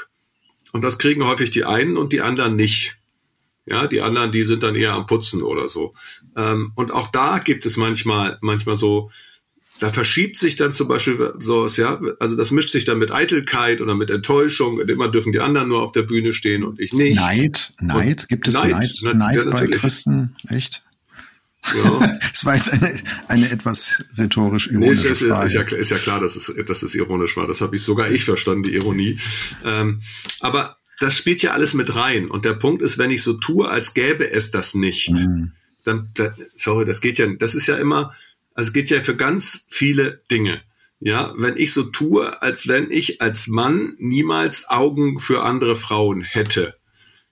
und 0.72 0.82
das 0.82 0.98
kriegen 0.98 1.24
häufig 1.26 1.50
die 1.50 1.64
einen 1.64 1.98
und 1.98 2.12
die 2.12 2.22
anderen 2.22 2.56
nicht. 2.56 2.99
Ja, 3.66 3.86
die 3.86 4.00
anderen, 4.00 4.32
die 4.32 4.42
sind 4.42 4.62
dann 4.62 4.74
eher 4.74 4.94
am 4.94 5.06
Putzen 5.06 5.42
oder 5.42 5.68
so. 5.68 5.94
Ähm, 6.36 6.72
und 6.74 6.92
auch 6.92 7.08
da 7.08 7.38
gibt 7.38 7.66
es 7.66 7.76
manchmal, 7.76 8.38
manchmal 8.40 8.76
so, 8.76 9.10
da 9.80 9.90
verschiebt 9.90 10.36
sich 10.36 10.56
dann 10.56 10.72
zum 10.72 10.88
Beispiel 10.88 11.32
so, 11.38 11.66
ja, 11.66 12.00
also 12.18 12.36
das 12.36 12.50
mischt 12.50 12.70
sich 12.70 12.84
dann 12.84 12.98
mit 12.98 13.10
Eitelkeit 13.10 13.80
oder 13.80 13.94
mit 13.94 14.10
Enttäuschung. 14.10 14.78
Und 14.78 14.90
immer 14.90 15.08
dürfen 15.08 15.32
die 15.32 15.40
anderen 15.40 15.68
nur 15.68 15.82
auf 15.82 15.92
der 15.92 16.02
Bühne 16.02 16.32
stehen 16.32 16.64
und 16.64 16.80
ich 16.80 16.92
nicht. 16.92 17.16
Neid, 17.16 17.72
Neid, 17.80 18.22
und 18.22 18.28
gibt 18.28 18.48
es 18.48 18.54
Neid, 18.54 18.72
Neid, 18.72 19.02
Neid, 19.02 19.16
Neid 19.16 19.36
ja, 19.36 19.50
bei 19.50 19.66
Christen, 19.66 20.36
echt? 20.48 20.82
Ja. 21.74 22.18
das 22.30 22.44
war 22.44 22.56
jetzt 22.56 22.72
eine, 22.72 23.02
eine 23.28 23.50
etwas 23.50 24.04
rhetorisch 24.16 24.68
ironische 24.68 25.06
nee, 25.06 25.12
ist, 25.12 25.22
Frage. 25.22 25.46
Ist 25.46 25.54
ja, 25.54 25.62
ist 25.62 25.90
ja 25.90 25.98
klar, 25.98 26.20
dass 26.20 26.36
es, 26.36 26.52
dass 26.66 26.82
es 26.82 26.94
ironisch 26.94 27.36
war. 27.36 27.46
Das 27.46 27.60
habe 27.60 27.76
ich 27.76 27.82
sogar 27.82 28.10
ich 28.10 28.24
verstanden, 28.24 28.64
die 28.64 28.74
Ironie. 28.74 29.18
Ähm, 29.64 30.02
aber 30.40 30.79
das 31.00 31.16
spielt 31.16 31.42
ja 31.42 31.52
alles 31.52 31.74
mit 31.74 31.96
rein. 31.96 32.30
Und 32.30 32.44
der 32.44 32.54
Punkt 32.54 32.82
ist, 32.82 32.98
wenn 32.98 33.10
ich 33.10 33.22
so 33.22 33.32
tue, 33.32 33.68
als 33.68 33.94
gäbe 33.94 34.30
es 34.30 34.52
das 34.52 34.74
nicht, 34.74 35.10
mhm. 35.10 35.52
dann, 35.84 36.10
da, 36.14 36.34
sorry, 36.54 36.84
das 36.84 37.00
geht 37.00 37.18
ja, 37.18 37.26
das 37.38 37.54
ist 37.54 37.66
ja 37.66 37.76
immer, 37.76 38.14
also 38.54 38.70
geht 38.70 38.90
ja 38.90 39.00
für 39.00 39.16
ganz 39.16 39.66
viele 39.70 40.22
Dinge. 40.30 40.62
ja, 41.00 41.32
wenn 41.38 41.56
ich 41.56 41.72
so 41.72 41.84
tue, 41.84 42.42
als 42.42 42.68
wenn 42.68 42.90
ich 42.90 43.22
als 43.22 43.48
Mann 43.48 43.94
niemals 43.98 44.68
Augen 44.68 45.18
für 45.18 45.42
andere 45.42 45.74
Frauen 45.74 46.20
hätte, 46.22 46.76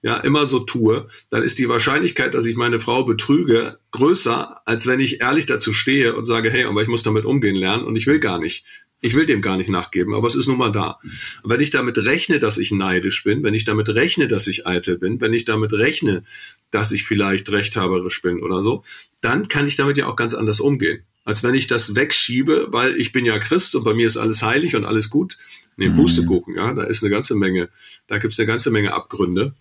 ja, 0.01 0.17
immer 0.17 0.47
so 0.47 0.61
tue, 0.61 1.07
dann 1.29 1.43
ist 1.43 1.59
die 1.59 1.69
Wahrscheinlichkeit, 1.69 2.33
dass 2.33 2.47
ich 2.47 2.57
meine 2.57 2.81
Frau 2.81 3.05
betrüge, 3.05 3.77
größer, 3.91 4.63
als 4.65 4.87
wenn 4.87 5.01
ich 5.01 5.21
ehrlich 5.21 5.45
dazu 5.45 5.75
stehe 5.75 6.17
und 6.17 6.25
sage, 6.25 6.51
hey, 6.51 6.65
aber 6.65 6.81
ich 6.81 6.89
muss 6.89 7.03
damit 7.03 7.27
umgehen 7.27 7.57
lernen 7.57 7.85
und 7.85 7.97
ich 7.97 8.07
will 8.07 8.21
gar 8.21 8.39
nicht. 8.39 8.65
Ich 9.01 9.15
will 9.15 9.27
dem 9.27 9.43
gar 9.43 9.57
nicht 9.57 9.71
nachgeben, 9.71 10.15
aber 10.15 10.27
es 10.27 10.35
ist 10.35 10.49
nun 10.49 10.59
mal 10.59 10.73
da. 10.73 10.99
Und 11.43 11.51
wenn 11.51 11.61
ich 11.61 11.71
damit 11.71 11.99
rechne, 11.99 12.41
dass 12.41 12.59
ich 12.59 12.73
neidisch 12.73 13.23
bin, 13.23 13.45
wenn 13.45 13.55
ich 13.55 13.65
damit 13.65 13.89
rechne, 13.89 14.27
dass 14.27 14.49
ich 14.49 14.67
eitel 14.67 14.99
bin, 14.99 15.21
wenn 15.21 15.35
ich 15.35 15.45
damit 15.45 15.73
rechne, 15.73 16.25
dass 16.71 16.91
ich 16.91 17.05
vielleicht 17.05 17.51
rechthaberisch 17.51 18.21
bin 18.23 18.43
oder 18.43 18.63
so, 18.63 18.83
dann 19.21 19.49
kann 19.49 19.67
ich 19.67 19.77
damit 19.77 19.99
ja 19.99 20.07
auch 20.07 20.17
ganz 20.17 20.35
anders 20.35 20.61
umgehen. 20.61 21.03
Als 21.25 21.43
wenn 21.45 21.55
ich 21.55 21.67
das 21.67 21.95
wegschiebe, 21.95 22.69
weil 22.71 22.97
ich 22.97 23.13
bin 23.13 23.25
ja 23.25 23.39
Christ 23.39 23.77
und 23.77 23.85
bei 23.85 23.95
mir 23.95 24.07
ist 24.07 24.17
alles 24.17 24.43
heilig 24.43 24.75
und 24.75 24.85
alles 24.85 25.11
gut. 25.11 25.37
Nee, 25.77 25.91
Pustekuchen, 25.91 26.57
ja, 26.57 26.73
da 26.75 26.83
ist 26.83 27.05
eine 27.05 27.11
ganze 27.11 27.37
Menge, 27.37 27.69
da 28.09 28.19
gibt's 28.19 28.39
eine 28.41 28.49
ganze 28.49 28.73
Menge 28.73 28.95
Abgründe. 28.95 29.55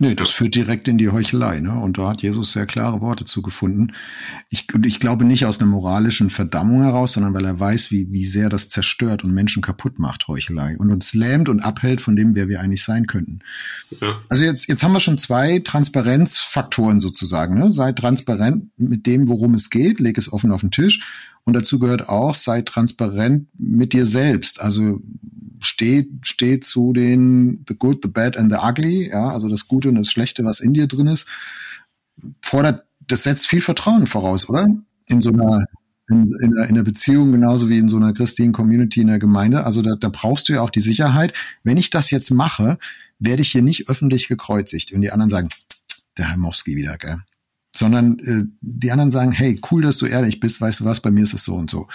Nee, 0.00 0.16
das 0.16 0.30
führt 0.30 0.56
direkt 0.56 0.88
in 0.88 0.98
die 0.98 1.10
Heuchelei, 1.10 1.60
ne? 1.60 1.72
Und 1.72 1.98
da 1.98 2.08
hat 2.08 2.22
Jesus 2.22 2.52
sehr 2.52 2.66
klare 2.66 3.00
Worte 3.00 3.24
zugefunden. 3.24 3.92
Ich, 4.50 4.66
und 4.74 4.84
ich 4.86 4.98
glaube 4.98 5.24
nicht 5.24 5.46
aus 5.46 5.60
einer 5.60 5.70
moralischen 5.70 6.30
Verdammung 6.30 6.82
heraus, 6.82 7.12
sondern 7.12 7.32
weil 7.32 7.44
er 7.44 7.60
weiß, 7.60 7.92
wie, 7.92 8.10
wie 8.10 8.24
sehr 8.24 8.48
das 8.48 8.68
zerstört 8.68 9.22
und 9.22 9.32
Menschen 9.32 9.62
kaputt 9.62 10.00
macht, 10.00 10.26
Heuchelei. 10.26 10.76
Und 10.78 10.90
uns 10.90 11.14
lähmt 11.14 11.48
und 11.48 11.60
abhält 11.60 12.00
von 12.00 12.16
dem, 12.16 12.34
wer 12.34 12.48
wir 12.48 12.60
eigentlich 12.60 12.82
sein 12.82 13.06
könnten. 13.06 13.38
Ja. 14.00 14.20
Also 14.28 14.44
jetzt, 14.44 14.68
jetzt 14.68 14.82
haben 14.82 14.92
wir 14.92 15.00
schon 15.00 15.18
zwei 15.18 15.60
Transparenzfaktoren 15.60 16.98
sozusagen, 16.98 17.56
ne? 17.56 17.72
Sei 17.72 17.92
transparent 17.92 18.70
mit 18.76 19.06
dem, 19.06 19.28
worum 19.28 19.54
es 19.54 19.70
geht, 19.70 20.00
leg 20.00 20.18
es 20.18 20.32
offen 20.32 20.50
auf 20.50 20.62
den 20.62 20.72
Tisch. 20.72 21.00
Und 21.44 21.54
dazu 21.54 21.78
gehört 21.78 22.08
auch, 22.08 22.34
sei 22.34 22.62
transparent 22.62 23.48
mit 23.58 23.92
dir 23.92 24.06
selbst. 24.06 24.60
Also 24.60 25.00
steht, 25.60 26.08
steht 26.22 26.64
zu 26.64 26.92
den 26.92 27.64
The 27.68 27.74
Good, 27.74 28.00
The 28.02 28.08
Bad 28.08 28.36
and 28.36 28.52
The 28.52 28.58
Ugly, 28.62 29.10
ja, 29.10 29.30
also 29.30 29.48
das 29.48 29.68
Gute 29.68 29.88
und 29.88 29.96
das 29.96 30.10
Schlechte, 30.10 30.44
was 30.44 30.60
in 30.60 30.74
dir 30.74 30.86
drin 30.86 31.06
ist, 31.06 31.28
fordert, 32.42 32.86
das 33.06 33.24
setzt 33.24 33.46
viel 33.46 33.60
Vertrauen 33.60 34.06
voraus, 34.06 34.48
oder? 34.48 34.66
In 35.06 35.20
so 35.20 35.30
einer, 35.30 35.64
in, 36.08 36.24
in, 36.42 36.54
in 36.68 36.74
der 36.74 36.82
Beziehung 36.82 37.32
genauso 37.32 37.68
wie 37.68 37.78
in 37.78 37.88
so 37.88 37.96
einer 37.96 38.14
christlichen 38.14 38.52
Community 38.52 39.00
in 39.00 39.08
der 39.08 39.18
Gemeinde. 39.18 39.64
Also 39.64 39.82
da, 39.82 39.96
da 39.96 40.08
brauchst 40.08 40.48
du 40.48 40.54
ja 40.54 40.62
auch 40.62 40.70
die 40.70 40.80
Sicherheit, 40.80 41.34
wenn 41.62 41.76
ich 41.76 41.90
das 41.90 42.10
jetzt 42.10 42.30
mache, 42.30 42.78
werde 43.18 43.42
ich 43.42 43.52
hier 43.52 43.62
nicht 43.62 43.88
öffentlich 43.88 44.28
gekreuzigt. 44.28 44.92
Und 44.92 45.02
die 45.02 45.12
anderen 45.12 45.30
sagen, 45.30 45.48
der 46.16 46.30
Heimowski 46.30 46.76
wieder, 46.76 46.96
gell? 46.96 47.18
Sondern 47.76 48.18
äh, 48.20 48.44
die 48.60 48.92
anderen 48.92 49.10
sagen, 49.10 49.32
hey, 49.32 49.60
cool, 49.70 49.82
dass 49.82 49.98
du 49.98 50.06
ehrlich 50.06 50.40
bist, 50.40 50.60
weißt 50.60 50.80
du 50.80 50.84
was, 50.84 51.00
bei 51.00 51.10
mir 51.10 51.24
ist 51.24 51.34
es 51.34 51.44
so 51.44 51.54
und 51.54 51.68
so. 51.68 51.88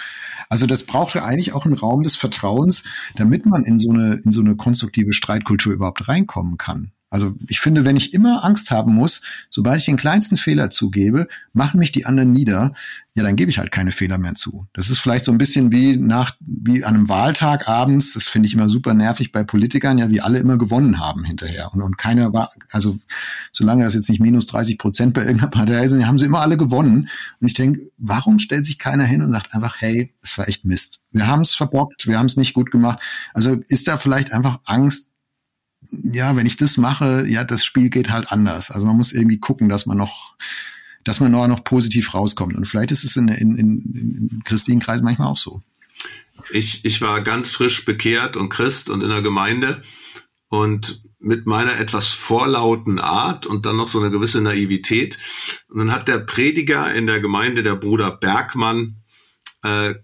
Also 0.48 0.66
das 0.66 0.84
braucht 0.84 1.14
ja 1.14 1.24
eigentlich 1.24 1.52
auch 1.52 1.64
einen 1.64 1.74
Raum 1.74 2.02
des 2.02 2.16
Vertrauens, 2.16 2.84
damit 3.16 3.46
man 3.46 3.64
in 3.64 3.78
so 3.78 3.90
eine 3.90 4.20
in 4.24 4.32
so 4.32 4.40
eine 4.40 4.56
konstruktive 4.56 5.12
Streitkultur 5.12 5.72
überhaupt 5.72 6.06
reinkommen 6.08 6.58
kann. 6.58 6.92
Also 7.10 7.34
ich 7.48 7.58
finde, 7.58 7.84
wenn 7.84 7.96
ich 7.96 8.14
immer 8.14 8.44
Angst 8.44 8.70
haben 8.70 8.94
muss, 8.94 9.22
sobald 9.50 9.80
ich 9.80 9.84
den 9.84 9.96
kleinsten 9.96 10.36
Fehler 10.36 10.70
zugebe, 10.70 11.26
machen 11.52 11.80
mich 11.80 11.90
die 11.90 12.06
anderen 12.06 12.30
nieder, 12.30 12.72
ja, 13.14 13.24
dann 13.24 13.34
gebe 13.34 13.50
ich 13.50 13.58
halt 13.58 13.72
keine 13.72 13.90
Fehler 13.90 14.18
mehr 14.18 14.36
zu. 14.36 14.66
Das 14.72 14.88
ist 14.88 15.00
vielleicht 15.00 15.24
so 15.24 15.32
ein 15.32 15.38
bisschen 15.38 15.72
wie 15.72 15.96
nach, 15.96 16.36
wie 16.38 16.84
an 16.84 16.94
einem 16.94 17.08
Wahltag 17.08 17.68
abends, 17.68 18.12
das 18.12 18.28
finde 18.28 18.46
ich 18.46 18.54
immer 18.54 18.68
super 18.68 18.94
nervig 18.94 19.32
bei 19.32 19.42
Politikern, 19.42 19.98
ja, 19.98 20.08
wie 20.08 20.20
alle 20.20 20.38
immer 20.38 20.56
gewonnen 20.56 21.00
haben 21.00 21.24
hinterher. 21.24 21.74
Und, 21.74 21.82
und 21.82 21.98
keiner 21.98 22.32
war, 22.32 22.52
also 22.70 22.98
solange 23.50 23.82
das 23.82 23.94
jetzt 23.94 24.08
nicht 24.08 24.20
minus 24.20 24.46
30 24.46 24.78
Prozent 24.78 25.12
bei 25.12 25.22
irgendeiner 25.22 25.50
Partei 25.50 25.88
sind, 25.88 26.06
haben 26.06 26.18
sie 26.18 26.26
immer 26.26 26.40
alle 26.40 26.56
gewonnen. 26.56 27.08
Und 27.40 27.46
ich 27.46 27.54
denke, 27.54 27.90
warum 27.98 28.38
stellt 28.38 28.64
sich 28.64 28.78
keiner 28.78 29.04
hin 29.04 29.22
und 29.22 29.32
sagt 29.32 29.52
einfach, 29.52 29.76
hey, 29.80 30.14
es 30.22 30.38
war 30.38 30.48
echt 30.48 30.64
Mist. 30.64 31.00
Wir 31.10 31.26
haben 31.26 31.42
es 31.42 31.52
verbockt, 31.54 32.06
wir 32.06 32.16
haben 32.16 32.26
es 32.26 32.36
nicht 32.36 32.54
gut 32.54 32.70
gemacht. 32.70 33.00
Also 33.34 33.56
ist 33.66 33.88
da 33.88 33.98
vielleicht 33.98 34.32
einfach 34.32 34.60
Angst, 34.64 35.09
ja, 35.88 36.36
wenn 36.36 36.46
ich 36.46 36.56
das 36.56 36.76
mache, 36.76 37.26
ja, 37.26 37.44
das 37.44 37.64
Spiel 37.64 37.90
geht 37.90 38.10
halt 38.10 38.30
anders. 38.30 38.70
Also 38.70 38.86
man 38.86 38.96
muss 38.96 39.12
irgendwie 39.12 39.38
gucken, 39.38 39.68
dass 39.68 39.86
man 39.86 39.96
noch, 39.96 40.36
dass 41.04 41.20
man 41.20 41.32
noch, 41.32 41.46
noch 41.48 41.64
positiv 41.64 42.14
rauskommt. 42.14 42.56
Und 42.56 42.66
vielleicht 42.66 42.90
ist 42.90 43.04
es 43.04 43.16
in, 43.16 43.28
in, 43.28 43.56
in, 43.56 44.28
in 44.30 44.42
christlichen 44.44 44.80
Kreisen 44.80 45.04
manchmal 45.04 45.28
auch 45.28 45.36
so. 45.36 45.62
Ich, 46.50 46.84
ich 46.84 47.00
war 47.00 47.22
ganz 47.22 47.50
frisch 47.50 47.84
bekehrt 47.84 48.36
und 48.36 48.48
Christ 48.48 48.90
und 48.90 49.02
in 49.02 49.10
der 49.10 49.22
Gemeinde 49.22 49.82
und 50.48 51.00
mit 51.20 51.46
meiner 51.46 51.78
etwas 51.78 52.08
vorlauten 52.08 52.98
Art 52.98 53.46
und 53.46 53.66
dann 53.66 53.76
noch 53.76 53.88
so 53.88 54.00
eine 54.00 54.10
gewisse 54.10 54.40
Naivität. 54.40 55.18
Und 55.68 55.78
dann 55.78 55.92
hat 55.92 56.08
der 56.08 56.18
Prediger 56.18 56.92
in 56.92 57.06
der 57.06 57.20
Gemeinde, 57.20 57.62
der 57.62 57.76
Bruder 57.76 58.10
Bergmann, 58.10 58.96
äh, 59.62 59.94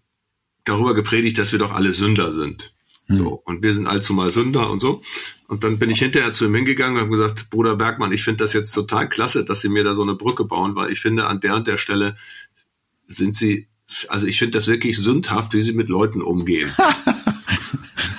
darüber 0.64 0.94
gepredigt, 0.94 1.38
dass 1.38 1.52
wir 1.52 1.58
doch 1.58 1.72
alle 1.72 1.92
Sünder 1.92 2.32
sind. 2.32 2.74
Hm. 3.06 3.16
So, 3.16 3.42
und 3.44 3.62
wir 3.62 3.72
sind 3.72 3.86
allzu 3.86 4.14
mal 4.14 4.30
Sünder 4.30 4.70
und 4.70 4.80
so. 4.80 5.02
Und 5.48 5.62
dann 5.62 5.78
bin 5.78 5.90
ich 5.90 6.00
hinterher 6.00 6.32
zu 6.32 6.46
ihm 6.46 6.54
hingegangen 6.54 6.96
und 6.96 7.02
habe 7.02 7.10
gesagt, 7.10 7.50
Bruder 7.50 7.76
Bergmann, 7.76 8.12
ich 8.12 8.24
finde 8.24 8.44
das 8.44 8.52
jetzt 8.52 8.72
total 8.72 9.08
klasse, 9.08 9.44
dass 9.44 9.60
Sie 9.60 9.68
mir 9.68 9.84
da 9.84 9.94
so 9.94 10.02
eine 10.02 10.14
Brücke 10.14 10.44
bauen, 10.44 10.74
weil 10.74 10.90
ich 10.90 11.00
finde, 11.00 11.26
an 11.26 11.40
der 11.40 11.54
und 11.54 11.68
der 11.68 11.78
Stelle 11.78 12.16
sind 13.06 13.36
Sie, 13.36 13.68
also 14.08 14.26
ich 14.26 14.38
finde 14.38 14.58
das 14.58 14.66
wirklich 14.66 14.98
sündhaft, 14.98 15.54
wie 15.54 15.62
Sie 15.62 15.72
mit 15.72 15.88
Leuten 15.88 16.20
umgehen. 16.20 16.68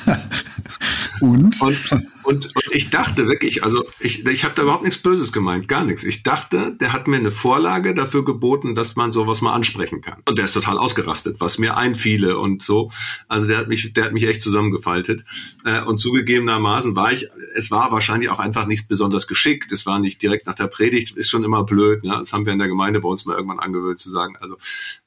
und? 1.20 1.62
und? 1.62 1.80
Und, 2.28 2.48
und 2.48 2.76
ich 2.76 2.90
dachte 2.90 3.30
wirklich, 3.30 3.64
also 3.64 3.86
ich, 4.02 4.26
ich 4.26 4.44
habe 4.44 4.54
da 4.54 4.64
überhaupt 4.64 4.84
nichts 4.84 5.02
Böses 5.02 5.32
gemeint, 5.32 5.70
gar 5.70 5.86
nichts. 5.86 6.04
Ich 6.04 6.24
dachte, 6.24 6.76
der 6.78 6.92
hat 6.92 7.08
mir 7.08 7.16
eine 7.16 7.32
Vorlage 7.32 7.96
dafür 7.96 8.26
geboten, 8.26 8.76
dass 8.76 8.98
man 8.98 9.14
sowas 9.14 9.40
mal 9.40 9.54
ansprechen 9.54 10.02
kann. 10.02 10.24
Und 10.28 10.38
der 10.38 10.44
ist 10.44 10.54
total 10.54 10.78
ausgerastet, 10.78 11.40
was 11.40 11.58
mir 11.58 11.78
einfiele 11.78 12.38
und 12.38 12.64
so. 12.64 12.92
Also 13.30 13.48
der 13.48 13.60
hat 13.60 13.70
mich, 13.70 13.94
der 13.94 14.04
hat 14.04 14.12
mich 14.12 14.28
echt 14.28 14.42
zusammengefaltet. 14.42 15.24
Äh, 15.64 15.84
und 15.84 16.00
zugegebenermaßen 16.00 16.98
war 16.98 17.14
ich, 17.14 17.30
es 17.56 17.72
war 17.72 17.94
wahrscheinlich 17.94 18.30
auch 18.30 18.40
einfach 18.40 18.68
nicht 18.68 18.90
besonders 18.90 19.26
geschickt. 19.28 19.72
Es 19.72 19.86
war 19.86 19.98
nicht 19.98 20.22
direkt 20.22 20.48
nach 20.48 20.56
der 20.56 20.68
Predigt, 20.68 21.16
ist 21.16 21.30
schon 21.30 21.46
immer 21.46 21.64
blöd. 21.64 22.04
Ne? 22.04 22.18
Das 22.20 22.34
haben 22.34 22.46
wir 22.46 22.52
in 22.52 22.60
der 22.60 22.68
Gemeinde 22.68 23.00
bei 23.00 23.08
uns 23.08 23.26
mal 23.26 23.36
irgendwann 23.36 23.60
angewöhnt 23.60 24.00
zu 24.00 24.10
sagen. 24.10 24.36
Also 24.42 24.58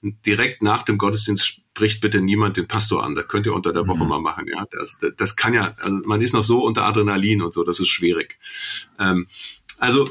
direkt 0.00 0.62
nach 0.62 0.85
dem 0.85 0.96
Gottesdienst 0.96 1.61
spricht 1.80 2.00
bitte 2.00 2.20
niemand 2.20 2.56
den 2.56 2.66
Pastor 2.66 3.04
an. 3.04 3.14
Das 3.14 3.28
könnt 3.28 3.46
ihr 3.46 3.54
unter 3.54 3.72
der 3.72 3.87
Woche 3.87 4.02
mhm. 4.02 4.11
mal 4.11 4.20
machen. 4.20 4.46
Ja, 4.48 4.66
das, 4.70 4.98
das, 4.98 5.12
das 5.16 5.37
kann 5.37 5.54
ja, 5.54 5.72
also 5.80 6.00
man 6.04 6.20
ist 6.20 6.35
noch 6.35 6.44
so 6.44 6.64
unter 6.64 6.85
Adrenalin 6.85 7.10
und 7.42 7.53
so, 7.53 7.64
das 7.64 7.81
ist 7.81 7.88
schwierig. 7.88 8.38
Ähm, 8.99 9.27
also, 9.79 10.11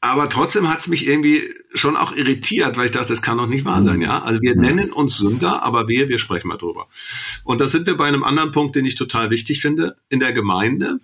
aber 0.00 0.28
trotzdem 0.28 0.68
hat 0.68 0.78
es 0.78 0.88
mich 0.88 1.06
irgendwie 1.06 1.42
schon 1.74 1.96
auch 1.96 2.14
irritiert, 2.14 2.76
weil 2.76 2.86
ich 2.86 2.92
dachte, 2.92 3.08
das 3.08 3.22
kann 3.22 3.38
doch 3.38 3.46
nicht 3.46 3.64
wahr 3.64 3.82
sein. 3.82 4.00
Ja, 4.00 4.22
also 4.22 4.40
wir 4.40 4.54
mhm. 4.54 4.62
nennen 4.62 4.92
uns 4.92 5.16
Sünder, 5.16 5.62
aber 5.62 5.88
wir, 5.88 6.08
wir 6.08 6.18
sprechen 6.18 6.48
mal 6.48 6.58
drüber. 6.58 6.88
Und 7.44 7.60
da 7.60 7.66
sind 7.66 7.86
wir 7.86 7.96
bei 7.96 8.06
einem 8.06 8.22
anderen 8.22 8.52
Punkt, 8.52 8.76
den 8.76 8.84
ich 8.84 8.94
total 8.94 9.30
wichtig 9.30 9.60
finde. 9.60 9.96
In 10.08 10.20
der 10.20 10.32
Gemeinde 10.32 11.00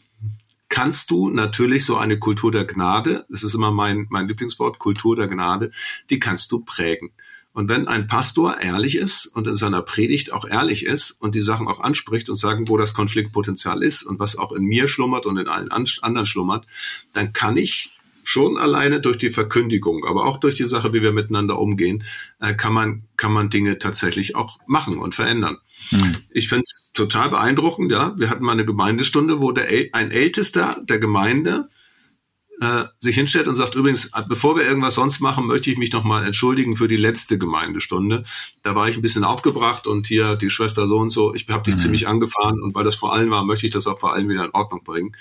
kannst 0.68 1.10
du 1.10 1.28
natürlich 1.28 1.84
so 1.84 1.96
eine 1.96 2.18
Kultur 2.18 2.50
der 2.50 2.64
Gnade, 2.64 3.26
das 3.28 3.42
ist 3.42 3.54
immer 3.54 3.70
mein, 3.70 4.06
mein 4.08 4.26
Lieblingswort, 4.26 4.78
Kultur 4.78 5.16
der 5.16 5.28
Gnade, 5.28 5.70
die 6.08 6.18
kannst 6.18 6.50
du 6.50 6.60
prägen. 6.60 7.10
Und 7.52 7.68
wenn 7.68 7.86
ein 7.86 8.06
Pastor 8.06 8.60
ehrlich 8.60 8.96
ist 8.96 9.26
und 9.26 9.46
in 9.46 9.54
seiner 9.54 9.82
Predigt 9.82 10.32
auch 10.32 10.46
ehrlich 10.46 10.86
ist 10.86 11.10
und 11.10 11.34
die 11.34 11.42
Sachen 11.42 11.68
auch 11.68 11.80
anspricht 11.80 12.30
und 12.30 12.36
sagen, 12.36 12.68
wo 12.68 12.78
das 12.78 12.94
Konfliktpotenzial 12.94 13.82
ist 13.82 14.04
und 14.04 14.18
was 14.18 14.36
auch 14.36 14.52
in 14.52 14.64
mir 14.64 14.88
schlummert 14.88 15.26
und 15.26 15.36
in 15.36 15.48
allen 15.48 15.70
anderen 15.70 16.26
schlummert, 16.26 16.66
dann 17.12 17.32
kann 17.32 17.58
ich 17.58 17.90
schon 18.24 18.56
alleine 18.56 19.00
durch 19.00 19.18
die 19.18 19.30
Verkündigung, 19.30 20.04
aber 20.06 20.26
auch 20.26 20.38
durch 20.38 20.54
die 20.54 20.66
Sache, 20.66 20.94
wie 20.94 21.02
wir 21.02 21.12
miteinander 21.12 21.58
umgehen, 21.58 22.04
äh, 22.40 22.54
kann 22.54 22.72
man 22.72 23.02
kann 23.16 23.32
man 23.32 23.50
Dinge 23.50 23.78
tatsächlich 23.78 24.36
auch 24.36 24.58
machen 24.66 24.98
und 24.98 25.14
verändern. 25.14 25.58
Mhm. 25.90 26.16
Ich 26.30 26.48
finde 26.48 26.62
es 26.62 26.92
total 26.94 27.30
beeindruckend. 27.30 27.90
Ja, 27.92 28.14
wir 28.18 28.30
hatten 28.30 28.44
mal 28.44 28.52
eine 28.52 28.64
Gemeindestunde, 28.64 29.40
wo 29.40 29.52
der 29.52 29.68
ein 29.92 30.10
Ältester 30.10 30.80
der 30.84 30.98
Gemeinde 30.98 31.68
äh, 32.62 32.84
sich 33.00 33.16
hinstellt 33.16 33.48
und 33.48 33.56
sagt, 33.56 33.74
übrigens, 33.74 34.12
bevor 34.28 34.54
wir 34.54 34.64
irgendwas 34.64 34.94
sonst 34.94 35.18
machen, 35.18 35.48
möchte 35.48 35.68
ich 35.68 35.78
mich 35.78 35.92
nochmal 35.92 36.24
entschuldigen 36.24 36.76
für 36.76 36.86
die 36.86 36.96
letzte 36.96 37.36
Gemeindestunde. 37.36 38.22
Da 38.62 38.76
war 38.76 38.88
ich 38.88 38.94
ein 38.94 39.02
bisschen 39.02 39.24
aufgebracht 39.24 39.88
und 39.88 40.06
hier 40.06 40.36
die 40.36 40.48
Schwester 40.48 40.86
so 40.86 40.98
und 40.98 41.10
so, 41.10 41.34
ich 41.34 41.48
habe 41.48 41.64
dich 41.64 41.74
mhm. 41.74 41.80
ziemlich 41.80 42.06
angefahren 42.06 42.62
und 42.62 42.76
weil 42.76 42.84
das 42.84 42.94
vor 42.94 43.12
allen 43.12 43.30
war, 43.30 43.44
möchte 43.44 43.66
ich 43.66 43.72
das 43.72 43.88
auch 43.88 43.98
vor 43.98 44.12
allen 44.12 44.28
wieder 44.28 44.44
in 44.44 44.52
Ordnung 44.52 44.84
bringen. 44.84 45.16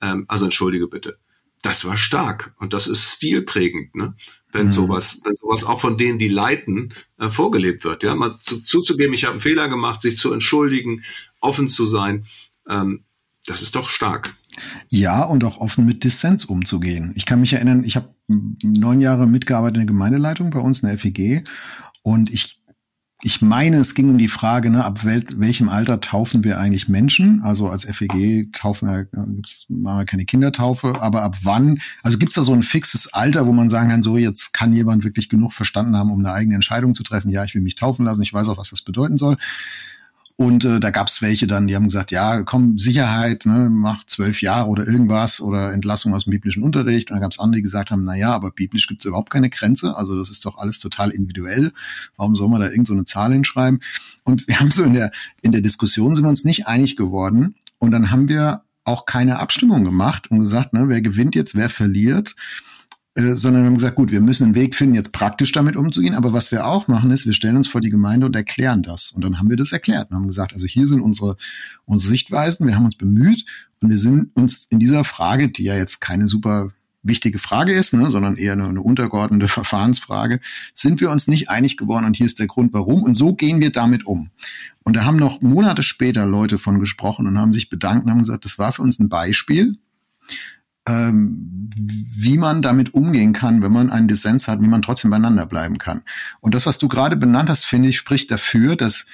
Ähm, 0.00 0.24
also 0.28 0.46
entschuldige 0.46 0.86
bitte. 0.86 1.18
Das 1.60 1.84
war 1.84 1.98
stark 1.98 2.54
und 2.58 2.72
das 2.72 2.86
ist 2.86 3.16
stilprägend, 3.16 3.94
ne? 3.94 4.16
wenn 4.50 4.66
mhm. 4.66 4.70
sowas, 4.70 5.20
wenn 5.24 5.36
sowas 5.36 5.64
auch 5.64 5.80
von 5.80 5.98
denen, 5.98 6.18
die 6.18 6.28
leiten, 6.28 6.94
äh, 7.18 7.28
vorgelebt 7.28 7.84
wird. 7.84 8.02
Ja, 8.02 8.14
mal 8.14 8.38
zu, 8.40 8.64
zuzugeben, 8.64 9.12
ich 9.12 9.24
habe 9.24 9.32
einen 9.32 9.42
Fehler 9.42 9.68
gemacht, 9.68 10.00
sich 10.00 10.16
zu 10.16 10.32
entschuldigen, 10.32 11.04
offen 11.40 11.68
zu 11.68 11.84
sein, 11.84 12.24
ähm, 12.66 13.04
das 13.44 13.60
ist 13.60 13.76
doch 13.76 13.90
stark. 13.90 14.37
Ja, 14.88 15.22
und 15.22 15.44
auch 15.44 15.58
offen 15.58 15.84
mit 15.84 16.04
Dissens 16.04 16.44
umzugehen. 16.44 17.12
Ich 17.16 17.26
kann 17.26 17.40
mich 17.40 17.52
erinnern, 17.52 17.84
ich 17.84 17.96
habe 17.96 18.14
neun 18.26 19.00
Jahre 19.00 19.26
mitgearbeitet 19.26 19.76
in 19.76 19.86
der 19.86 19.94
Gemeindeleitung 19.94 20.50
bei 20.50 20.60
uns 20.60 20.80
in 20.80 20.88
der 20.88 20.98
FEG 20.98 21.44
und 22.02 22.30
ich 22.30 22.58
ich 23.22 23.42
meine, 23.42 23.78
es 23.78 23.96
ging 23.96 24.10
um 24.10 24.18
die 24.18 24.28
Frage, 24.28 24.70
ne, 24.70 24.84
ab 24.84 25.04
wel 25.04 25.24
welchem 25.34 25.68
Alter 25.68 26.00
taufen 26.00 26.44
wir 26.44 26.60
eigentlich 26.60 26.88
Menschen? 26.88 27.42
Also 27.42 27.68
als 27.68 27.84
FEG 27.84 28.52
taufen 28.52 28.88
wir, 28.88 29.06
gibt's 29.06 29.66
machen 29.68 29.98
wir 29.98 30.04
keine 30.04 30.24
Kindertaufe, 30.24 31.00
aber 31.00 31.22
ab 31.22 31.36
wann? 31.42 31.80
Also 32.04 32.18
gibt's 32.18 32.36
da 32.36 32.44
so 32.44 32.52
ein 32.52 32.62
fixes 32.62 33.12
Alter, 33.12 33.46
wo 33.46 33.52
man 33.52 33.70
sagen 33.70 33.90
kann, 33.90 34.04
so 34.04 34.16
jetzt 34.16 34.52
kann 34.52 34.72
jemand 34.72 35.02
wirklich 35.02 35.28
genug 35.28 35.52
verstanden 35.52 35.96
haben, 35.96 36.12
um 36.12 36.20
eine 36.20 36.32
eigene 36.32 36.54
Entscheidung 36.54 36.94
zu 36.94 37.02
treffen? 37.02 37.30
Ja, 37.30 37.42
ich 37.42 37.56
will 37.56 37.62
mich 37.62 37.74
taufen 37.74 38.04
lassen, 38.04 38.22
ich 38.22 38.32
weiß 38.32 38.48
auch, 38.50 38.58
was 38.58 38.70
das 38.70 38.82
bedeuten 38.82 39.18
soll. 39.18 39.36
Und 40.40 40.64
äh, 40.64 40.78
da 40.78 40.90
gab 40.90 41.08
es 41.08 41.20
welche 41.20 41.48
dann, 41.48 41.66
die 41.66 41.74
haben 41.74 41.88
gesagt, 41.88 42.12
ja, 42.12 42.42
komm, 42.42 42.78
Sicherheit, 42.78 43.44
ne, 43.44 43.68
mach 43.72 44.06
zwölf 44.06 44.40
Jahre 44.40 44.68
oder 44.68 44.86
irgendwas 44.86 45.40
oder 45.40 45.72
Entlassung 45.72 46.14
aus 46.14 46.24
dem 46.24 46.30
biblischen 46.30 46.62
Unterricht. 46.62 47.10
Und 47.10 47.16
dann 47.16 47.22
gab 47.22 47.32
es 47.32 47.40
andere, 47.40 47.56
die 47.56 47.62
gesagt 47.62 47.90
haben, 47.90 48.04
na 48.04 48.14
ja, 48.14 48.32
aber 48.34 48.52
biblisch 48.52 48.86
gibt 48.86 49.00
es 49.00 49.06
überhaupt 49.06 49.30
keine 49.30 49.50
Grenze. 49.50 49.96
Also 49.96 50.16
das 50.16 50.30
ist 50.30 50.46
doch 50.46 50.58
alles 50.58 50.78
total 50.78 51.10
individuell. 51.10 51.72
Warum 52.16 52.36
soll 52.36 52.48
man 52.48 52.60
da 52.60 52.70
irgend 52.70 52.86
so 52.86 53.02
Zahl 53.02 53.32
hinschreiben? 53.32 53.80
Und 54.22 54.46
wir 54.46 54.60
haben 54.60 54.70
so 54.70 54.84
in 54.84 54.92
der, 54.92 55.10
in 55.42 55.50
der 55.50 55.60
Diskussion 55.60 56.14
sind 56.14 56.22
wir 56.22 56.30
uns 56.30 56.44
nicht 56.44 56.68
einig 56.68 56.94
geworden. 56.94 57.56
Und 57.78 57.90
dann 57.90 58.12
haben 58.12 58.28
wir 58.28 58.62
auch 58.84 59.06
keine 59.06 59.40
Abstimmung 59.40 59.82
gemacht 59.82 60.30
und 60.30 60.38
gesagt, 60.38 60.72
ne, 60.72 60.84
wer 60.86 61.02
gewinnt 61.02 61.34
jetzt, 61.34 61.56
wer 61.56 61.68
verliert. 61.68 62.36
Äh, 63.18 63.36
sondern 63.36 63.62
wir 63.62 63.66
haben 63.66 63.74
gesagt, 63.74 63.96
gut, 63.96 64.12
wir 64.12 64.20
müssen 64.20 64.44
einen 64.44 64.54
Weg 64.54 64.74
finden, 64.74 64.94
jetzt 64.94 65.12
praktisch 65.12 65.52
damit 65.52 65.76
umzugehen. 65.76 66.14
Aber 66.14 66.32
was 66.32 66.52
wir 66.52 66.66
auch 66.66 66.88
machen, 66.88 67.10
ist, 67.10 67.26
wir 67.26 67.32
stellen 67.32 67.56
uns 67.56 67.68
vor 67.68 67.80
die 67.80 67.90
Gemeinde 67.90 68.26
und 68.26 68.36
erklären 68.36 68.82
das. 68.82 69.10
Und 69.10 69.24
dann 69.24 69.38
haben 69.38 69.50
wir 69.50 69.56
das 69.56 69.72
erklärt 69.72 70.10
und 70.10 70.16
haben 70.16 70.28
gesagt, 70.28 70.52
also 70.52 70.66
hier 70.66 70.86
sind 70.86 71.00
unsere, 71.00 71.36
unsere 71.84 72.10
Sichtweisen, 72.10 72.66
wir 72.66 72.76
haben 72.76 72.84
uns 72.84 72.96
bemüht 72.96 73.44
und 73.82 73.90
wir 73.90 73.98
sind 73.98 74.34
uns 74.36 74.66
in 74.66 74.78
dieser 74.78 75.04
Frage, 75.04 75.48
die 75.48 75.64
ja 75.64 75.74
jetzt 75.74 76.00
keine 76.00 76.28
super 76.28 76.70
wichtige 77.02 77.38
Frage 77.38 77.72
ist, 77.72 77.94
ne, 77.94 78.10
sondern 78.10 78.36
eher 78.36 78.52
eine, 78.52 78.68
eine 78.68 78.82
untergeordnete 78.82 79.48
Verfahrensfrage, 79.48 80.40
sind 80.74 81.00
wir 81.00 81.10
uns 81.10 81.26
nicht 81.26 81.50
einig 81.50 81.76
geworden 81.76 82.04
und 82.04 82.16
hier 82.16 82.26
ist 82.26 82.38
der 82.38 82.46
Grund, 82.46 82.72
warum. 82.72 83.02
Und 83.02 83.14
so 83.14 83.34
gehen 83.34 83.60
wir 83.60 83.72
damit 83.72 84.06
um. 84.06 84.30
Und 84.84 84.94
da 84.94 85.04
haben 85.04 85.16
noch 85.16 85.40
Monate 85.40 85.82
später 85.82 86.24
Leute 86.24 86.58
von 86.58 86.78
gesprochen 86.78 87.26
und 87.26 87.38
haben 87.38 87.52
sich 87.52 87.68
bedankt 87.68 88.04
und 88.04 88.10
haben 88.12 88.20
gesagt, 88.20 88.44
das 88.44 88.58
war 88.58 88.72
für 88.72 88.82
uns 88.82 88.98
ein 88.98 89.08
Beispiel, 89.08 89.76
ähm, 90.88 91.70
wie 91.76 92.38
man 92.38 92.62
damit 92.62 92.94
umgehen 92.94 93.32
kann, 93.32 93.62
wenn 93.62 93.72
man 93.72 93.90
einen 93.90 94.08
Dissens 94.08 94.48
hat, 94.48 94.60
wie 94.60 94.68
man 94.68 94.82
trotzdem 94.82 95.10
beieinander 95.10 95.46
bleiben 95.46 95.78
kann. 95.78 96.02
Und 96.40 96.54
das, 96.54 96.66
was 96.66 96.78
du 96.78 96.88
gerade 96.88 97.16
benannt 97.16 97.48
hast, 97.48 97.64
finde 97.64 97.90
ich, 97.90 97.98
spricht 97.98 98.30
dafür, 98.30 98.74
dass 98.74 99.06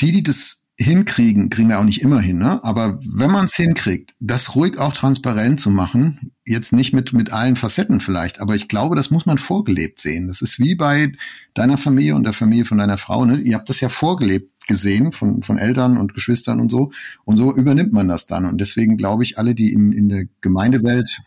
die, 0.00 0.12
die 0.12 0.22
das 0.22 0.64
hinkriegen, 0.78 1.48
kriegen 1.48 1.68
wir 1.68 1.78
auch 1.78 1.84
nicht 1.84 2.02
immer 2.02 2.20
hin, 2.20 2.38
ne? 2.38 2.62
aber 2.62 2.98
wenn 3.02 3.30
man 3.30 3.46
es 3.46 3.54
hinkriegt, 3.54 4.14
das 4.20 4.54
ruhig 4.54 4.78
auch 4.78 4.92
transparent 4.92 5.58
zu 5.58 5.70
machen, 5.70 6.32
jetzt 6.44 6.72
nicht 6.72 6.92
mit, 6.92 7.14
mit 7.14 7.32
allen 7.32 7.56
Facetten 7.56 8.00
vielleicht, 8.00 8.40
aber 8.40 8.54
ich 8.54 8.68
glaube, 8.68 8.94
das 8.94 9.10
muss 9.10 9.24
man 9.24 9.38
vorgelebt 9.38 10.00
sehen. 10.00 10.28
Das 10.28 10.42
ist 10.42 10.58
wie 10.58 10.74
bei 10.74 11.12
deiner 11.54 11.78
Familie 11.78 12.14
und 12.14 12.24
der 12.24 12.34
Familie 12.34 12.66
von 12.66 12.78
deiner 12.78 12.98
Frau. 12.98 13.24
Ne? 13.24 13.40
Ihr 13.40 13.54
habt 13.54 13.70
das 13.70 13.80
ja 13.80 13.88
vorgelebt 13.88 14.52
gesehen 14.66 15.12
von, 15.12 15.42
von 15.42 15.58
Eltern 15.58 15.96
und 15.96 16.14
Geschwistern 16.14 16.60
und 16.60 16.70
so. 16.70 16.92
Und 17.24 17.36
so 17.36 17.54
übernimmt 17.54 17.92
man 17.92 18.08
das 18.08 18.26
dann. 18.26 18.44
Und 18.44 18.60
deswegen 18.60 18.96
glaube 18.96 19.22
ich, 19.22 19.38
alle, 19.38 19.54
die 19.54 19.72
in, 19.72 19.92
in 19.92 20.08
der 20.08 20.26
Gemeindewelt 20.40 21.20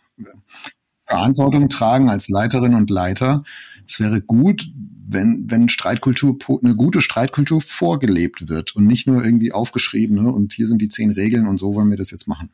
Verantwortung 1.06 1.68
tragen 1.68 2.08
als 2.08 2.28
Leiterin 2.28 2.74
und 2.74 2.88
Leiter, 2.88 3.42
es 3.84 3.98
wäre 3.98 4.20
gut, 4.20 4.70
wenn, 5.08 5.46
wenn 5.48 5.68
Streitkultur, 5.68 6.38
eine 6.62 6.76
gute 6.76 7.00
Streitkultur 7.00 7.60
vorgelebt 7.60 8.48
wird 8.48 8.76
und 8.76 8.86
nicht 8.86 9.08
nur 9.08 9.24
irgendwie 9.24 9.52
aufgeschrieben, 9.52 10.22
ne? 10.22 10.30
und 10.30 10.52
hier 10.52 10.68
sind 10.68 10.80
die 10.80 10.88
zehn 10.88 11.10
Regeln 11.10 11.48
und 11.48 11.58
so 11.58 11.74
wollen 11.74 11.90
wir 11.90 11.96
das 11.96 12.12
jetzt 12.12 12.28
machen. 12.28 12.50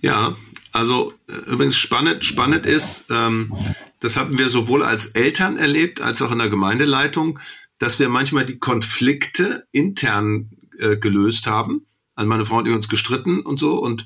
Ja, 0.00 0.36
also 0.70 1.14
äh, 1.28 1.50
übrigens 1.50 1.76
spannend, 1.76 2.24
spannend 2.24 2.66
ist, 2.66 3.10
ähm, 3.10 3.52
das 3.98 4.16
haben 4.16 4.38
wir 4.38 4.48
sowohl 4.48 4.84
als 4.84 5.06
Eltern 5.06 5.56
erlebt 5.56 6.00
als 6.00 6.22
auch 6.22 6.30
in 6.30 6.38
der 6.38 6.50
Gemeindeleitung, 6.50 7.40
dass 7.78 7.98
wir 7.98 8.08
manchmal 8.08 8.46
die 8.46 8.58
Konflikte 8.58 9.66
intern 9.72 10.50
äh, 10.78 10.96
gelöst 10.96 11.46
haben. 11.46 11.86
Also 12.14 12.28
meine 12.28 12.44
Frau 12.44 12.58
und 12.58 12.66
ich 12.66 12.74
uns 12.74 12.88
gestritten 12.88 13.40
und 13.40 13.58
so 13.58 13.78
und 13.78 14.04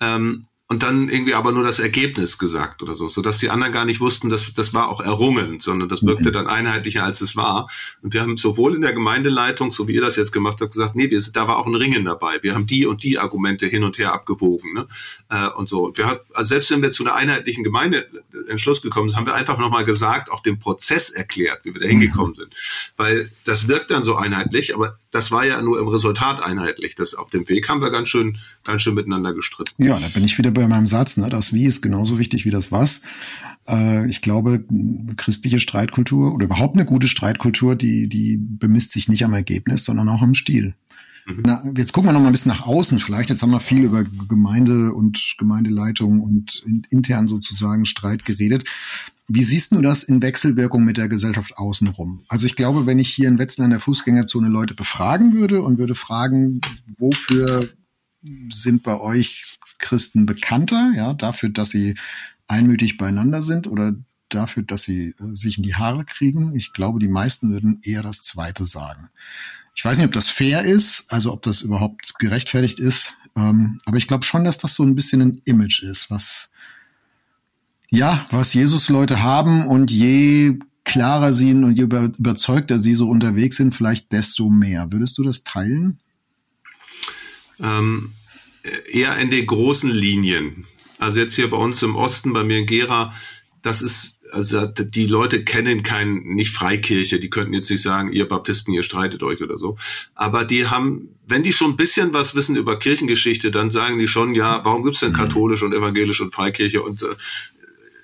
ähm, 0.00 0.47
und 0.70 0.82
dann 0.82 1.08
irgendwie 1.08 1.32
aber 1.32 1.52
nur 1.52 1.64
das 1.64 1.80
Ergebnis 1.80 2.36
gesagt 2.36 2.82
oder 2.82 2.94
so, 2.94 3.08
so 3.08 3.22
dass 3.22 3.38
die 3.38 3.48
anderen 3.48 3.72
gar 3.72 3.86
nicht 3.86 4.00
wussten, 4.00 4.28
dass 4.28 4.52
das 4.52 4.74
war 4.74 4.90
auch 4.90 5.00
errungen, 5.00 5.60
sondern 5.60 5.88
das 5.88 6.04
wirkte 6.04 6.28
mhm. 6.28 6.32
dann 6.34 6.46
einheitlicher 6.46 7.04
als 7.04 7.22
es 7.22 7.36
war. 7.36 7.70
Und 8.02 8.12
wir 8.12 8.20
haben 8.20 8.36
sowohl 8.36 8.74
in 8.74 8.82
der 8.82 8.92
Gemeindeleitung, 8.92 9.72
so 9.72 9.88
wie 9.88 9.94
ihr 9.94 10.02
das 10.02 10.16
jetzt 10.16 10.30
gemacht 10.30 10.60
habt, 10.60 10.72
gesagt, 10.72 10.94
nee, 10.94 11.10
wir, 11.10 11.22
da 11.32 11.48
war 11.48 11.56
auch 11.56 11.66
ein 11.66 11.74
Ringen 11.74 12.04
dabei. 12.04 12.42
Wir 12.42 12.54
haben 12.54 12.66
die 12.66 12.84
und 12.84 13.02
die 13.02 13.18
Argumente 13.18 13.66
hin 13.66 13.82
und 13.82 13.96
her 13.96 14.12
abgewogen, 14.12 14.74
ne? 14.74 14.86
Äh, 15.30 15.48
und 15.56 15.70
so. 15.70 15.90
Wir 15.96 16.06
haben, 16.06 16.20
also 16.34 16.48
selbst 16.48 16.70
wenn 16.70 16.82
wir 16.82 16.90
zu 16.90 17.02
einer 17.02 17.14
einheitlichen 17.14 17.64
Gemeindeentschluss 17.64 18.82
gekommen 18.82 19.08
sind, 19.08 19.16
haben 19.16 19.26
wir 19.26 19.34
einfach 19.34 19.56
nochmal 19.56 19.86
gesagt, 19.86 20.30
auch 20.30 20.42
den 20.42 20.58
Prozess 20.58 21.08
erklärt, 21.08 21.64
wie 21.64 21.72
wir 21.72 21.80
da 21.80 21.86
hingekommen 21.86 22.32
mhm. 22.32 22.36
sind, 22.36 22.54
weil 22.98 23.30
das 23.46 23.68
wirkt 23.68 23.90
dann 23.90 24.02
so 24.02 24.16
einheitlich, 24.16 24.74
aber 24.74 24.98
das 25.12 25.30
war 25.30 25.46
ja 25.46 25.62
nur 25.62 25.80
im 25.80 25.88
Resultat 25.88 26.42
einheitlich. 26.42 26.94
Das 26.94 27.14
auf 27.14 27.30
dem 27.30 27.48
Weg 27.48 27.70
haben 27.70 27.80
wir 27.80 27.90
ganz 27.90 28.10
schön, 28.10 28.36
ganz 28.64 28.82
schön 28.82 28.92
miteinander 28.92 29.32
gestritten. 29.32 29.82
Ja, 29.82 29.98
da 29.98 30.08
bin 30.08 30.24
ich 30.24 30.36
wieder 30.36 30.57
bei 30.58 30.68
meinem 30.68 30.86
Satz, 30.86 31.16
ne? 31.16 31.28
das 31.28 31.52
Wie 31.52 31.64
ist 31.64 31.82
genauso 31.82 32.18
wichtig 32.18 32.44
wie 32.44 32.50
das 32.50 32.70
Was. 32.72 33.02
Äh, 33.68 34.08
ich 34.08 34.22
glaube, 34.22 34.64
christliche 35.16 35.60
Streitkultur 35.60 36.34
oder 36.34 36.46
überhaupt 36.46 36.76
eine 36.76 36.84
gute 36.84 37.08
Streitkultur, 37.08 37.76
die, 37.76 38.08
die 38.08 38.36
bemisst 38.36 38.92
sich 38.92 39.08
nicht 39.08 39.24
am 39.24 39.34
Ergebnis, 39.34 39.84
sondern 39.84 40.08
auch 40.08 40.22
am 40.22 40.34
Stil. 40.34 40.74
Mhm. 41.26 41.42
Na, 41.44 41.62
jetzt 41.76 41.92
gucken 41.92 42.08
wir 42.08 42.12
noch 42.12 42.20
mal 42.20 42.28
ein 42.28 42.32
bisschen 42.32 42.52
nach 42.52 42.66
außen. 42.66 42.98
Vielleicht 43.00 43.30
jetzt 43.30 43.42
haben 43.42 43.50
wir 43.50 43.60
viel 43.60 43.84
über 43.84 44.04
Gemeinde 44.04 44.94
und 44.94 45.36
Gemeindeleitung 45.38 46.20
und 46.20 46.64
intern 46.90 47.28
sozusagen 47.28 47.84
Streit 47.84 48.24
geredet. 48.24 48.64
Wie 49.30 49.42
siehst 49.42 49.72
du 49.72 49.82
das 49.82 50.04
in 50.04 50.22
Wechselwirkung 50.22 50.84
mit 50.84 50.96
der 50.96 51.08
Gesellschaft 51.08 51.58
außenrum? 51.58 52.22
Also 52.28 52.46
ich 52.46 52.56
glaube, 52.56 52.86
wenn 52.86 52.98
ich 52.98 53.10
hier 53.10 53.28
in 53.28 53.38
Wetzlar 53.38 53.66
in 53.66 53.72
der 53.72 53.80
Fußgängerzone 53.80 54.48
Leute 54.48 54.72
befragen 54.74 55.34
würde 55.34 55.60
und 55.60 55.76
würde 55.76 55.94
fragen, 55.94 56.62
wofür 56.96 57.68
sind 58.50 58.82
bei 58.82 58.98
euch 58.98 59.44
Christen 59.78 60.26
bekannter, 60.26 60.92
ja, 60.96 61.14
dafür, 61.14 61.48
dass 61.50 61.70
sie 61.70 61.96
einmütig 62.46 62.96
beieinander 62.98 63.42
sind 63.42 63.66
oder 63.66 63.94
dafür, 64.28 64.62
dass 64.62 64.82
sie 64.82 65.14
äh, 65.20 65.34
sich 65.34 65.58
in 65.58 65.62
die 65.62 65.74
Haare 65.74 66.04
kriegen. 66.04 66.54
Ich 66.54 66.72
glaube, 66.72 66.98
die 66.98 67.08
meisten 67.08 67.50
würden 67.50 67.80
eher 67.82 68.02
das 68.02 68.22
Zweite 68.22 68.66
sagen. 68.66 69.10
Ich 69.74 69.84
weiß 69.84 69.98
nicht, 69.98 70.06
ob 70.06 70.12
das 70.12 70.28
fair 70.28 70.64
ist, 70.64 71.06
also 71.12 71.32
ob 71.32 71.42
das 71.42 71.60
überhaupt 71.60 72.18
gerechtfertigt 72.18 72.80
ist, 72.80 73.14
ähm, 73.36 73.80
aber 73.84 73.96
ich 73.96 74.08
glaube 74.08 74.24
schon, 74.24 74.44
dass 74.44 74.58
das 74.58 74.74
so 74.74 74.82
ein 74.82 74.94
bisschen 74.94 75.22
ein 75.22 75.42
Image 75.44 75.82
ist, 75.82 76.10
was 76.10 76.52
ja, 77.90 78.26
was 78.30 78.52
Jesus-Leute 78.52 79.22
haben 79.22 79.66
und 79.66 79.90
je 79.90 80.58
klarer 80.84 81.32
sie 81.32 81.52
und 81.52 81.76
je 81.76 81.84
überzeugter 81.84 82.78
sie 82.78 82.94
so 82.94 83.08
unterwegs 83.08 83.56
sind, 83.56 83.74
vielleicht 83.74 84.12
desto 84.12 84.50
mehr. 84.50 84.92
Würdest 84.92 85.16
du 85.16 85.22
das 85.22 85.44
teilen? 85.44 85.98
Ähm, 87.60 88.12
eher 88.90 89.16
in 89.18 89.30
den 89.30 89.46
großen 89.46 89.90
Linien. 89.90 90.66
Also 90.98 91.20
jetzt 91.20 91.34
hier 91.34 91.48
bei 91.50 91.56
uns 91.56 91.82
im 91.82 91.96
Osten, 91.96 92.32
bei 92.32 92.44
mir 92.44 92.58
in 92.58 92.66
Gera, 92.66 93.14
das 93.62 93.82
ist, 93.82 94.18
also 94.32 94.66
die 94.66 95.06
Leute 95.06 95.44
kennen 95.44 95.82
kein, 95.82 96.22
nicht 96.24 96.50
Freikirche, 96.50 97.20
die 97.20 97.30
könnten 97.30 97.54
jetzt 97.54 97.70
nicht 97.70 97.82
sagen, 97.82 98.12
ihr 98.12 98.28
Baptisten, 98.28 98.74
ihr 98.74 98.82
streitet 98.82 99.22
euch 99.22 99.40
oder 99.40 99.58
so. 99.58 99.76
Aber 100.14 100.44
die 100.44 100.66
haben, 100.66 101.08
wenn 101.26 101.42
die 101.42 101.52
schon 101.52 101.72
ein 101.72 101.76
bisschen 101.76 102.14
was 102.14 102.34
wissen 102.34 102.56
über 102.56 102.78
Kirchengeschichte, 102.78 103.50
dann 103.50 103.70
sagen 103.70 103.98
die 103.98 104.08
schon, 104.08 104.34
ja, 104.34 104.64
warum 104.64 104.84
gibt's 104.84 105.00
denn 105.00 105.12
mhm. 105.12 105.16
katholisch 105.16 105.62
und 105.62 105.72
evangelisch 105.72 106.20
und 106.20 106.34
Freikirche 106.34 106.82
und 106.82 107.02
äh, 107.02 107.06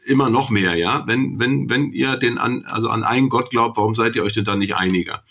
immer 0.07 0.31
noch 0.31 0.51
mehr, 0.51 0.75
ja? 0.77 1.05
Wenn, 1.07 1.39
wenn, 1.39 1.69
wenn 1.71 1.93
ihr 1.93 2.17
den 2.17 2.39
an, 2.39 2.65
also 2.67 2.89
an 2.89 3.05
einen 3.05 3.29
Gott 3.29 3.51
glaubt, 3.51 3.77
warum 3.77 3.95
seid 3.95 4.17
ihr 4.17 4.23
euch 4.23 4.35
denn 4.35 4.45
dann 4.45 4.59
nicht 4.59 4.77
einiger? 4.77 5.25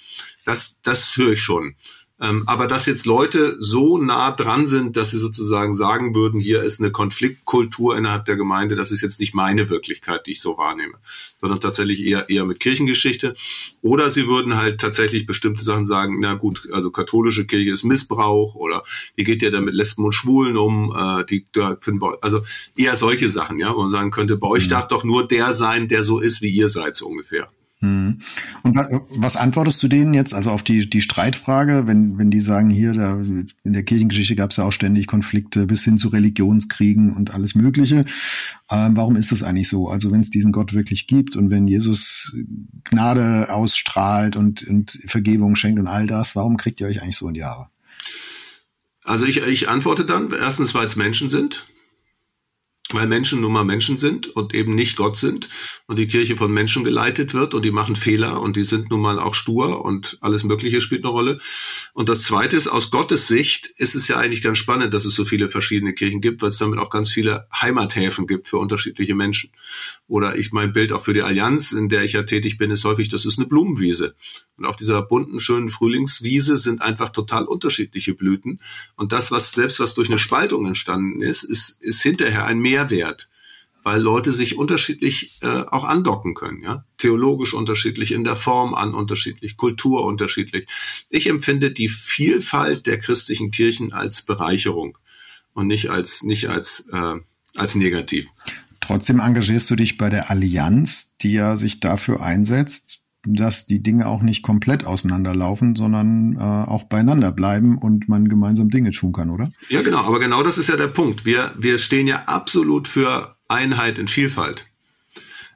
Das, 0.46 0.82
das 0.82 1.16
höre 1.18 1.34
ich 1.34 1.42
schon. 1.42 1.76
Ähm, 2.22 2.44
aber 2.46 2.68
dass 2.68 2.86
jetzt 2.86 3.08
Leute 3.08 3.56
so 3.60 3.98
nah 3.98 4.32
dran 4.32 4.68
sind, 4.68 4.96
dass 4.96 5.12
sie 5.12 5.18
sozusagen 5.18 5.74
sagen 5.74 6.14
würden, 6.14 6.40
hier 6.40 6.62
ist 6.62 6.80
eine 6.80 6.92
Konfliktkultur 6.92 7.98
innerhalb 7.98 8.26
der 8.26 8.36
Gemeinde, 8.36 8.76
das 8.76 8.92
ist 8.92 9.02
jetzt 9.02 9.20
nicht 9.20 9.34
meine 9.34 9.70
Wirklichkeit, 9.70 10.28
die 10.28 10.34
ich 10.34 10.42
so 10.42 10.58
wahrnehme, 10.58 10.94
sondern 11.42 11.60
tatsächlich 11.60 12.06
eher, 12.06 12.30
eher 12.30 12.46
mit 12.46 12.60
Kirchengeschichte. 12.60 13.36
Oder 13.82 14.12
sie 14.12 14.28
würden 14.28 14.58
halt 14.58 14.80
tatsächlich 14.80 15.26
bestimmte 15.26 15.64
Sachen 15.64 15.88
sagen, 15.88 16.20
na 16.20 16.36
gut, 16.36 16.70
also 16.72 16.92
katholische 16.92 17.48
Kirche 17.48 17.72
ist 17.72 17.84
Missbrauch 17.84 18.54
oder 18.54 18.84
wie 19.16 19.24
geht 19.24 19.42
ihr 19.42 19.52
da 19.52 19.60
mit 19.60 19.74
Lesben 19.74 20.06
und 20.06 20.14
Schwulen 20.14 20.56
um, 20.56 20.96
äh, 20.96 21.26
die, 21.26 21.48
also 22.22 22.44
eher 22.78 22.96
solche 22.96 23.28
Sachen, 23.28 23.58
ja, 23.58 23.74
wo 23.74 23.80
man 23.80 23.90
sagen 23.90 24.12
könnte, 24.12 24.38
bei 24.38 24.48
euch 24.48 24.66
mhm. 24.68 24.70
darf 24.70 24.88
doch 24.88 25.04
nur 25.04 25.28
der 25.28 25.52
sein, 25.52 25.88
der 25.88 26.04
so 26.04 26.20
ist, 26.20 26.44
wie 26.44 26.52
ihr 26.52 26.70
seid, 26.70 26.96
so 26.96 27.08
ungefähr. 27.08 27.50
Hm. 27.84 28.20
Und 28.62 28.78
was 29.10 29.36
antwortest 29.36 29.84
du 29.84 29.90
denen 29.90 30.14
jetzt, 30.14 30.34
also 30.34 30.52
auf 30.52 30.64
die, 30.64 30.90
die 30.90 31.02
Streitfrage, 31.02 31.86
wenn, 31.86 32.18
wenn 32.18 32.32
die 32.32 32.40
sagen, 32.40 32.70
hier, 32.70 32.94
da, 32.94 33.18
in 33.18 33.74
der 33.74 33.84
Kirchengeschichte 33.84 34.38
gab 34.38 34.52
es 34.52 34.58
ja 34.58 34.64
auch 34.64 34.72
ständig 34.72 35.06
Konflikte 35.06 35.68
bis 35.68 35.84
hin 35.84 35.98
zu 35.98 36.08
Religionskriegen 36.08 37.14
und 37.14 37.34
alles 37.34 37.56
Mögliche. 37.56 38.06
Ähm, 38.72 38.96
warum 38.96 39.18
ist 39.18 39.34
das 39.34 39.44
eigentlich 39.44 39.68
so? 39.68 39.90
Also 39.90 40.14
wenn 40.14 40.22
es 40.22 40.30
diesen 40.30 40.54
Gott 40.54 40.72
wirklich 40.72 41.08
gibt 41.08 41.36
und 41.36 41.50
wenn 41.50 41.68
Jesus 41.68 42.34
Gnade 42.86 43.54
ausstrahlt 43.54 44.38
und, 44.38 44.66
und 44.66 44.98
Vergebung 45.06 45.58
schenkt 45.58 45.78
und 45.78 45.88
all 45.88 46.08
das, 46.08 46.38
warum 46.38 46.56
kriegt 46.56 46.80
ihr 46.80 46.88
euch 46.88 47.02
eigentlich 47.02 47.18
so 47.18 47.28
in 47.28 47.34
die 47.34 47.44
Haare? 47.44 47.68
Also 49.04 49.26
ich, 49.26 49.46
ich 49.46 49.68
antworte 49.68 50.06
dann, 50.06 50.32
erstens, 50.32 50.74
weil 50.74 50.86
es 50.86 50.96
Menschen 50.96 51.28
sind 51.28 51.68
weil 52.92 53.08
Menschen 53.08 53.42
nun 53.42 53.54
mal 53.54 53.64
Menschen 53.64 53.98
sind 53.98 54.28
und 54.28 54.54
eben 54.54 54.76
nicht 54.76 54.98
Gott 54.98 55.16
sind 55.16 55.48
und 55.88 55.98
die 55.98 56.08
Kirche 56.08 56.36
von 56.36 56.54
Menschen 56.54 56.84
geleitet 56.84 57.34
wird 57.34 57.54
und 57.54 57.64
die 57.64 57.72
machen 57.72 57.96
Fehler 57.96 58.42
und 58.42 58.58
die 58.58 58.66
sind 58.66 58.90
nun 58.90 59.00
mal 59.00 59.20
auch 59.20 59.36
stur 59.36 59.86
und 59.86 60.18
alles 60.20 60.44
Mögliche 60.44 60.82
spielt 60.82 61.04
eine 61.04 61.12
Rolle. 61.12 61.40
Und 61.94 62.10
das 62.10 62.24
Zweite 62.24 62.58
ist, 62.58 62.68
aus 62.68 62.92
Gottes 62.92 63.28
Sicht 63.28 63.68
ist 63.78 63.96
es 63.96 64.10
ja 64.10 64.18
eigentlich 64.18 64.42
ganz 64.42 64.58
spannend, 64.58 64.94
dass 64.94 65.06
es 65.06 65.16
so 65.16 65.24
viele 65.24 65.50
verschiedene 65.50 65.94
Kirchen 65.94 66.20
gibt, 66.20 66.42
weil 66.42 66.50
es 66.50 66.58
damit 66.58 66.78
auch 66.78 66.90
ganz 66.90 67.10
viele 67.10 67.48
Heimathäfen 67.54 68.28
gibt 68.28 68.50
für 68.50 68.58
unterschiedliche 68.58 69.16
Menschen. 69.16 69.52
Oder 70.08 70.38
ich 70.38 70.52
mein 70.52 70.74
Bild 70.74 70.92
auch 70.92 71.02
für 71.02 71.14
die 71.14 71.22
Allianz, 71.22 71.72
in 71.72 71.90
der 71.90 72.04
ich 72.04 72.14
ja 72.14 72.24
tätig 72.24 72.58
bin, 72.58 72.72
ist 72.72 72.84
häufig, 72.84 73.10
das 73.10 73.26
ist 73.26 73.40
eine 73.40 73.48
Blumenwiese. 73.48 74.16
Und 74.58 74.66
auf 74.66 74.76
dieser 74.76 75.02
bunten, 75.02 75.40
schönen 75.40 75.70
Frühlingswiese 75.70 76.58
sind 76.58 76.82
einfach 76.82 77.10
total 77.10 77.46
unterschiedliche 77.46 78.14
Blüten. 78.14 78.60
Und 78.96 79.12
das, 79.12 79.32
was 79.32 79.54
selbst 79.54 79.80
was 79.80 79.94
durch 79.94 80.10
eine 80.10 80.20
Spaltung 80.20 80.66
entstanden 80.66 81.22
ist, 81.22 81.44
ist, 81.44 81.82
ist 81.82 82.02
hinterher 82.02 82.46
ein 82.46 82.60
Mehrwert 82.60 83.30
weil 83.84 84.02
Leute 84.02 84.32
sich 84.32 84.58
unterschiedlich 84.58 85.40
äh, 85.42 85.48
auch 85.48 85.84
andocken 85.84 86.34
können, 86.34 86.64
ja, 86.64 86.86
theologisch 86.98 87.54
unterschiedlich, 87.54 88.14
in 88.14 88.24
der 88.24 88.38
Form 88.38 88.74
an 88.74 88.94
unterschiedlich, 88.96 89.58
Kultur 89.58 90.06
unterschiedlich. 90.06 90.68
Ich 91.10 91.28
empfinde 91.28 91.72
die 91.72 91.90
Vielfalt 91.90 92.88
der 92.88 92.98
christlichen 92.98 93.52
Kirchen 93.52 93.92
als 93.92 94.22
Bereicherung 94.22 94.98
und 95.54 95.68
nicht 95.68 95.90
als 95.90 96.24
nicht 96.24 96.50
als 96.50 96.88
äh, 96.92 97.16
als 97.56 97.76
negativ. 97.76 98.28
Trotzdem 98.84 99.22
engagierst 99.22 99.72
du 99.72 99.78
dich 99.78 99.98
bei 99.98 100.10
der 100.10 100.30
Allianz, 100.30 101.16
die 101.16 101.32
ja 101.32 101.56
sich 101.56 101.80
dafür 101.80 102.22
einsetzt, 102.22 103.00
dass 103.26 103.66
die 103.66 103.82
Dinge 103.82 104.08
auch 104.08 104.22
nicht 104.22 104.44
komplett 104.44 104.86
auseinanderlaufen, 104.86 105.78
sondern 105.78 106.36
äh, 106.36 106.40
auch 106.42 106.84
beieinander 106.84 107.32
bleiben 107.32 107.78
und 107.78 108.10
man 108.10 108.28
gemeinsam 108.28 108.70
Dinge 108.70 108.92
tun 108.92 109.14
kann, 109.14 109.30
oder? 109.30 109.54
Ja, 109.70 109.84
genau. 109.84 110.00
Aber 110.00 110.20
genau 110.20 110.44
das 110.44 110.58
ist 110.58 110.68
ja 110.68 110.76
der 110.76 110.90
Punkt. 110.90 111.26
Wir, 111.26 111.54
wir 111.58 111.78
stehen 111.78 112.08
ja 112.08 112.24
absolut 112.26 112.90
für 112.90 113.38
Einheit 113.48 113.98
in 113.98 114.10
Vielfalt. 114.10 114.68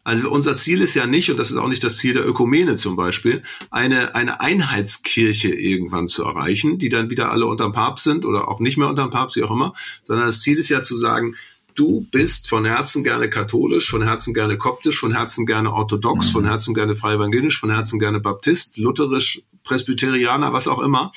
Also 0.05 0.29
unser 0.29 0.55
Ziel 0.55 0.79
ist 0.79 0.95
ja 0.95 1.05
nicht, 1.05 1.29
und 1.29 1.35
das 1.35 1.51
ist 1.51 1.57
auch 1.57 1.67
nicht 1.67 1.83
das 1.83 1.97
Ziel 1.97 2.13
der 2.13 2.25
Ökumene 2.25 2.77
zum 2.77 2.95
Beispiel, 2.95 3.43
eine, 3.71 4.15
eine 4.15 4.39
Einheitskirche 4.39 5.49
irgendwann 5.49 6.07
zu 6.07 6.23
erreichen, 6.23 6.77
die 6.77 6.87
dann 6.87 7.09
wieder 7.09 7.29
alle 7.29 7.45
unterm 7.45 7.73
Papst 7.73 8.05
sind 8.05 8.25
oder 8.25 8.47
auch 8.47 8.61
nicht 8.61 8.77
mehr 8.77 8.87
unterm 8.87 9.09
Papst, 9.09 9.35
wie 9.35 9.43
auch 9.43 9.51
immer, 9.51 9.73
sondern 10.05 10.27
das 10.27 10.39
Ziel 10.39 10.57
ist 10.57 10.69
ja 10.69 10.81
zu 10.81 10.95
sagen, 10.95 11.35
du 11.77 12.05
bist 12.11 12.49
von 12.49 12.65
Herzen 12.65 13.03
gerne 13.03 13.29
katholisch, 13.29 13.89
von 13.89 14.01
Herzen 14.01 14.33
gerne 14.33 14.57
koptisch, 14.57 14.99
von 14.99 15.15
Herzen 15.15 15.45
gerne 15.45 15.71
orthodox, 15.71 16.29
von 16.29 16.45
Herzen 16.45 16.73
gerne 16.73 16.95
frei 16.95 17.13
evangelisch, 17.13 17.59
von 17.59 17.71
Herzen 17.71 17.99
gerne 17.99 18.19
Baptist, 18.19 18.77
lutherisch, 18.77 19.43
Presbyterianer, 19.63 20.51
was 20.53 20.67
auch 20.67 20.79
immer. 20.79 21.13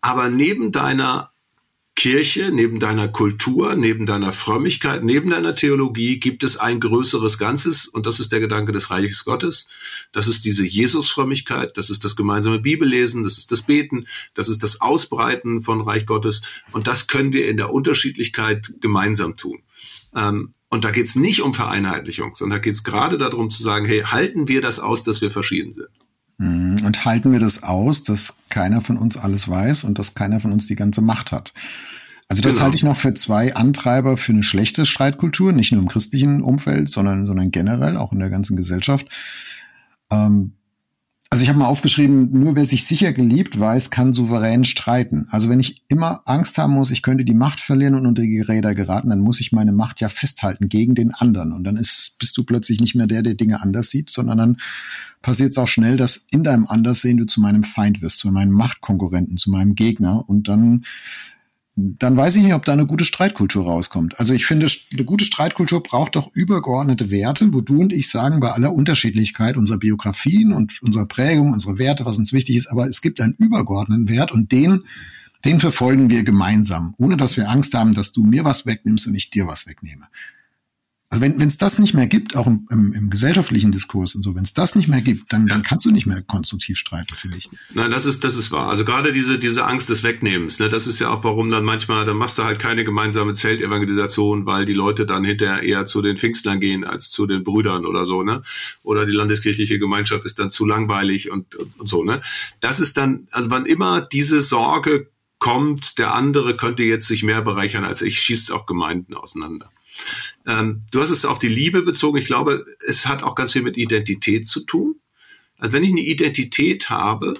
Aber 0.00 0.28
neben 0.28 0.72
deiner 0.72 1.31
Kirche, 1.94 2.50
neben 2.52 2.80
deiner 2.80 3.08
Kultur, 3.08 3.76
neben 3.76 4.06
deiner 4.06 4.32
Frömmigkeit, 4.32 5.04
neben 5.04 5.28
deiner 5.30 5.54
Theologie 5.54 6.18
gibt 6.18 6.42
es 6.42 6.56
ein 6.56 6.80
größeres 6.80 7.36
Ganzes 7.36 7.86
und 7.86 8.06
das 8.06 8.18
ist 8.18 8.32
der 8.32 8.40
Gedanke 8.40 8.72
des 8.72 8.90
Reiches 8.90 9.24
Gottes. 9.26 9.68
Das 10.10 10.26
ist 10.26 10.46
diese 10.46 10.64
Jesusfrömmigkeit, 10.64 11.76
das 11.76 11.90
ist 11.90 12.04
das 12.04 12.16
gemeinsame 12.16 12.60
Bibellesen, 12.60 13.24
das 13.24 13.36
ist 13.36 13.52
das 13.52 13.62
Beten, 13.62 14.06
das 14.32 14.48
ist 14.48 14.62
das 14.62 14.80
Ausbreiten 14.80 15.60
von 15.60 15.82
Reich 15.82 16.06
Gottes 16.06 16.40
und 16.72 16.86
das 16.86 17.08
können 17.08 17.34
wir 17.34 17.48
in 17.48 17.58
der 17.58 17.72
Unterschiedlichkeit 17.72 18.72
gemeinsam 18.80 19.36
tun. 19.36 19.62
Ähm, 20.16 20.52
und 20.70 20.84
da 20.84 20.90
geht 20.90 21.06
es 21.06 21.16
nicht 21.16 21.42
um 21.42 21.52
Vereinheitlichung, 21.52 22.34
sondern 22.34 22.58
da 22.58 22.62
geht 22.62 22.74
es 22.74 22.84
gerade 22.84 23.18
darum 23.18 23.50
zu 23.50 23.62
sagen, 23.62 23.84
hey, 23.84 24.00
halten 24.00 24.48
wir 24.48 24.62
das 24.62 24.80
aus, 24.80 25.02
dass 25.02 25.20
wir 25.20 25.30
verschieden 25.30 25.72
sind. 25.72 25.88
Mhm. 26.42 26.84
Und 26.84 27.04
halten 27.04 27.30
wir 27.30 27.38
das 27.38 27.62
aus, 27.62 28.02
dass 28.02 28.38
keiner 28.48 28.80
von 28.80 28.96
uns 28.96 29.16
alles 29.16 29.48
weiß 29.48 29.84
und 29.84 29.98
dass 29.98 30.14
keiner 30.14 30.40
von 30.40 30.52
uns 30.52 30.66
die 30.66 30.74
ganze 30.74 31.00
Macht 31.00 31.30
hat? 31.30 31.52
Also 32.28 32.42
das 32.42 32.54
genau. 32.54 32.64
halte 32.64 32.76
ich 32.76 32.82
noch 32.82 32.96
für 32.96 33.14
zwei 33.14 33.54
Antreiber 33.54 34.16
für 34.16 34.32
eine 34.32 34.42
schlechte 34.42 34.84
Streitkultur, 34.84 35.52
nicht 35.52 35.70
nur 35.70 35.80
im 35.80 35.88
christlichen 35.88 36.42
Umfeld, 36.42 36.90
sondern, 36.90 37.26
sondern 37.26 37.52
generell 37.52 37.96
auch 37.96 38.12
in 38.12 38.18
der 38.18 38.30
ganzen 38.30 38.56
Gesellschaft. 38.56 39.06
Ähm, 40.10 40.54
also 41.30 41.44
ich 41.44 41.48
habe 41.48 41.60
mal 41.60 41.66
aufgeschrieben, 41.66 42.30
nur 42.32 42.56
wer 42.56 42.66
sich 42.66 42.84
sicher 42.84 43.12
geliebt 43.12 43.58
weiß, 43.58 43.90
kann 43.90 44.12
souverän 44.12 44.64
streiten. 44.64 45.28
Also 45.30 45.48
wenn 45.48 45.60
ich 45.60 45.82
immer 45.88 46.22
Angst 46.26 46.58
haben 46.58 46.74
muss, 46.74 46.90
ich 46.90 47.02
könnte 47.02 47.24
die 47.24 47.34
Macht 47.34 47.60
verlieren 47.60 47.94
und 47.94 48.06
unter 48.06 48.22
die 48.22 48.40
Räder 48.40 48.74
geraten, 48.74 49.10
dann 49.10 49.20
muss 49.20 49.40
ich 49.40 49.52
meine 49.52 49.72
Macht 49.72 50.00
ja 50.00 50.08
festhalten 50.08 50.68
gegen 50.68 50.94
den 50.94 51.14
anderen. 51.14 51.52
Und 51.52 51.64
dann 51.64 51.76
ist, 51.76 52.16
bist 52.18 52.36
du 52.36 52.44
plötzlich 52.44 52.80
nicht 52.80 52.94
mehr 52.94 53.06
der, 53.06 53.22
der 53.22 53.34
Dinge 53.34 53.62
anders 53.62 53.90
sieht, 53.90 54.10
sondern 54.10 54.38
dann 54.38 54.56
passiert 55.22 55.50
es 55.50 55.58
auch 55.58 55.68
schnell, 55.68 55.96
dass 55.96 56.26
in 56.30 56.44
deinem 56.44 56.66
Anderssehen 56.66 57.16
du 57.16 57.26
zu 57.26 57.40
meinem 57.40 57.64
Feind 57.64 58.02
wirst, 58.02 58.18
zu 58.18 58.30
meinem 58.30 58.52
Machtkonkurrenten, 58.52 59.38
zu 59.38 59.50
meinem 59.50 59.74
Gegner. 59.74 60.28
Und 60.28 60.48
dann 60.48 60.84
dann 61.74 62.16
weiß 62.18 62.36
ich 62.36 62.42
nicht, 62.42 62.52
ob 62.52 62.66
da 62.66 62.72
eine 62.72 62.86
gute 62.86 63.04
Streitkultur 63.04 63.64
rauskommt. 63.64 64.20
Also 64.20 64.34
ich 64.34 64.44
finde, 64.44 64.66
eine 64.92 65.04
gute 65.04 65.24
Streitkultur 65.24 65.82
braucht 65.82 66.16
doch 66.16 66.30
übergeordnete 66.34 67.10
Werte, 67.10 67.50
wo 67.52 67.62
du 67.62 67.80
und 67.80 67.94
ich 67.94 68.10
sagen, 68.10 68.40
bei 68.40 68.50
aller 68.50 68.74
Unterschiedlichkeit 68.74 69.56
unserer 69.56 69.78
Biografien 69.78 70.52
und 70.52 70.82
unserer 70.82 71.06
Prägung, 71.06 71.52
unserer 71.52 71.78
Werte, 71.78 72.04
was 72.04 72.18
uns 72.18 72.34
wichtig 72.34 72.56
ist, 72.56 72.66
aber 72.66 72.88
es 72.88 73.00
gibt 73.00 73.22
einen 73.22 73.32
übergeordneten 73.32 74.08
Wert 74.10 74.32
und 74.32 74.52
den, 74.52 74.82
den 75.46 75.60
verfolgen 75.60 76.10
wir 76.10 76.24
gemeinsam, 76.24 76.94
ohne 76.98 77.16
dass 77.16 77.38
wir 77.38 77.48
Angst 77.48 77.72
haben, 77.72 77.94
dass 77.94 78.12
du 78.12 78.22
mir 78.22 78.44
was 78.44 78.66
wegnimmst 78.66 79.06
und 79.06 79.14
ich 79.14 79.30
dir 79.30 79.46
was 79.46 79.66
wegnehme. 79.66 80.04
Also 81.12 81.20
wenn 81.20 81.46
es 81.46 81.58
das 81.58 81.78
nicht 81.78 81.92
mehr 81.92 82.06
gibt, 82.06 82.36
auch 82.36 82.46
im, 82.46 82.66
im, 82.70 82.94
im 82.94 83.10
gesellschaftlichen 83.10 83.70
Diskurs 83.70 84.14
und 84.14 84.22
so, 84.22 84.34
wenn 84.34 84.44
es 84.44 84.54
das 84.54 84.76
nicht 84.76 84.88
mehr 84.88 85.02
gibt, 85.02 85.30
dann, 85.30 85.46
ja. 85.46 85.52
dann 85.52 85.62
kannst 85.62 85.84
du 85.84 85.90
nicht 85.90 86.06
mehr 86.06 86.22
konstruktiv 86.22 86.78
streiten, 86.78 87.14
finde 87.14 87.36
ich. 87.36 87.50
Nein, 87.74 87.90
das 87.90 88.06
ist, 88.06 88.24
das 88.24 88.34
ist 88.34 88.50
wahr. 88.50 88.70
Also 88.70 88.86
gerade 88.86 89.12
diese, 89.12 89.38
diese 89.38 89.66
Angst 89.66 89.90
des 89.90 90.04
Wegnehmens, 90.04 90.58
ne, 90.58 90.70
das 90.70 90.86
ist 90.86 91.00
ja 91.00 91.10
auch, 91.10 91.22
warum 91.22 91.50
dann 91.50 91.66
manchmal, 91.66 92.06
dann 92.06 92.16
machst 92.16 92.38
du 92.38 92.44
halt 92.44 92.58
keine 92.58 92.82
gemeinsame 92.82 93.34
Zeltevangelisation, 93.34 94.46
weil 94.46 94.64
die 94.64 94.72
Leute 94.72 95.04
dann 95.04 95.22
hinterher 95.22 95.62
eher 95.62 95.84
zu 95.84 96.00
den 96.00 96.16
Pfingstlern 96.16 96.60
gehen 96.60 96.82
als 96.82 97.10
zu 97.10 97.26
den 97.26 97.44
Brüdern 97.44 97.84
oder 97.84 98.06
so, 98.06 98.22
ne? 98.22 98.40
Oder 98.82 99.04
die 99.04 99.12
landeskirchliche 99.12 99.78
Gemeinschaft 99.78 100.24
ist 100.24 100.38
dann 100.38 100.50
zu 100.50 100.64
langweilig 100.64 101.30
und, 101.30 101.54
und, 101.56 101.78
und 101.78 101.88
so, 101.90 102.02
ne? 102.04 102.22
Das 102.60 102.80
ist 102.80 102.96
dann, 102.96 103.28
also 103.32 103.50
wann 103.50 103.66
immer 103.66 104.00
diese 104.00 104.40
Sorge 104.40 105.10
kommt, 105.38 105.98
der 105.98 106.14
andere 106.14 106.56
könnte 106.56 106.84
jetzt 106.84 107.06
sich 107.06 107.22
mehr 107.22 107.42
bereichern 107.42 107.84
als 107.84 108.00
ich, 108.00 108.18
schießt 108.18 108.50
auch 108.50 108.64
Gemeinden 108.64 109.12
auseinander. 109.12 109.70
Ähm, 110.46 110.82
du 110.90 111.00
hast 111.00 111.10
es 111.10 111.24
auf 111.24 111.38
die 111.38 111.48
Liebe 111.48 111.82
bezogen. 111.82 112.18
Ich 112.18 112.26
glaube, 112.26 112.64
es 112.86 113.06
hat 113.06 113.22
auch 113.22 113.34
ganz 113.34 113.52
viel 113.52 113.62
mit 113.62 113.76
Identität 113.76 114.46
zu 114.46 114.60
tun. 114.64 114.96
Also 115.58 115.72
wenn 115.72 115.84
ich 115.84 115.92
eine 115.92 116.00
Identität 116.00 116.90
habe 116.90 117.38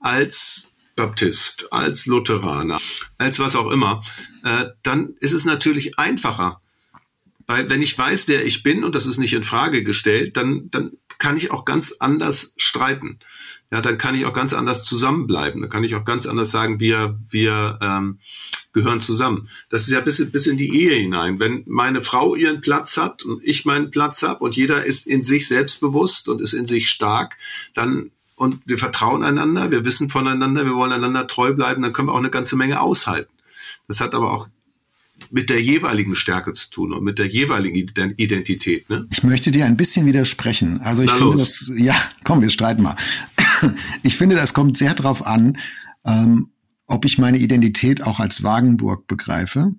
als 0.00 0.68
Baptist, 0.96 1.72
als 1.72 2.06
Lutheraner, 2.06 2.80
als 3.18 3.38
was 3.38 3.56
auch 3.56 3.70
immer, 3.70 4.02
äh, 4.44 4.66
dann 4.82 5.14
ist 5.20 5.32
es 5.32 5.44
natürlich 5.44 5.98
einfacher. 5.98 6.60
Weil 7.46 7.70
wenn 7.70 7.82
ich 7.82 7.96
weiß, 7.96 8.28
wer 8.28 8.44
ich 8.44 8.62
bin 8.62 8.84
und 8.84 8.94
das 8.94 9.06
ist 9.06 9.18
nicht 9.18 9.34
in 9.34 9.44
Frage 9.44 9.82
gestellt, 9.82 10.36
dann, 10.36 10.70
dann 10.70 10.92
kann 11.18 11.36
ich 11.36 11.50
auch 11.50 11.64
ganz 11.64 11.92
anders 11.92 12.54
streiten. 12.56 13.18
Ja, 13.70 13.80
dann 13.80 13.98
kann 13.98 14.14
ich 14.14 14.26
auch 14.26 14.34
ganz 14.34 14.52
anders 14.52 14.84
zusammenbleiben. 14.84 15.62
Dann 15.62 15.70
kann 15.70 15.84
ich 15.84 15.94
auch 15.94 16.04
ganz 16.04 16.26
anders 16.26 16.50
sagen, 16.50 16.78
wir, 16.78 17.18
wir 17.30 17.78
ähm, 17.80 18.18
gehören 18.72 19.00
zusammen. 19.00 19.48
Das 19.70 19.82
ist 19.82 19.90
ja 19.90 20.00
bis, 20.00 20.30
bis 20.30 20.46
in 20.46 20.56
die 20.56 20.74
Ehe 20.74 20.94
hinein. 20.94 21.40
Wenn 21.40 21.62
meine 21.66 22.02
Frau 22.02 22.34
ihren 22.34 22.60
Platz 22.60 22.96
hat 22.96 23.24
und 23.24 23.40
ich 23.44 23.64
meinen 23.64 23.90
Platz 23.90 24.22
habe 24.22 24.44
und 24.44 24.56
jeder 24.56 24.84
ist 24.84 25.06
in 25.06 25.22
sich 25.22 25.48
selbstbewusst 25.48 26.28
und 26.28 26.40
ist 26.40 26.52
in 26.52 26.66
sich 26.66 26.88
stark, 26.88 27.36
dann 27.74 28.10
und 28.34 28.60
wir 28.64 28.78
vertrauen 28.78 29.22
einander, 29.22 29.70
wir 29.70 29.84
wissen 29.84 30.08
voneinander, 30.08 30.64
wir 30.64 30.74
wollen 30.74 30.90
einander 30.90 31.26
treu 31.28 31.52
bleiben, 31.52 31.82
dann 31.82 31.92
können 31.92 32.08
wir 32.08 32.12
auch 32.12 32.18
eine 32.18 32.30
ganze 32.30 32.56
Menge 32.56 32.80
aushalten. 32.80 33.30
Das 33.86 34.00
hat 34.00 34.14
aber 34.14 34.32
auch 34.32 34.48
mit 35.30 35.48
der 35.48 35.60
jeweiligen 35.60 36.16
Stärke 36.16 36.52
zu 36.52 36.70
tun 36.70 36.92
und 36.92 37.04
mit 37.04 37.18
der 37.18 37.26
jeweiligen 37.26 37.76
Identität. 38.16 38.90
Ne? 38.90 39.06
Ich 39.12 39.22
möchte 39.22 39.50
dir 39.50 39.66
ein 39.66 39.76
bisschen 39.76 40.06
widersprechen. 40.06 40.80
Also 40.80 41.02
ich 41.02 41.10
Na 41.12 41.16
finde 41.16 41.36
los. 41.36 41.66
das, 41.68 41.72
ja, 41.76 41.94
komm, 42.24 42.42
wir 42.42 42.50
streiten 42.50 42.82
mal. 42.82 42.96
Ich 44.02 44.16
finde, 44.16 44.34
das 44.34 44.54
kommt 44.54 44.76
sehr 44.76 44.92
drauf 44.94 45.24
an, 45.24 45.56
ähm, 46.04 46.48
ob 46.92 47.04
ich 47.04 47.18
meine 47.18 47.38
Identität 47.38 48.02
auch 48.02 48.20
als 48.20 48.42
Wagenburg 48.42 49.06
begreife 49.06 49.72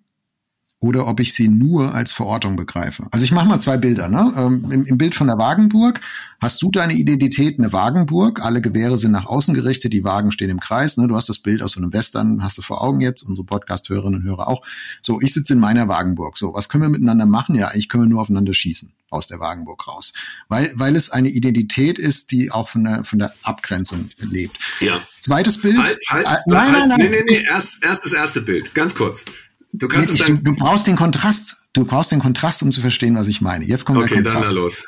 oder 0.80 1.08
ob 1.08 1.22
ich 1.22 1.34
sie 1.34 1.48
nur 1.48 1.94
als 1.94 2.12
Verortung 2.12 2.58
begreife. 2.58 3.08
Also 3.12 3.24
ich 3.24 3.32
mache 3.32 3.48
mal 3.48 3.60
zwei 3.60 3.78
Bilder. 3.78 4.10
Ne? 4.10 4.34
Ähm, 4.36 4.70
im, 4.70 4.86
Im 4.86 4.98
Bild 4.98 5.16
von 5.16 5.28
der 5.28 5.38
Wagenburg 5.38 6.02
hast 6.42 6.62
du 6.62 6.72
deine 6.72 6.94
Identität 6.94 7.58
eine 7.58 7.72
Wagenburg. 7.72 8.44
Alle 8.44 8.62
Gewehre 8.62 8.98
sind 8.98 9.12
nach 9.12 9.26
außen 9.26 9.54
gerichtet, 9.54 9.94
die 9.94 10.04
Wagen 10.04 10.34
stehen 10.34 10.50
im 10.50 10.60
Kreis. 10.60 10.98
Ne? 10.98 11.08
Du 11.08 11.16
hast 11.16 11.30
das 11.30 11.40
Bild 11.40 11.62
aus 11.62 11.74
so 11.74 11.80
einem 11.80 11.94
Western, 11.94 12.44
hast 12.44 12.58
du 12.58 12.62
vor 12.62 12.82
Augen 12.82 13.00
jetzt, 13.00 13.24
unsere 13.24 13.46
Podcast-Hörerinnen 13.46 14.22
und 14.22 14.26
Hörer 14.26 14.50
auch. 14.50 14.66
So, 15.02 15.22
ich 15.22 15.34
sitze 15.34 15.54
in 15.54 15.60
meiner 15.60 15.88
Wagenburg. 15.88 16.38
So, 16.38 16.54
was 16.54 16.68
können 16.68 16.84
wir 16.84 16.90
miteinander 16.90 17.28
machen? 17.28 17.56
Ja, 17.56 17.68
eigentlich 17.68 17.88
können 17.88 18.04
wir 18.04 18.10
nur 18.10 18.22
aufeinander 18.22 18.54
schießen 18.54 18.92
aus 19.14 19.28
der 19.28 19.40
Wagenburg 19.40 19.88
raus. 19.88 20.14
Weil, 20.50 20.74
weil 20.76 20.96
es 20.96 21.10
eine 21.10 21.30
Identität 21.30 22.00
ist, 22.00 22.32
die 22.32 22.52
auch 22.52 22.70
von 22.70 22.84
der, 22.84 23.04
von 23.04 23.20
der 23.20 23.34
Abgrenzung 23.44 24.10
lebt. 24.18 24.58
Ja. 24.80 25.02
Zweites 25.20 25.62
Bild. 25.62 25.78
Halt, 25.78 26.00
halt, 26.10 26.26
äh, 26.26 26.30
nein, 26.48 26.60
halt, 26.60 26.72
nein, 26.74 26.88
nein. 26.90 27.00
Nee, 27.00 27.10
nee, 27.10 27.24
nee, 27.26 27.46
erst, 27.48 27.84
erst 27.84 28.06
das 28.06 28.14
erste 28.14 28.42
Bild. 28.42 28.74
Ganz 28.74 28.96
kurz. 28.96 29.26
Du 29.72 29.88
kannst 29.88 30.14
nee, 30.14 30.34
ich, 30.34 30.44
du, 30.44 30.56
brauchst 30.56 30.86
den 30.88 30.96
Kontrast. 30.96 31.56
Du 31.74 31.86
brauchst 31.86 32.12
den 32.12 32.20
Kontrast, 32.20 32.62
um 32.62 32.72
zu 32.72 32.82
verstehen, 32.82 33.16
was 33.16 33.28
ich 33.28 33.42
meine. 33.42 33.66
Jetzt 33.66 33.86
kommt 33.86 33.98
okay, 33.98 34.22
der 34.22 34.24
Kontrast. 34.24 34.52
Dann 34.52 34.58
los. 34.58 34.86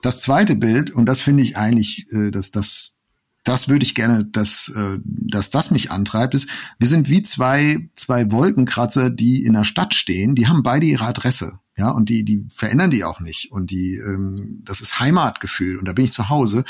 Das 0.00 0.22
zweite 0.22 0.54
Bild, 0.54 0.90
und 0.90 1.06
das 1.06 1.22
finde 1.22 1.42
ich 1.42 1.56
eigentlich, 1.56 2.06
äh, 2.12 2.30
dass 2.30 2.52
das, 2.52 2.98
das 3.44 3.68
würde 3.68 3.84
ich 3.84 3.94
gerne, 3.94 4.24
dass, 4.24 4.68
äh, 4.68 4.98
dass 5.04 5.50
das 5.50 5.70
mich 5.70 5.90
antreibt, 5.90 6.34
ist, 6.34 6.48
wir 6.78 6.88
sind 6.88 7.08
wie 7.08 7.22
zwei, 7.22 7.88
zwei 7.94 8.30
Wolkenkratzer, 8.30 9.10
die 9.10 9.44
in 9.44 9.54
der 9.54 9.64
Stadt 9.64 9.94
stehen, 9.94 10.34
die 10.34 10.46
haben 10.46 10.62
beide 10.62 10.86
ihre 10.86 11.06
Adresse. 11.06 11.58
Ja, 11.76 11.88
und 11.88 12.10
die, 12.10 12.22
die 12.22 12.46
verändern 12.52 12.90
die 12.90 13.02
auch 13.02 13.20
nicht. 13.20 13.50
Und 13.50 13.70
die, 13.70 13.96
ähm, 13.96 14.60
das 14.62 14.80
ist 14.82 15.00
Heimatgefühl 15.00 15.78
und 15.78 15.88
da 15.88 15.94
bin 15.94 16.04
ich 16.04 16.12
zu 16.12 16.28
Hause. 16.28 16.64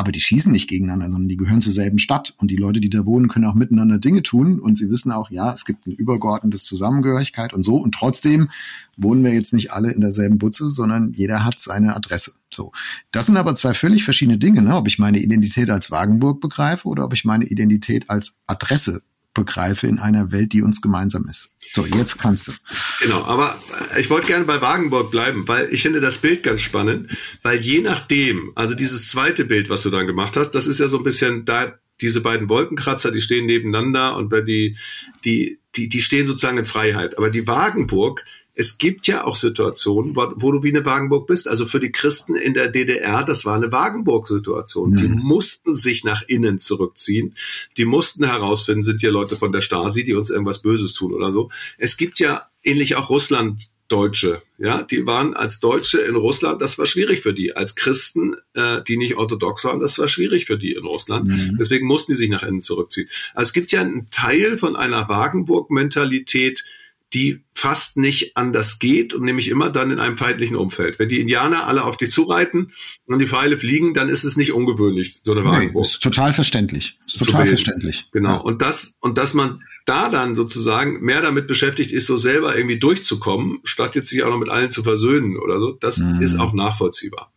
Aber 0.00 0.12
die 0.12 0.20
schießen 0.20 0.50
nicht 0.50 0.66
gegeneinander, 0.66 1.10
sondern 1.10 1.28
die 1.28 1.36
gehören 1.36 1.60
zur 1.60 1.74
selben 1.74 1.98
Stadt 1.98 2.32
und 2.38 2.50
die 2.50 2.56
Leute, 2.56 2.80
die 2.80 2.88
da 2.88 3.04
wohnen, 3.04 3.28
können 3.28 3.44
auch 3.44 3.54
miteinander 3.54 3.98
Dinge 3.98 4.22
tun 4.22 4.58
und 4.58 4.78
sie 4.78 4.88
wissen 4.88 5.12
auch, 5.12 5.30
ja, 5.30 5.52
es 5.52 5.66
gibt 5.66 5.86
ein 5.86 5.92
übergeordnetes 5.92 6.64
Zusammengehörigkeit 6.64 7.52
und 7.52 7.62
so 7.62 7.76
und 7.76 7.94
trotzdem 7.94 8.48
wohnen 8.96 9.22
wir 9.22 9.34
jetzt 9.34 9.52
nicht 9.52 9.72
alle 9.72 9.90
in 9.90 10.00
derselben 10.00 10.38
Butze, 10.38 10.70
sondern 10.70 11.12
jeder 11.12 11.44
hat 11.44 11.60
seine 11.60 11.94
Adresse. 11.94 12.32
So. 12.50 12.72
Das 13.12 13.26
sind 13.26 13.36
aber 13.36 13.54
zwei 13.54 13.74
völlig 13.74 14.04
verschiedene 14.04 14.38
Dinge, 14.38 14.62
ne? 14.62 14.74
ob 14.74 14.88
ich 14.88 14.98
meine 14.98 15.18
Identität 15.18 15.68
als 15.68 15.90
Wagenburg 15.90 16.40
begreife 16.40 16.88
oder 16.88 17.04
ob 17.04 17.12
ich 17.12 17.26
meine 17.26 17.44
Identität 17.44 18.08
als 18.08 18.38
Adresse 18.46 19.02
begreife 19.34 19.86
in 19.86 19.98
einer 19.98 20.32
Welt, 20.32 20.52
die 20.52 20.62
uns 20.62 20.80
gemeinsam 20.80 21.28
ist. 21.28 21.52
So, 21.72 21.86
jetzt 21.86 22.18
kannst 22.18 22.48
du. 22.48 22.52
Genau, 23.00 23.24
aber 23.24 23.60
ich 23.98 24.10
wollte 24.10 24.26
gerne 24.26 24.44
bei 24.44 24.60
Wagenburg 24.60 25.10
bleiben, 25.10 25.46
weil 25.46 25.72
ich 25.72 25.82
finde 25.82 26.00
das 26.00 26.18
Bild 26.18 26.42
ganz 26.42 26.62
spannend, 26.62 27.10
weil 27.42 27.58
je 27.60 27.80
nachdem, 27.80 28.52
also 28.56 28.74
dieses 28.74 29.08
zweite 29.08 29.44
Bild, 29.44 29.70
was 29.70 29.82
du 29.82 29.90
dann 29.90 30.06
gemacht 30.06 30.36
hast, 30.36 30.50
das 30.52 30.66
ist 30.66 30.80
ja 30.80 30.88
so 30.88 30.98
ein 30.98 31.04
bisschen 31.04 31.44
da 31.44 31.78
diese 32.00 32.22
beiden 32.22 32.48
Wolkenkratzer, 32.48 33.12
die 33.12 33.20
stehen 33.20 33.46
nebeneinander 33.46 34.16
und 34.16 34.32
die 34.48 34.76
die 35.24 35.58
die 35.76 35.88
die 35.88 36.02
stehen 36.02 36.26
sozusagen 36.26 36.58
in 36.58 36.64
Freiheit, 36.64 37.16
aber 37.16 37.30
die 37.30 37.46
Wagenburg 37.46 38.24
es 38.60 38.76
gibt 38.76 39.06
ja 39.06 39.24
auch 39.24 39.36
Situationen, 39.36 40.14
wo, 40.16 40.34
wo, 40.36 40.52
du 40.52 40.62
wie 40.62 40.68
eine 40.68 40.84
Wagenburg 40.84 41.26
bist. 41.26 41.48
Also 41.48 41.64
für 41.64 41.80
die 41.80 41.92
Christen 41.92 42.34
in 42.34 42.52
der 42.52 42.68
DDR, 42.68 43.24
das 43.24 43.46
war 43.46 43.56
eine 43.56 43.72
Wagenburg-Situation. 43.72 44.90
Mhm. 44.90 44.96
Die 44.98 45.08
mussten 45.08 45.72
sich 45.72 46.04
nach 46.04 46.20
innen 46.26 46.58
zurückziehen. 46.58 47.34
Die 47.78 47.86
mussten 47.86 48.22
herausfinden, 48.26 48.82
sind 48.82 49.00
hier 49.00 49.12
Leute 49.12 49.36
von 49.36 49.50
der 49.50 49.62
Stasi, 49.62 50.04
die 50.04 50.12
uns 50.12 50.28
irgendwas 50.28 50.60
Böses 50.60 50.92
tun 50.92 51.14
oder 51.14 51.32
so. 51.32 51.50
Es 51.78 51.96
gibt 51.96 52.18
ja 52.18 52.48
ähnlich 52.62 52.96
auch 52.96 53.08
Russland 53.08 53.70
Deutsche, 53.88 54.42
ja, 54.58 54.82
die 54.82 55.04
waren 55.04 55.34
als 55.34 55.58
Deutsche 55.58 55.98
in 56.02 56.14
Russland, 56.14 56.62
das 56.62 56.78
war 56.78 56.86
schwierig 56.86 57.22
für 57.22 57.34
die. 57.34 57.56
Als 57.56 57.74
Christen, 57.74 58.36
äh, 58.54 58.82
die 58.86 58.96
nicht 58.96 59.16
orthodox 59.16 59.64
waren, 59.64 59.80
das 59.80 59.98
war 59.98 60.06
schwierig 60.06 60.44
für 60.44 60.58
die 60.58 60.74
in 60.74 60.84
Russland. 60.84 61.26
Mhm. 61.26 61.56
Deswegen 61.58 61.88
mussten 61.88 62.12
die 62.12 62.18
sich 62.18 62.30
nach 62.30 62.44
innen 62.44 62.60
zurückziehen. 62.60 63.08
Also 63.34 63.48
es 63.48 63.52
gibt 63.52 63.72
ja 63.72 63.80
einen 63.80 64.08
Teil 64.10 64.58
von 64.58 64.76
einer 64.76 65.08
Wagenburg-Mentalität, 65.08 66.64
die 67.12 67.42
fast 67.52 67.96
nicht 67.96 68.36
anders 68.36 68.78
geht 68.78 69.14
und 69.14 69.24
nämlich 69.24 69.48
immer 69.48 69.68
dann 69.70 69.90
in 69.90 69.98
einem 69.98 70.16
feindlichen 70.16 70.56
Umfeld. 70.56 70.98
Wenn 70.98 71.08
die 71.08 71.20
Indianer 71.20 71.66
alle 71.66 71.84
auf 71.84 71.96
dich 71.96 72.10
zureiten 72.10 72.72
und 73.06 73.18
die 73.18 73.26
Pfeile 73.26 73.58
fliegen, 73.58 73.94
dann 73.94 74.08
ist 74.08 74.24
es 74.24 74.36
nicht 74.36 74.52
ungewöhnlich, 74.52 75.20
so 75.22 75.32
eine 75.32 75.44
Wagenburg. 75.44 75.84
Nee, 75.84 75.90
ist 75.90 76.02
total 76.02 76.32
verständlich. 76.32 76.96
Ist 77.06 77.18
total 77.18 77.46
verständlich. 77.46 78.08
Genau. 78.12 78.34
Ja. 78.34 78.36
Und 78.36 78.62
das, 78.62 78.94
und 79.00 79.18
dass 79.18 79.34
man 79.34 79.60
da 79.86 80.08
dann 80.08 80.36
sozusagen 80.36 81.00
mehr 81.00 81.20
damit 81.20 81.48
beschäftigt 81.48 81.92
ist, 81.92 82.06
so 82.06 82.16
selber 82.16 82.56
irgendwie 82.56 82.78
durchzukommen, 82.78 83.58
statt 83.64 83.96
jetzt 83.96 84.08
sich 84.08 84.22
auch 84.22 84.30
noch 84.30 84.38
mit 84.38 84.48
allen 84.48 84.70
zu 84.70 84.82
versöhnen 84.82 85.36
oder 85.36 85.58
so, 85.58 85.72
das 85.72 85.98
mhm. 85.98 86.20
ist 86.20 86.38
auch 86.38 86.52
nachvollziehbar. 86.52 87.32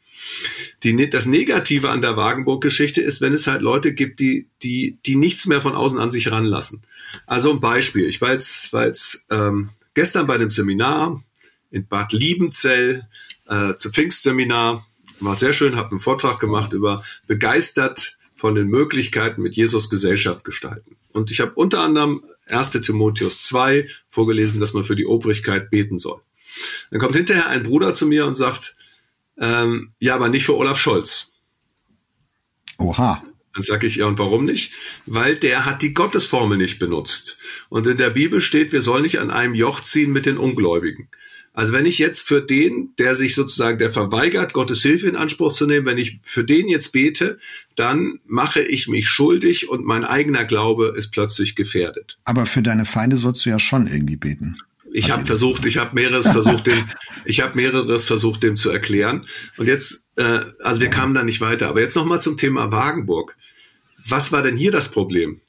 Die, 0.83 0.93
ne, 0.93 1.07
das 1.07 1.25
Negative 1.25 1.89
an 1.89 2.01
der 2.01 2.17
Wagenburg-Geschichte 2.17 3.01
ist, 3.01 3.21
wenn 3.21 3.33
es 3.33 3.47
halt 3.47 3.61
Leute 3.61 3.93
gibt, 3.93 4.19
die, 4.19 4.47
die, 4.61 4.97
die 5.05 5.15
nichts 5.15 5.45
mehr 5.45 5.61
von 5.61 5.75
außen 5.75 5.99
an 5.99 6.11
sich 6.11 6.31
ranlassen. 6.31 6.83
Also 7.25 7.51
ein 7.51 7.59
Beispiel. 7.59 8.07
Ich 8.07 8.21
war 8.21 8.31
jetzt, 8.31 8.73
war 8.73 8.85
jetzt 8.85 9.25
ähm, 9.29 9.69
gestern 9.93 10.27
bei 10.27 10.35
einem 10.35 10.49
Seminar 10.49 11.23
in 11.71 11.87
Bad 11.87 12.11
Liebenzell 12.11 13.07
äh, 13.47 13.75
zu 13.75 13.91
Pfingstseminar. 13.91 14.85
War 15.19 15.35
sehr 15.35 15.53
schön, 15.53 15.75
habe 15.75 15.91
einen 15.91 15.99
Vortrag 15.99 16.39
gemacht 16.39 16.73
über 16.73 17.03
begeistert 17.27 18.19
von 18.33 18.55
den 18.55 18.67
Möglichkeiten 18.67 19.41
mit 19.41 19.55
Jesus 19.55 19.89
Gesellschaft 19.89 20.43
gestalten. 20.43 20.97
Und 21.13 21.31
ich 21.31 21.39
habe 21.39 21.53
unter 21.55 21.81
anderem 21.81 22.23
1. 22.47 22.71
Timotheus 22.71 23.43
2 23.43 23.87
vorgelesen, 24.07 24.59
dass 24.59 24.73
man 24.73 24.83
für 24.83 24.95
die 24.95 25.05
Obrigkeit 25.05 25.69
beten 25.69 25.97
soll. 25.97 26.19
Dann 26.91 26.99
kommt 26.99 27.15
hinterher 27.15 27.47
ein 27.47 27.63
Bruder 27.63 27.93
zu 27.93 28.05
mir 28.05 28.25
und 28.25 28.33
sagt, 28.33 28.75
ähm, 29.39 29.93
ja, 29.99 30.15
aber 30.15 30.29
nicht 30.29 30.45
für 30.45 30.57
Olaf 30.57 30.79
Scholz. 30.79 31.33
Oha. 32.77 33.23
Dann 33.53 33.63
sage 33.63 33.85
ich, 33.85 33.97
ja, 33.97 34.07
und 34.07 34.17
warum 34.17 34.45
nicht? 34.45 34.73
Weil 35.05 35.35
der 35.35 35.65
hat 35.65 35.81
die 35.81 35.93
Gottesformel 35.93 36.57
nicht 36.57 36.79
benutzt. 36.79 37.37
Und 37.69 37.85
in 37.85 37.97
der 37.97 38.09
Bibel 38.09 38.41
steht, 38.41 38.71
wir 38.71 38.81
sollen 38.81 39.03
nicht 39.03 39.19
an 39.19 39.29
einem 39.29 39.53
Joch 39.53 39.81
ziehen 39.81 40.11
mit 40.11 40.25
den 40.25 40.37
Ungläubigen. 40.37 41.07
Also 41.55 41.71
wenn 41.71 41.85
ich 41.85 41.99
jetzt 41.99 42.27
für 42.27 42.41
den, 42.41 42.93
der 42.97 43.13
sich 43.13 43.35
sozusagen, 43.35 43.77
der 43.77 43.91
verweigert, 43.91 44.53
Gottes 44.53 44.81
Hilfe 44.81 45.07
in 45.07 45.15
Anspruch 45.15 45.53
zu 45.53 45.67
nehmen, 45.67 45.85
wenn 45.85 45.99
ich 45.99 46.19
für 46.23 46.43
den 46.43 46.67
jetzt 46.67 46.91
bete, 46.93 47.37
dann 47.75 48.19
mache 48.25 48.61
ich 48.61 48.87
mich 48.87 49.07
schuldig 49.07 49.69
und 49.69 49.85
mein 49.85 50.03
eigener 50.03 50.45
Glaube 50.45 50.95
ist 50.97 51.11
plötzlich 51.11 51.55
gefährdet. 51.55 52.17
Aber 52.25 52.47
für 52.47 52.63
deine 52.63 52.85
Feinde 52.85 53.17
sollst 53.17 53.45
du 53.45 53.51
ja 53.51 53.59
schon 53.59 53.85
irgendwie 53.85 54.15
beten. 54.15 54.57
Ich 54.93 55.11
habe 55.11 55.25
versucht, 55.25 55.65
ich 55.65 55.77
habe 55.77 55.95
mehreres 55.95 56.31
versucht, 56.31 56.67
dem, 56.67 56.89
ich 57.25 57.41
habe 57.41 57.55
mehreres 57.55 58.05
versucht, 58.05 58.43
dem 58.43 58.55
zu 58.55 58.69
erklären. 58.69 59.25
Und 59.57 59.67
jetzt, 59.67 60.07
äh, 60.15 60.41
also 60.61 60.79
wir 60.81 60.89
kamen 60.89 61.15
da 61.15 61.23
nicht 61.23 61.41
weiter. 61.41 61.67
Aber 61.67 61.81
jetzt 61.81 61.95
noch 61.95 62.05
mal 62.05 62.19
zum 62.19 62.37
Thema 62.37 62.71
Wagenburg. 62.71 63.35
Was 64.05 64.31
war 64.31 64.43
denn 64.43 64.55
hier 64.55 64.71
das 64.71 64.91
Problem? 64.91 65.41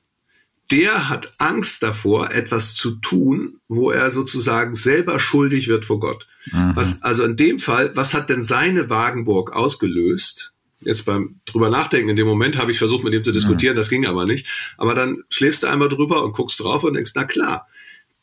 Der 0.70 1.10
hat 1.10 1.34
Angst 1.38 1.82
davor, 1.82 2.30
etwas 2.32 2.74
zu 2.74 2.92
tun, 2.96 3.60
wo 3.68 3.90
er 3.90 4.10
sozusagen 4.10 4.74
selber 4.74 5.20
schuldig 5.20 5.68
wird 5.68 5.84
vor 5.84 6.00
Gott. 6.00 6.26
Was, 6.74 7.02
also 7.02 7.24
in 7.24 7.36
dem 7.36 7.58
Fall, 7.58 7.94
was 7.94 8.14
hat 8.14 8.30
denn 8.30 8.42
seine 8.42 8.88
Wagenburg 8.88 9.52
ausgelöst? 9.52 10.54
Jetzt 10.80 11.04
beim 11.04 11.40
drüber 11.46 11.70
nachdenken, 11.70 12.10
in 12.10 12.16
dem 12.16 12.26
Moment 12.26 12.58
habe 12.58 12.70
ich 12.70 12.78
versucht, 12.78 13.04
mit 13.04 13.14
ihm 13.14 13.24
zu 13.24 13.32
diskutieren, 13.32 13.76
das 13.76 13.88
ging 13.88 14.06
aber 14.06 14.26
nicht. 14.26 14.46
Aber 14.76 14.94
dann 14.94 15.22
schläfst 15.30 15.62
du 15.62 15.66
einmal 15.66 15.88
drüber 15.88 16.24
und 16.24 16.32
guckst 16.32 16.60
drauf 16.60 16.84
und 16.84 16.94
denkst, 16.94 17.12
na 17.14 17.24
klar, 17.24 17.66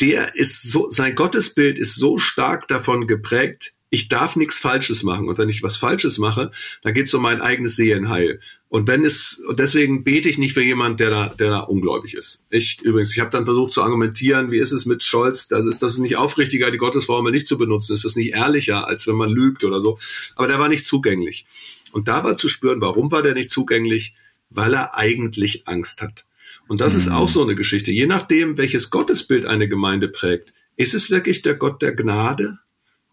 der 0.02 0.36
ist 0.36 0.64
so, 0.64 0.90
sein 0.90 1.16
Gottesbild 1.16 1.80
ist 1.80 1.96
so 1.96 2.18
stark 2.18 2.68
davon 2.68 3.08
geprägt, 3.08 3.74
ich 3.94 4.08
darf 4.08 4.38
nichts 4.38 4.58
Falsches 4.58 5.04
machen. 5.04 5.28
Und 5.28 5.38
wenn 5.38 5.50
ich 5.50 5.64
was 5.64 5.76
Falsches 5.76 6.18
mache, 6.18 6.52
dann 6.82 6.94
geht 6.94 7.08
es 7.08 7.14
um 7.14 7.22
mein 7.22 7.42
eigenes 7.42 7.76
Seelenheil. 7.76 8.40
Und 8.70 8.88
wenn 8.88 9.04
es, 9.04 9.42
und 9.50 9.60
deswegen 9.60 10.06
bete 10.06 10.30
ich 10.30 10.38
nicht 10.38 10.54
für 10.54 10.64
jemanden, 10.64 10.96
der 10.96 11.10
da, 11.10 11.28
der 11.28 11.50
da 11.50 11.60
ungläubig 11.60 12.14
ist. 12.14 12.46
Ich 12.50 12.80
übrigens, 12.82 13.12
ich 13.12 13.20
habe 13.20 13.30
dann 13.30 13.44
versucht 13.44 13.74
zu 13.74 13.84
argumentieren, 13.84 14.50
wie 14.50 14.60
ist 14.60 14.72
es 14.72 14.86
mit 14.86 15.04
Scholz? 15.04 15.50
Das 15.50 15.66
ist 15.66 15.84
das 15.84 15.94
ist 15.94 16.00
nicht 16.00 16.16
aufrichtiger, 16.16 16.72
die 16.72 16.78
Gottesformel 16.78 17.34
nicht 17.34 17.48
zu 17.48 17.58
benutzen. 17.58 17.94
Ist 17.94 18.06
das 18.06 18.16
nicht 18.16 18.32
ehrlicher, 18.32 18.88
als 18.88 19.06
wenn 19.08 19.18
man 19.18 19.30
lügt 19.30 19.66
oder 19.66 19.82
so? 19.82 20.00
Aber 20.38 20.48
der 20.48 20.58
war 20.58 20.70
nicht 20.70 20.86
zugänglich. 20.86 21.46
Und 21.92 22.08
da 22.08 22.24
war 22.24 22.38
zu 22.38 22.48
spüren, 22.48 22.80
warum 22.80 23.12
war 23.12 23.22
der 23.22 23.34
nicht 23.34 23.50
zugänglich? 23.50 24.16
Weil 24.50 24.74
er 24.74 24.96
eigentlich 24.96 25.68
Angst 25.68 26.02
hat. 26.02 26.26
Und 26.72 26.80
das 26.80 26.94
mhm. 26.94 27.00
ist 27.00 27.08
auch 27.10 27.28
so 27.28 27.44
eine 27.44 27.56
Geschichte. 27.56 27.92
Je 27.92 28.06
nachdem, 28.06 28.58
welches 28.58 28.92
Gottesbild 28.92 29.46
eine 29.46 29.68
Gemeinde 29.68 30.08
prägt, 30.08 30.54
ist 30.78 30.94
es 30.94 31.12
wirklich 31.12 31.42
der 31.42 31.56
Gott 31.56 31.82
der 31.82 31.94
Gnade, 31.94 32.60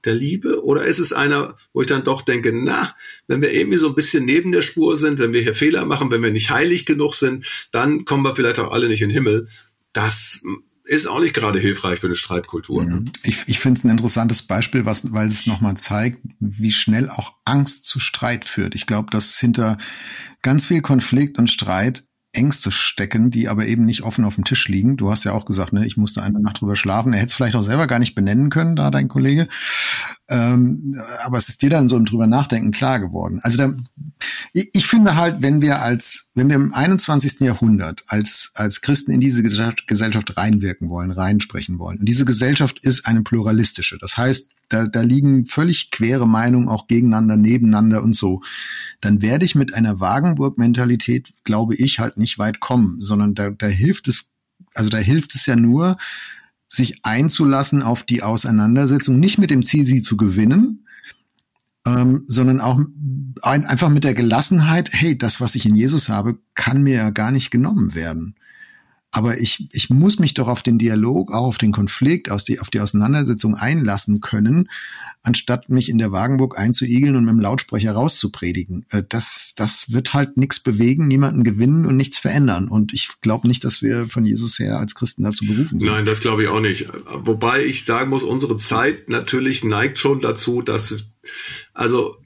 der 0.04 0.14
Liebe? 0.14 0.64
Oder 0.64 0.84
ist 0.84 1.00
es 1.00 1.12
einer, 1.12 1.56
wo 1.72 1.80
ich 1.80 1.88
dann 1.88 2.04
doch 2.04 2.22
denke, 2.22 2.52
na, 2.54 2.94
wenn 3.26 3.42
wir 3.42 3.52
irgendwie 3.52 3.78
so 3.78 3.88
ein 3.88 3.96
bisschen 3.96 4.24
neben 4.24 4.52
der 4.52 4.62
Spur 4.62 4.96
sind, 4.96 5.18
wenn 5.18 5.32
wir 5.32 5.40
hier 5.40 5.56
Fehler 5.56 5.86
machen, 5.86 6.12
wenn 6.12 6.22
wir 6.22 6.30
nicht 6.30 6.50
heilig 6.50 6.86
genug 6.86 7.16
sind, 7.16 7.46
dann 7.72 8.04
kommen 8.04 8.22
wir 8.22 8.36
vielleicht 8.36 8.60
auch 8.60 8.70
alle 8.70 8.86
nicht 8.86 9.02
in 9.02 9.08
den 9.08 9.14
Himmel. 9.14 9.48
Das 9.92 10.44
ist 10.84 11.08
auch 11.08 11.18
nicht 11.18 11.34
gerade 11.34 11.58
hilfreich 11.58 11.98
für 11.98 12.06
eine 12.06 12.14
Streitkultur. 12.14 12.84
Ne? 12.84 12.94
Mhm. 13.00 13.12
Ich, 13.24 13.38
ich 13.48 13.58
finde 13.58 13.78
es 13.78 13.84
ein 13.84 13.90
interessantes 13.90 14.42
Beispiel, 14.42 14.84
was, 14.84 15.12
weil 15.12 15.26
es 15.26 15.48
nochmal 15.48 15.76
zeigt, 15.76 16.20
wie 16.38 16.70
schnell 16.70 17.10
auch 17.10 17.32
Angst 17.44 17.86
zu 17.86 17.98
Streit 17.98 18.44
führt. 18.44 18.76
Ich 18.76 18.86
glaube, 18.86 19.10
dass 19.10 19.36
hinter 19.40 19.78
ganz 20.42 20.64
viel 20.64 20.80
Konflikt 20.80 21.40
und 21.40 21.50
Streit 21.50 22.04
Ängste 22.38 22.70
stecken, 22.70 23.30
die 23.30 23.48
aber 23.48 23.66
eben 23.66 23.84
nicht 23.84 24.02
offen 24.02 24.24
auf 24.24 24.36
dem 24.36 24.44
Tisch 24.44 24.68
liegen. 24.68 24.96
Du 24.96 25.10
hast 25.10 25.24
ja 25.24 25.32
auch 25.32 25.44
gesagt, 25.44 25.72
ne, 25.72 25.84
ich 25.84 25.96
musste 25.96 26.22
eine 26.22 26.40
Nacht 26.40 26.60
drüber 26.60 26.76
schlafen. 26.76 27.12
Er 27.12 27.18
hätte 27.18 27.30
es 27.30 27.34
vielleicht 27.34 27.56
auch 27.56 27.62
selber 27.62 27.88
gar 27.88 27.98
nicht 27.98 28.14
benennen 28.14 28.48
können, 28.48 28.76
da 28.76 28.90
dein 28.90 29.08
Kollege. 29.08 29.48
Ähm, 30.28 30.94
aber 31.24 31.36
es 31.38 31.48
ist 31.48 31.62
dir 31.62 31.70
dann 31.70 31.88
so 31.88 31.96
im 31.96 32.04
drüber 32.04 32.28
nachdenken 32.28 32.70
klar 32.70 33.00
geworden. 33.00 33.40
Also 33.42 33.58
da, 33.58 33.74
ich, 34.52 34.70
ich, 34.72 34.86
finde 34.86 35.16
halt, 35.16 35.42
wenn 35.42 35.60
wir 35.60 35.82
als, 35.82 36.30
wenn 36.34 36.48
wir 36.48 36.56
im 36.56 36.72
21. 36.72 37.40
Jahrhundert 37.40 38.04
als, 38.06 38.52
als 38.54 38.80
Christen 38.80 39.10
in 39.10 39.20
diese 39.20 39.42
Gesellschaft 39.42 40.36
reinwirken 40.36 40.90
wollen, 40.90 41.10
reinsprechen 41.10 41.78
wollen, 41.78 41.98
und 41.98 42.06
diese 42.06 42.24
Gesellschaft 42.24 42.78
ist 42.82 43.06
eine 43.06 43.22
pluralistische. 43.22 43.98
Das 43.98 44.16
heißt, 44.16 44.50
da, 44.68 44.86
da 44.86 45.00
liegen 45.02 45.46
völlig 45.46 45.90
quere 45.90 46.26
Meinungen 46.26 46.68
auch 46.68 46.86
gegeneinander, 46.86 47.36
nebeneinander 47.36 48.02
und 48.02 48.14
so, 48.14 48.42
dann 49.00 49.22
werde 49.22 49.44
ich 49.44 49.54
mit 49.54 49.74
einer 49.74 50.00
Wagenburg-Mentalität, 50.00 51.32
glaube 51.44 51.74
ich, 51.74 51.98
halt 51.98 52.16
nicht 52.16 52.38
weit 52.38 52.60
kommen, 52.60 53.00
sondern 53.00 53.34
da, 53.34 53.50
da 53.50 53.66
hilft 53.66 54.08
es, 54.08 54.30
also 54.74 54.90
da 54.90 54.98
hilft 54.98 55.34
es 55.34 55.46
ja 55.46 55.56
nur, 55.56 55.96
sich 56.68 56.96
einzulassen 57.02 57.82
auf 57.82 58.02
die 58.02 58.22
Auseinandersetzung, 58.22 59.18
nicht 59.18 59.38
mit 59.38 59.50
dem 59.50 59.62
Ziel, 59.62 59.86
sie 59.86 60.02
zu 60.02 60.16
gewinnen, 60.16 60.86
ähm, 61.86 62.24
sondern 62.26 62.60
auch 62.60 62.78
ein, 63.42 63.64
einfach 63.64 63.88
mit 63.88 64.04
der 64.04 64.14
Gelassenheit, 64.14 64.90
hey, 64.92 65.16
das, 65.16 65.40
was 65.40 65.54
ich 65.54 65.64
in 65.64 65.74
Jesus 65.74 66.08
habe, 66.08 66.38
kann 66.54 66.82
mir 66.82 66.96
ja 66.96 67.10
gar 67.10 67.30
nicht 67.30 67.50
genommen 67.50 67.94
werden. 67.94 68.34
Aber 69.10 69.38
ich, 69.38 69.68
ich 69.72 69.88
muss 69.88 70.18
mich 70.18 70.34
doch 70.34 70.48
auf 70.48 70.62
den 70.62 70.78
Dialog, 70.78 71.32
auch 71.32 71.46
auf 71.46 71.58
den 71.58 71.72
Konflikt, 71.72 72.30
auf 72.30 72.44
die, 72.44 72.60
auf 72.60 72.68
die 72.68 72.80
Auseinandersetzung 72.80 73.54
einlassen 73.54 74.20
können, 74.20 74.68
anstatt 75.22 75.70
mich 75.70 75.88
in 75.88 75.96
der 75.98 76.12
Wagenburg 76.12 76.58
einzuigeln 76.58 77.16
und 77.16 77.24
mit 77.24 77.32
dem 77.32 77.40
Lautsprecher 77.40 77.92
rauszupredigen. 77.92 78.84
Äh, 78.90 79.02
das, 79.08 79.54
das 79.56 79.92
wird 79.92 80.12
halt 80.12 80.36
nichts 80.36 80.60
bewegen, 80.60 81.08
niemanden 81.08 81.42
gewinnen 81.42 81.86
und 81.86 81.96
nichts 81.96 82.18
verändern. 82.18 82.68
Und 82.68 82.92
ich 82.92 83.08
glaube 83.22 83.48
nicht, 83.48 83.64
dass 83.64 83.80
wir 83.80 84.08
von 84.08 84.26
Jesus 84.26 84.58
her 84.58 84.78
als 84.78 84.94
Christen 84.94 85.24
dazu 85.24 85.46
berufen 85.46 85.80
sind. 85.80 85.90
Nein, 85.90 86.04
das 86.04 86.20
glaube 86.20 86.42
ich 86.42 86.48
auch 86.48 86.60
nicht. 86.60 86.86
Wobei 87.14 87.64
ich 87.64 87.86
sagen 87.86 88.10
muss, 88.10 88.22
unsere 88.22 88.58
Zeit 88.58 89.08
natürlich 89.08 89.64
neigt 89.64 89.98
schon 89.98 90.20
dazu, 90.20 90.60
dass, 90.60 90.96
also 91.72 92.16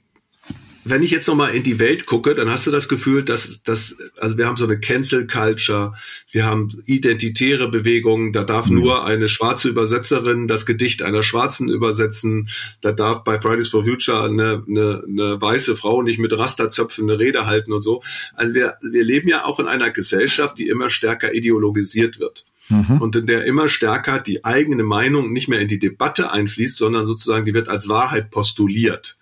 wenn 0.85 1.03
ich 1.03 1.11
jetzt 1.11 1.27
nochmal 1.27 1.55
in 1.55 1.63
die 1.63 1.79
Welt 1.79 2.05
gucke, 2.05 2.35
dann 2.35 2.49
hast 2.49 2.67
du 2.67 2.71
das 2.71 2.89
Gefühl, 2.89 3.23
dass, 3.23 3.63
dass, 3.63 3.97
also 4.17 4.37
wir 4.37 4.47
haben 4.47 4.57
so 4.57 4.65
eine 4.65 4.79
Cancel 4.79 5.27
Culture, 5.27 5.93
wir 6.31 6.45
haben 6.45 6.69
identitäre 6.85 7.69
Bewegungen, 7.69 8.33
da 8.33 8.43
darf 8.43 8.69
mhm. 8.69 8.79
nur 8.79 9.05
eine 9.05 9.29
schwarze 9.29 9.69
Übersetzerin 9.69 10.47
das 10.47 10.65
Gedicht 10.65 11.03
einer 11.03 11.23
Schwarzen 11.23 11.69
übersetzen, 11.69 12.49
da 12.81 12.91
darf 12.91 13.23
bei 13.23 13.39
Fridays 13.39 13.69
for 13.69 13.85
Future 13.85 14.23
eine, 14.23 14.63
eine, 14.67 15.03
eine 15.07 15.41
weiße 15.41 15.75
Frau 15.77 16.01
nicht 16.01 16.19
mit 16.19 16.37
Rasterzöpfen 16.37 17.09
eine 17.09 17.19
Rede 17.19 17.45
halten 17.45 17.71
und 17.71 17.81
so. 17.81 18.01
Also 18.33 18.53
wir, 18.53 18.75
wir 18.91 19.03
leben 19.03 19.29
ja 19.29 19.45
auch 19.45 19.59
in 19.59 19.67
einer 19.67 19.89
Gesellschaft, 19.91 20.57
die 20.57 20.67
immer 20.67 20.89
stärker 20.89 21.33
ideologisiert 21.33 22.19
wird. 22.19 22.45
Mhm. 22.69 23.01
Und 23.01 23.15
in 23.15 23.27
der 23.27 23.45
immer 23.45 23.67
stärker 23.67 24.19
die 24.19 24.45
eigene 24.45 24.83
Meinung 24.83 25.33
nicht 25.33 25.47
mehr 25.47 25.59
in 25.59 25.67
die 25.67 25.79
Debatte 25.79 26.31
einfließt, 26.31 26.77
sondern 26.77 27.05
sozusagen 27.05 27.45
die 27.45 27.53
wird 27.53 27.67
als 27.67 27.89
Wahrheit 27.89 28.31
postuliert. 28.31 29.17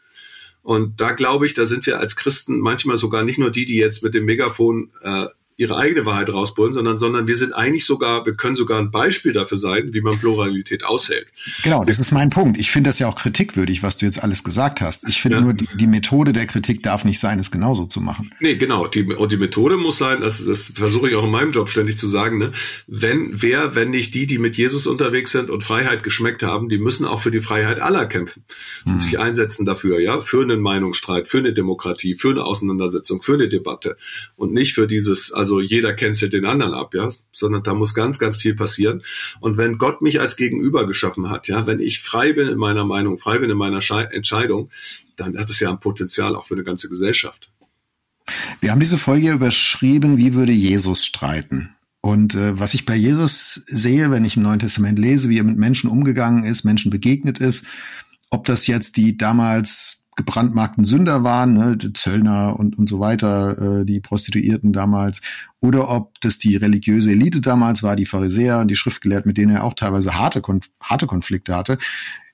Und 0.64 1.02
da 1.02 1.12
glaube 1.12 1.46
ich, 1.46 1.54
da 1.54 1.66
sind 1.66 1.86
wir 1.86 2.00
als 2.00 2.16
Christen 2.16 2.60
manchmal 2.60 2.98
sogar 2.98 3.24
nicht 3.24 3.40
nur 3.40 3.52
die, 3.52 3.66
die 3.66 3.78
jetzt 3.78 4.04
mit 4.04 4.14
dem 4.14 4.26
Megafon 4.26 4.92
äh, 5.02 5.26
ihre 5.62 5.78
eigene 5.78 6.08
Wahrheit 6.08 6.34
rausbrüllen, 6.34 6.74
sondern, 6.74 6.98
sondern 6.98 7.28
wir 7.28 7.36
sind 7.36 7.54
eigentlich 7.54 7.86
sogar, 7.86 8.26
wir 8.26 8.34
können 8.34 8.56
sogar 8.56 8.80
ein 8.80 8.90
Beispiel 8.90 9.32
dafür 9.32 9.60
sein, 9.60 9.94
wie 9.94 10.02
man 10.02 10.18
Pluralität 10.18 10.84
aushält. 10.84 11.28
Genau, 11.64 11.86
das 11.86 12.00
ist 12.00 12.12
mein 12.12 12.32
Punkt. 12.32 12.58
Ich 12.58 12.72
finde 12.72 12.90
das 12.90 12.98
ja 12.98 13.08
auch 13.08 13.16
kritikwürdig, 13.16 13.84
was 13.84 13.98
du 13.98 14.06
jetzt 14.08 14.24
alles 14.24 14.44
gesagt 14.44 14.82
hast. 14.82 15.08
Ich 15.08 15.22
finde 15.22 15.38
ja. 15.38 15.44
nur, 15.44 15.54
die, 15.54 15.68
die 15.76 15.86
Methode 15.86 16.34
der 16.34 16.48
Kritik 16.48 16.82
darf 16.82 17.06
nicht 17.06 17.20
sein, 17.20 17.38
es 17.38 17.52
genauso 17.52 17.86
zu 17.86 18.02
machen. 18.02 18.32
Nee, 18.40 18.56
genau. 18.56 18.88
Die, 18.88 19.04
und 19.04 19.32
die 19.32 19.38
Methode 19.38 19.78
muss 19.78 20.00
sein, 20.00 20.22
das, 20.22 20.44
das 20.44 20.74
versuche 20.76 21.10
ich 21.10 21.16
auch 21.16 21.26
in 21.26 21.30
meinem 21.30 21.52
Job 21.52 21.70
ständig 21.70 22.00
zu 22.00 22.08
sagen, 22.08 22.40
ne? 22.40 22.52
wenn, 22.88 23.30
wer, 23.32 23.76
wenn 23.76 23.92
nicht 23.92 24.16
die, 24.16 24.26
die 24.26 24.40
mit 24.40 24.58
Jesus 24.58 24.88
unterwegs 24.88 25.32
sind 25.32 25.52
und 25.52 25.64
Freiheit 25.64 26.02
geschmeckt 26.02 26.42
haben, 26.42 26.70
die 26.70 26.80
müssen 26.80 27.06
auch 27.06 27.22
für 27.22 27.32
die 27.32 27.42
Freiheit 27.42 27.80
aller 27.80 28.08
kämpfen 28.08 28.44
und 28.86 28.94
hm. 28.94 29.00
sich 29.00 29.20
einsetzen 29.20 29.68
dafür, 29.68 30.00
ja, 30.00 30.22
für 30.22 30.42
einen 30.42 30.60
Meinungsstreit, 30.60 31.28
für 31.28 31.38
eine 31.38 31.54
Demokratie, 31.54 32.16
für 32.16 32.32
eine 32.32 32.46
Auseinandersetzung, 32.46 33.22
für 33.22 33.36
eine 33.36 33.48
Debatte 33.48 33.96
und 34.36 34.54
nicht 34.54 34.74
für 34.74 34.88
dieses, 34.88 35.32
also 35.32 35.51
also 35.52 35.60
jeder 35.60 35.94
cancelt 35.94 36.32
den 36.32 36.46
anderen 36.46 36.74
ab, 36.74 36.94
ja, 36.94 37.10
sondern 37.34 37.62
da 37.64 37.74
muss 37.74 37.94
ganz, 37.94 38.20
ganz 38.20 38.38
viel 38.38 38.56
passieren. 38.56 39.04
Und 39.42 39.58
wenn 39.58 39.78
Gott 39.78 40.02
mich 40.02 40.22
als 40.22 40.38
Gegenüber 40.38 40.88
geschaffen 40.88 41.30
hat, 41.30 41.50
ja, 41.50 41.68
wenn 41.68 41.82
ich 41.82 42.00
frei 42.00 42.32
bin 42.32 42.48
in 42.48 42.58
meiner 42.58 42.86
Meinung, 42.86 43.18
frei 43.18 43.40
bin 43.40 43.50
in 43.50 43.58
meiner 43.58 43.82
Schei 43.82 44.04
Entscheidung, 44.04 44.70
dann 45.18 45.38
hat 45.38 45.50
es 45.50 45.60
ja 45.60 45.70
ein 45.70 45.82
Potenzial 45.82 46.38
auch 46.38 46.46
für 46.46 46.54
eine 46.54 46.64
ganze 46.64 46.88
Gesellschaft. 46.88 47.52
Wir 48.62 48.72
haben 48.72 48.80
diese 48.80 48.98
Folge 48.98 49.32
überschrieben, 49.32 50.18
wie 50.18 50.36
würde 50.36 50.54
Jesus 50.54 51.06
streiten? 51.06 51.76
Und 52.00 52.34
äh, 52.36 52.58
was 52.58 52.74
ich 52.74 52.86
bei 52.86 52.96
Jesus 52.96 53.64
sehe, 53.68 54.10
wenn 54.10 54.24
ich 54.24 54.38
im 54.38 54.44
Neuen 54.44 54.60
Testament 54.60 54.98
lese, 55.00 55.28
wie 55.28 55.38
er 55.38 55.44
mit 55.44 55.58
Menschen 55.58 55.90
umgegangen 55.90 56.46
ist, 56.46 56.64
Menschen 56.64 56.92
begegnet 56.92 57.40
ist, 57.40 57.66
ob 58.30 58.46
das 58.46 58.68
jetzt 58.68 58.96
die 58.96 59.18
damals 59.18 60.01
gebrandmarkten 60.22 60.84
Sünder 60.84 61.24
waren, 61.24 61.54
ne, 61.54 61.78
die 61.78 61.94
Zöllner 61.94 62.60
und, 62.60 62.78
und 62.78 62.88
so 62.88 63.00
weiter, 63.00 63.80
äh, 63.82 63.86
die 63.86 64.00
Prostituierten 64.00 64.72
damals, 64.72 65.22
oder 65.60 65.90
ob 65.90 66.22
das 66.22 66.38
die 66.38 66.56
religiöse 66.56 67.12
Elite 67.12 67.42
damals 67.42 67.82
war, 67.82 67.96
die 67.96 68.06
Pharisäer 68.06 68.60
und 68.60 68.68
die 68.68 68.76
Schriftgelehrten, 68.76 69.30
mit 69.30 69.38
denen 69.38 69.56
er 69.56 69.64
auch 69.64 69.74
teilweise 69.74 70.18
harte, 70.18 70.42
harte 70.80 71.08
Konflikte 71.08 71.56
hatte. 71.56 71.78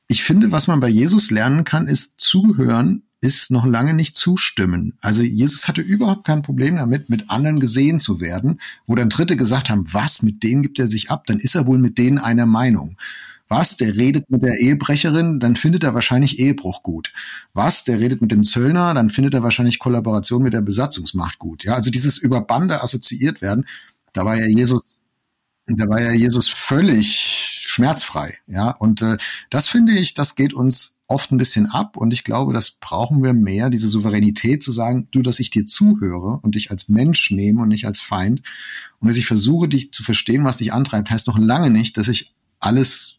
Ich 0.10 0.24
finde, 0.24 0.52
was 0.52 0.68
man 0.68 0.80
bei 0.80 0.90
Jesus 0.90 1.32
lernen 1.32 1.64
kann, 1.64 1.88
ist 1.88 2.20
zuhören, 2.20 3.04
ist 3.20 3.52
noch 3.52 3.66
lange 3.66 3.94
nicht 3.94 4.16
zustimmen. 4.16 4.94
Also 5.02 5.24
Jesus 5.24 5.68
hatte 5.68 5.82
überhaupt 5.82 6.26
kein 6.26 6.44
Problem 6.44 6.76
damit, 6.76 7.10
mit 7.10 7.30
anderen 7.30 7.60
gesehen 7.60 8.00
zu 8.00 8.20
werden, 8.22 8.60
wo 8.86 8.96
dann 8.96 9.10
Dritte 9.10 9.38
gesagt 9.38 9.70
haben, 9.70 9.86
was, 9.92 10.22
mit 10.22 10.44
denen 10.44 10.62
gibt 10.62 10.78
er 10.78 10.88
sich 10.88 11.10
ab, 11.10 11.26
dann 11.26 11.40
ist 11.40 11.56
er 11.56 11.66
wohl 11.66 11.80
mit 11.80 11.98
denen 11.98 12.20
einer 12.20 12.46
Meinung. 12.46 12.96
Was, 13.50 13.78
der 13.78 13.96
redet 13.96 14.30
mit 14.30 14.44
der 14.44 14.58
Ehebrecherin, 14.60 15.40
dann 15.40 15.56
findet 15.56 15.84
er 15.84 15.94
wahrscheinlich 15.94 16.40
Ehebruch 16.40 16.84
gut. 16.84 17.14
Was, 17.54 17.84
der 17.86 18.00
redet 18.00 18.22
mit 18.22 18.32
dem 18.32 18.44
Zöllner, 18.44 18.94
dann 18.94 19.10
findet 19.10 19.34
er 19.34 19.44
wahrscheinlich 19.44 19.80
Kollaboration 19.80 20.44
mit 20.44 20.54
der 20.54 20.62
Besatzungsmacht 20.62 21.40
gut. 21.40 21.64
Ja, 21.64 21.76
also 21.76 21.90
dieses 21.90 22.18
über 22.18 22.42
Bande 22.42 22.84
assoziiert 22.84 23.42
werden, 23.42 23.66
da 24.14 24.26
war 24.26 24.36
ja 24.36 24.48
Jesus, 24.48 25.00
da 25.68 25.88
war 25.88 26.02
ja 26.02 26.12
Jesus 26.12 26.50
völlig 26.50 27.62
schmerzfrei. 27.62 28.38
Ja, 28.48 28.72
und 28.72 29.02
äh, 29.02 29.18
das 29.50 29.70
finde 29.70 29.94
ich, 29.94 30.14
das 30.14 30.36
geht 30.36 30.54
uns 30.54 30.98
oft 31.08 31.32
ein 31.32 31.38
bisschen 31.38 31.68
ab 31.68 31.96
und 31.96 32.12
ich 32.12 32.24
glaube, 32.24 32.54
das 32.54 32.72
brauchen 32.72 33.24
wir 33.24 33.34
mehr, 33.34 33.70
diese 33.70 33.88
Souveränität 33.88 34.62
zu 34.62 34.72
sagen, 34.72 35.08
du, 35.12 35.22
dass 35.22 35.40
ich 35.40 35.52
dir 35.52 35.66
zuhöre 35.66 36.40
und 36.42 36.56
dich 36.56 36.70
als 36.70 36.90
Mensch 36.90 37.32
nehme 37.32 37.62
und 37.62 37.70
nicht 37.70 37.86
als 37.86 38.02
Feind 38.02 38.42
und 39.00 39.08
dass 39.08 39.18
ich 39.18 39.26
versuche, 39.26 39.70
dich 39.70 39.94
zu 39.94 40.04
verstehen, 40.04 40.44
was 40.44 40.58
dich 40.58 40.74
antreibt, 40.74 41.10
heißt 41.10 41.28
noch 41.28 41.38
lange 41.38 41.70
nicht, 41.70 41.98
dass 41.98 42.10
ich 42.10 42.34
alles 42.60 43.17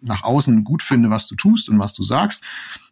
nach 0.00 0.22
außen 0.22 0.64
gut 0.64 0.82
finde, 0.82 1.10
was 1.10 1.26
du 1.26 1.34
tust 1.34 1.68
und 1.68 1.78
was 1.78 1.92
du 1.94 2.02
sagst. 2.02 2.44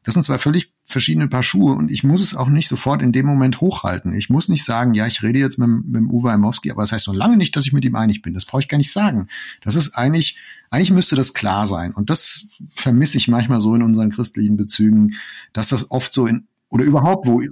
Das 0.02 0.14
sind 0.14 0.22
zwei 0.22 0.38
völlig 0.38 0.72
verschiedene 0.84 1.26
Paar 1.26 1.42
Schuhe 1.42 1.74
und 1.74 1.90
ich 1.90 2.04
muss 2.04 2.20
es 2.20 2.36
auch 2.36 2.48
nicht 2.48 2.68
sofort 2.68 3.02
in 3.02 3.10
dem 3.10 3.26
Moment 3.26 3.60
hochhalten. 3.60 4.14
Ich 4.14 4.30
muss 4.30 4.48
nicht 4.48 4.64
sagen, 4.64 4.94
ja, 4.94 5.06
ich 5.06 5.22
rede 5.22 5.40
jetzt 5.40 5.58
mit, 5.58 5.68
mit 5.68 5.96
dem 5.96 6.10
Uwe 6.10 6.30
Heimowski, 6.30 6.70
aber 6.70 6.82
das 6.82 6.92
heißt 6.92 7.08
noch 7.08 7.14
lange 7.14 7.36
nicht, 7.36 7.56
dass 7.56 7.66
ich 7.66 7.72
mit 7.72 7.84
ihm 7.84 7.96
einig 7.96 8.22
bin. 8.22 8.32
Das 8.32 8.44
brauche 8.44 8.60
ich 8.60 8.68
gar 8.68 8.78
nicht 8.78 8.92
sagen. 8.92 9.26
Das 9.62 9.74
ist 9.74 9.96
eigentlich, 9.96 10.36
eigentlich 10.70 10.92
müsste 10.92 11.16
das 11.16 11.34
klar 11.34 11.66
sein. 11.66 11.92
Und 11.92 12.08
das 12.08 12.46
vermisse 12.70 13.16
ich 13.16 13.26
manchmal 13.26 13.60
so 13.60 13.74
in 13.74 13.82
unseren 13.82 14.12
christlichen 14.12 14.56
Bezügen, 14.56 15.14
dass 15.52 15.70
das 15.70 15.90
oft 15.90 16.12
so 16.12 16.26
in, 16.26 16.46
oder 16.68 16.84
überhaupt, 16.84 17.26
wo, 17.26 17.42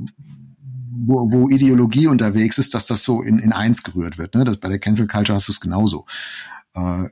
wo, 1.07 1.33
wo 1.33 1.49
Ideologie 1.49 2.07
unterwegs 2.07 2.59
ist, 2.59 2.75
dass 2.75 2.87
das 2.87 3.03
so 3.03 3.21
in, 3.23 3.41
in 3.41 3.53
eins 3.53 3.83
gerührt 3.83 4.17
wird. 4.17 4.37
Ne? 4.37 4.45
Das, 4.45 4.59
bei 4.59 4.69
der 4.69 4.79
Cancel 4.79 5.09
Culture 5.09 5.35
hast 5.35 5.49
du 5.49 5.53
es 5.53 5.61
genauso. 5.61 6.07
Äh, 6.75 7.09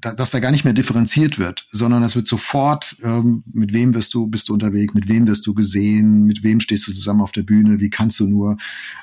dass 0.00 0.30
da 0.30 0.40
gar 0.40 0.50
nicht 0.50 0.64
mehr 0.64 0.74
differenziert 0.74 1.38
wird, 1.38 1.66
sondern 1.70 2.02
es 2.02 2.14
wird 2.14 2.28
sofort, 2.28 2.96
ähm, 3.02 3.42
mit 3.52 3.72
wem 3.72 3.92
bist 3.92 4.14
du, 4.14 4.26
bist 4.26 4.48
du 4.48 4.54
unterwegs, 4.54 4.94
mit 4.94 5.08
wem 5.08 5.26
wirst 5.26 5.46
du 5.46 5.54
gesehen, 5.54 6.24
mit 6.24 6.42
wem 6.42 6.60
stehst 6.60 6.86
du 6.86 6.92
zusammen 6.92 7.20
auf 7.20 7.32
der 7.32 7.42
Bühne, 7.42 7.80
wie 7.80 7.90
kannst 7.90 8.20
du 8.20 8.26
nur. 8.26 8.56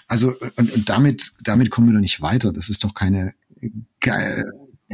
Also, 0.08 0.34
und, 0.56 0.72
und 0.72 0.90
damit, 0.90 1.34
damit 1.44 1.70
kommen 1.70 1.88
wir 1.88 1.94
doch 1.94 2.02
nicht 2.02 2.22
weiter. 2.22 2.54
Das 2.54 2.70
ist 2.70 2.84
doch 2.84 2.94
keine, 2.94 3.34
keine 4.00 4.46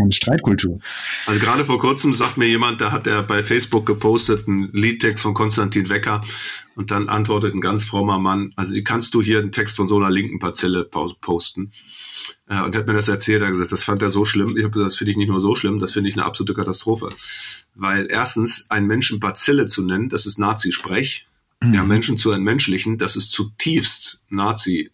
Streitkultur. 0.10 0.80
Also 1.28 1.40
gerade 1.40 1.66
vor 1.66 1.80
kurzem 1.80 2.14
sagt 2.14 2.38
mir 2.38 2.48
jemand, 2.48 2.82
da 2.82 2.92
hat 2.92 3.08
er 3.08 3.24
bei 3.24 3.44
Facebook 3.44 3.86
gepostet, 3.86 4.48
einen 4.48 4.70
Liedtext 4.72 5.22
von 5.22 5.34
Konstantin 5.34 5.90
Wecker 5.90 6.24
und 6.76 6.92
dann 6.92 7.10
antwortet 7.10 7.54
ein 7.54 7.62
ganz 7.62 7.84
frommer 7.84 8.20
Mann, 8.20 8.54
also 8.56 8.74
wie 8.74 8.84
kannst 8.84 9.14
du 9.14 9.22
hier 9.22 9.40
einen 9.40 9.52
Text 9.52 9.76
von 9.76 9.88
so 9.88 9.98
einer 9.98 10.10
linken 10.10 10.40
Parzelle 10.40 10.86
posten? 10.86 11.74
Äh, 12.48 12.62
und 12.62 12.76
hat 12.76 12.88
mir 12.88 12.94
das 12.94 13.08
erzählt, 13.08 13.42
er 13.42 13.48
hat 13.48 13.54
gesagt, 13.54 13.72
das 13.72 13.84
fand 13.84 14.02
er 14.02 14.10
so 14.10 14.26
schlimm. 14.26 14.56
Ich 14.58 14.64
habe 14.64 14.72
gesagt, 14.72 14.92
das 14.92 14.98
finde 14.98 15.12
ich 15.12 15.18
nicht 15.18 15.30
nur 15.30 15.42
so 15.42 15.56
schlimm, 15.56 15.80
das 15.80 15.92
finde 15.92 16.10
ich 16.10 16.16
eine 16.16 16.26
absolute 16.26 16.54
Katastrophe. 16.54 17.10
Weil 17.76 18.08
erstens, 18.10 18.70
einen 18.70 18.88
Menschen 18.88 19.20
Bazille 19.20 19.68
zu 19.68 19.86
nennen, 19.86 20.10
das 20.10 20.26
ist 20.26 20.40
Nazi-Sprech. 20.40 21.28
Mhm. 21.64 21.74
Ja, 21.74 21.84
Menschen 21.84 22.18
zu 22.18 22.32
entmenschlichen, 22.32 22.98
das 22.98 23.16
ist 23.16 23.32
zutiefst 23.32 24.26
Nazi 24.30 24.92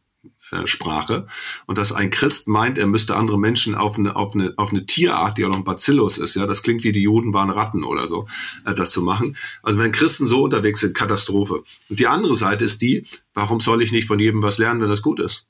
Sprache 0.66 1.28
und 1.66 1.78
dass 1.78 1.92
ein 1.92 2.10
Christ 2.10 2.48
meint, 2.48 2.78
er 2.78 2.88
müsste 2.88 3.16
andere 3.16 3.40
Menschen 3.40 3.76
auf 3.76 3.98
eine, 3.98 4.16
auf 4.16 4.34
eine, 4.34 4.54
auf 4.58 4.70
eine 4.72 4.86
Tierart, 4.86 5.38
die 5.38 5.46
auch 5.46 5.50
noch 5.50 5.58
ein 5.58 5.64
Bacillus 5.64 6.18
ist, 6.18 6.36
ja, 6.36 6.46
das 6.46 6.64
klingt 6.64 6.84
wie 6.84 6.92
die 6.92 7.02
Juden 7.02 7.34
waren 7.34 7.50
Ratten 7.50 7.84
oder 7.84 8.08
so, 8.08 8.28
äh, 8.66 8.74
das 8.74 8.92
zu 8.92 9.02
machen. 9.02 9.36
Also 9.64 9.80
wenn 9.80 9.92
Christen 9.92 10.26
so 10.26 10.44
unterwegs 10.44 10.80
sind, 10.80 10.96
Katastrophe. 10.96 11.64
Und 11.90 12.00
die 12.00 12.08
andere 12.08 12.36
Seite 12.36 12.66
ist 12.66 12.82
die, 12.82 13.06
warum 13.34 13.60
soll 13.60 13.82
ich 13.82 13.92
nicht 13.92 14.08
von 14.08 14.20
jedem 14.20 14.42
was 14.42 14.58
lernen, 14.58 14.82
wenn 14.82 14.90
das 14.90 15.02
gut 15.02 15.20
ist? 15.20 15.46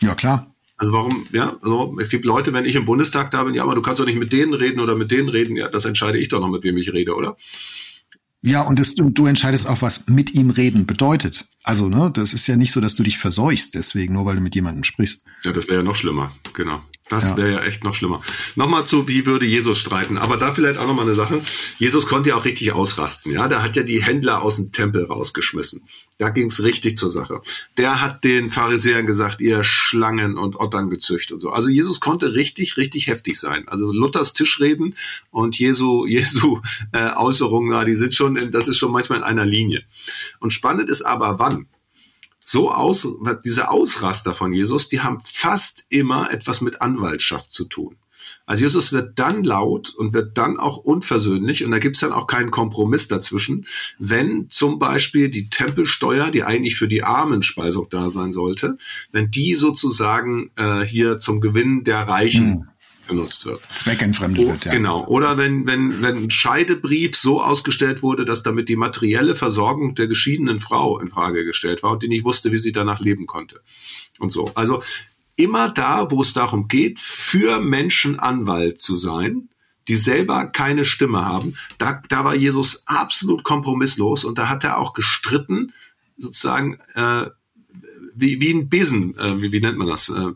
Ja, 0.00 0.14
klar. 0.14 0.50
Also 0.78 0.92
warum, 0.92 1.26
ja, 1.32 1.56
also 1.62 1.96
es 2.00 2.10
gibt 2.10 2.26
Leute, 2.26 2.52
wenn 2.52 2.66
ich 2.66 2.74
im 2.74 2.84
Bundestag 2.84 3.30
da 3.30 3.44
bin, 3.44 3.54
ja, 3.54 3.62
aber 3.62 3.74
du 3.74 3.82
kannst 3.82 3.98
doch 3.98 4.06
nicht 4.06 4.18
mit 4.18 4.32
denen 4.32 4.52
reden 4.52 4.80
oder 4.80 4.94
mit 4.94 5.10
denen 5.10 5.30
reden, 5.30 5.56
ja, 5.56 5.68
das 5.68 5.86
entscheide 5.86 6.18
ich 6.18 6.28
doch 6.28 6.40
noch, 6.40 6.48
mit 6.48 6.64
wem 6.64 6.76
ich 6.76 6.92
rede, 6.92 7.14
oder? 7.14 7.36
Ja, 8.46 8.62
und, 8.62 8.78
das, 8.78 8.94
und 8.94 9.18
du 9.18 9.26
entscheidest 9.26 9.66
auch, 9.66 9.82
was 9.82 10.06
mit 10.06 10.34
ihm 10.34 10.50
reden 10.50 10.86
bedeutet. 10.86 11.46
Also, 11.64 11.88
ne, 11.88 12.12
das 12.14 12.32
ist 12.32 12.46
ja 12.46 12.54
nicht 12.54 12.70
so, 12.70 12.80
dass 12.80 12.94
du 12.94 13.02
dich 13.02 13.18
verseuchst 13.18 13.74
deswegen, 13.74 14.14
nur 14.14 14.24
weil 14.24 14.36
du 14.36 14.40
mit 14.40 14.54
jemandem 14.54 14.84
sprichst. 14.84 15.24
Ja, 15.42 15.50
das 15.50 15.66
wäre 15.66 15.78
ja 15.78 15.82
noch 15.82 15.96
schlimmer, 15.96 16.32
genau. 16.52 16.80
Das 17.08 17.30
ja. 17.30 17.36
wäre 17.36 17.52
ja 17.52 17.58
echt 17.60 17.84
noch 17.84 17.94
schlimmer. 17.94 18.20
Nochmal 18.56 18.84
zu, 18.84 19.06
wie 19.06 19.26
würde 19.26 19.46
Jesus 19.46 19.78
streiten? 19.78 20.18
Aber 20.18 20.36
da 20.36 20.52
vielleicht 20.52 20.78
auch 20.78 20.88
nochmal 20.88 21.04
eine 21.04 21.14
Sache. 21.14 21.40
Jesus 21.78 22.06
konnte 22.06 22.30
ja 22.30 22.36
auch 22.36 22.44
richtig 22.44 22.72
ausrasten. 22.72 23.30
Ja, 23.32 23.46
der 23.46 23.62
hat 23.62 23.76
ja 23.76 23.84
die 23.84 24.02
Händler 24.02 24.42
aus 24.42 24.56
dem 24.56 24.72
Tempel 24.72 25.04
rausgeschmissen. 25.04 25.86
Da 26.18 26.30
ging's 26.30 26.62
richtig 26.62 26.96
zur 26.96 27.10
Sache. 27.10 27.42
Der 27.76 28.00
hat 28.00 28.24
den 28.24 28.50
Pharisäern 28.50 29.06
gesagt, 29.06 29.40
ihr 29.40 29.62
Schlangen 29.62 30.36
und 30.36 30.56
Ottern 30.56 30.90
gezücht 30.90 31.30
und 31.30 31.38
so. 31.38 31.50
Also 31.50 31.68
Jesus 31.68 32.00
konnte 32.00 32.34
richtig, 32.34 32.76
richtig 32.76 33.06
heftig 33.06 33.38
sein. 33.38 33.68
Also 33.68 33.92
Luthers 33.92 34.32
Tischreden 34.32 34.96
und 35.30 35.56
Jesu, 35.56 36.06
Jesu 36.08 36.60
äh, 36.92 37.12
Äußerungen, 37.14 37.86
die 37.86 37.94
sind 37.94 38.14
schon, 38.14 38.34
in, 38.34 38.50
das 38.50 38.66
ist 38.66 38.78
schon 38.78 38.90
manchmal 38.90 39.18
in 39.18 39.24
einer 39.24 39.46
Linie. 39.46 39.84
Und 40.40 40.52
spannend 40.52 40.90
ist 40.90 41.02
aber, 41.02 41.38
wann? 41.38 41.66
So 42.48 42.70
aus, 42.70 43.08
diese 43.44 43.70
Ausraster 43.70 44.32
von 44.32 44.52
Jesus, 44.52 44.88
die 44.88 45.00
haben 45.00 45.20
fast 45.24 45.84
immer 45.88 46.30
etwas 46.30 46.60
mit 46.60 46.80
Anwaltschaft 46.80 47.52
zu 47.52 47.64
tun. 47.64 47.96
Also 48.46 48.62
Jesus 48.62 48.92
wird 48.92 49.18
dann 49.18 49.42
laut 49.42 49.92
und 49.96 50.14
wird 50.14 50.38
dann 50.38 50.56
auch 50.56 50.76
unversöhnlich 50.76 51.64
und 51.64 51.72
da 51.72 51.80
gibt's 51.80 51.98
dann 51.98 52.12
auch 52.12 52.28
keinen 52.28 52.52
Kompromiss 52.52 53.08
dazwischen, 53.08 53.66
wenn 53.98 54.48
zum 54.48 54.78
Beispiel 54.78 55.28
die 55.28 55.50
Tempelsteuer, 55.50 56.30
die 56.30 56.44
eigentlich 56.44 56.76
für 56.76 56.86
die 56.86 57.02
Armenspeisung 57.02 57.88
da 57.90 58.10
sein 58.10 58.32
sollte, 58.32 58.78
wenn 59.10 59.28
die 59.28 59.56
sozusagen 59.56 60.52
äh, 60.54 60.82
hier 60.82 61.18
zum 61.18 61.40
Gewinn 61.40 61.82
der 61.82 62.02
Reichen 62.06 62.54
hm 62.54 62.68
genutzt 63.06 63.46
wird. 63.46 63.60
Zweckentfremdet 63.74 64.44
oh, 64.44 64.48
wird, 64.52 64.64
ja. 64.64 64.72
Genau. 64.72 65.04
Oder 65.06 65.38
wenn, 65.38 65.66
wenn, 65.66 66.02
wenn 66.02 66.24
ein 66.24 66.30
Scheidebrief 66.30 67.16
so 67.16 67.42
ausgestellt 67.42 68.02
wurde, 68.02 68.24
dass 68.24 68.42
damit 68.42 68.68
die 68.68 68.76
materielle 68.76 69.34
Versorgung 69.34 69.94
der 69.94 70.06
geschiedenen 70.06 70.60
Frau 70.60 70.98
in 70.98 71.08
Frage 71.08 71.44
gestellt 71.44 71.82
war 71.82 71.92
und 71.92 72.02
die 72.02 72.08
nicht 72.08 72.24
wusste, 72.24 72.52
wie 72.52 72.58
sie 72.58 72.72
danach 72.72 73.00
leben 73.00 73.26
konnte. 73.26 73.60
Und 74.18 74.30
so. 74.30 74.50
Also 74.54 74.82
immer 75.36 75.68
da, 75.68 76.10
wo 76.10 76.22
es 76.22 76.32
darum 76.32 76.68
geht, 76.68 76.98
für 76.98 77.60
Menschen 77.60 78.18
Anwalt 78.18 78.80
zu 78.80 78.96
sein, 78.96 79.48
die 79.88 79.96
selber 79.96 80.46
keine 80.46 80.84
Stimme 80.84 81.24
haben, 81.24 81.56
da, 81.78 82.02
da 82.08 82.24
war 82.24 82.34
Jesus 82.34 82.86
absolut 82.86 83.44
kompromisslos 83.44 84.24
und 84.24 84.38
da 84.38 84.48
hat 84.48 84.64
er 84.64 84.78
auch 84.78 84.94
gestritten, 84.94 85.72
sozusagen 86.18 86.80
äh, 86.94 87.26
wie, 88.14 88.40
wie 88.40 88.52
ein 88.52 88.68
Besen, 88.68 89.16
äh, 89.18 89.40
wie, 89.40 89.52
wie 89.52 89.60
nennt 89.60 89.78
man 89.78 89.86
das? 89.86 90.08
Äh, 90.08 90.14
äh 90.14 90.34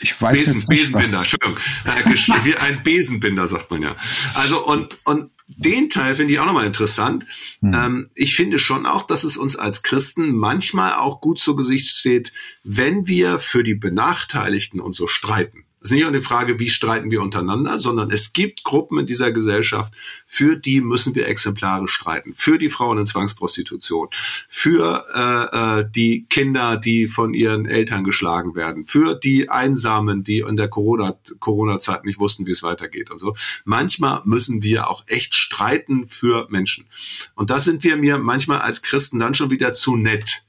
ich 0.00 0.20
weiß 0.20 0.38
Besen, 0.38 0.54
jetzt 0.54 0.68
nicht, 0.68 0.92
Besenbinder, 0.92 1.18
Entschuldigung. 1.18 1.56
Äh, 1.84 2.44
wie 2.44 2.56
ein 2.56 2.82
Besenbinder, 2.82 3.46
sagt 3.46 3.70
man 3.70 3.82
ja. 3.82 3.96
Also, 4.34 4.64
und, 4.66 4.96
und 5.04 5.30
den 5.46 5.90
Teil 5.90 6.16
finde 6.16 6.32
ich 6.32 6.40
auch 6.40 6.46
nochmal 6.46 6.66
interessant. 6.66 7.26
Hm. 7.60 7.74
Ähm, 7.74 8.10
ich 8.14 8.34
finde 8.34 8.58
schon 8.58 8.86
auch, 8.86 9.06
dass 9.06 9.24
es 9.24 9.36
uns 9.36 9.56
als 9.56 9.82
Christen 9.82 10.34
manchmal 10.34 10.94
auch 10.94 11.20
gut 11.20 11.38
zu 11.38 11.54
Gesicht 11.54 11.90
steht, 11.90 12.32
wenn 12.64 13.06
wir 13.06 13.38
für 13.38 13.62
die 13.62 13.74
Benachteiligten 13.74 14.80
und 14.80 14.94
so 14.94 15.06
streiten. 15.06 15.63
Es 15.84 15.90
ist 15.90 15.96
nicht 15.96 16.04
nur 16.04 16.12
die 16.12 16.22
Frage, 16.22 16.58
wie 16.58 16.70
streiten 16.70 17.10
wir 17.10 17.20
untereinander, 17.20 17.78
sondern 17.78 18.10
es 18.10 18.32
gibt 18.32 18.64
Gruppen 18.64 18.98
in 19.00 19.04
dieser 19.04 19.32
Gesellschaft, 19.32 19.92
für 20.24 20.56
die 20.56 20.80
müssen 20.80 21.14
wir 21.14 21.28
exemplarisch 21.28 21.92
streiten. 21.92 22.32
Für 22.32 22.56
die 22.56 22.70
Frauen 22.70 22.96
in 22.96 23.04
Zwangsprostitution, 23.04 24.08
für 24.48 25.04
äh, 25.14 25.80
äh, 25.80 25.90
die 25.94 26.24
Kinder, 26.30 26.78
die 26.78 27.06
von 27.06 27.34
ihren 27.34 27.66
Eltern 27.66 28.02
geschlagen 28.02 28.54
werden, 28.54 28.86
für 28.86 29.14
die 29.14 29.50
Einsamen, 29.50 30.24
die 30.24 30.38
in 30.38 30.56
der 30.56 30.68
Corona-Zeit 30.68 31.38
Corona 31.38 31.78
nicht 32.04 32.18
wussten, 32.18 32.46
wie 32.46 32.52
es 32.52 32.62
weitergeht 32.62 33.10
und 33.10 33.18
so. 33.18 33.36
Manchmal 33.66 34.22
müssen 34.24 34.62
wir 34.62 34.88
auch 34.88 35.04
echt 35.06 35.34
streiten 35.34 36.06
für 36.06 36.46
Menschen. 36.48 36.86
Und 37.34 37.50
da 37.50 37.60
sind 37.60 37.84
wir 37.84 37.98
mir 37.98 38.16
manchmal 38.16 38.60
als 38.60 38.80
Christen 38.80 39.18
dann 39.18 39.34
schon 39.34 39.50
wieder 39.50 39.74
zu 39.74 39.96
nett. 39.96 40.44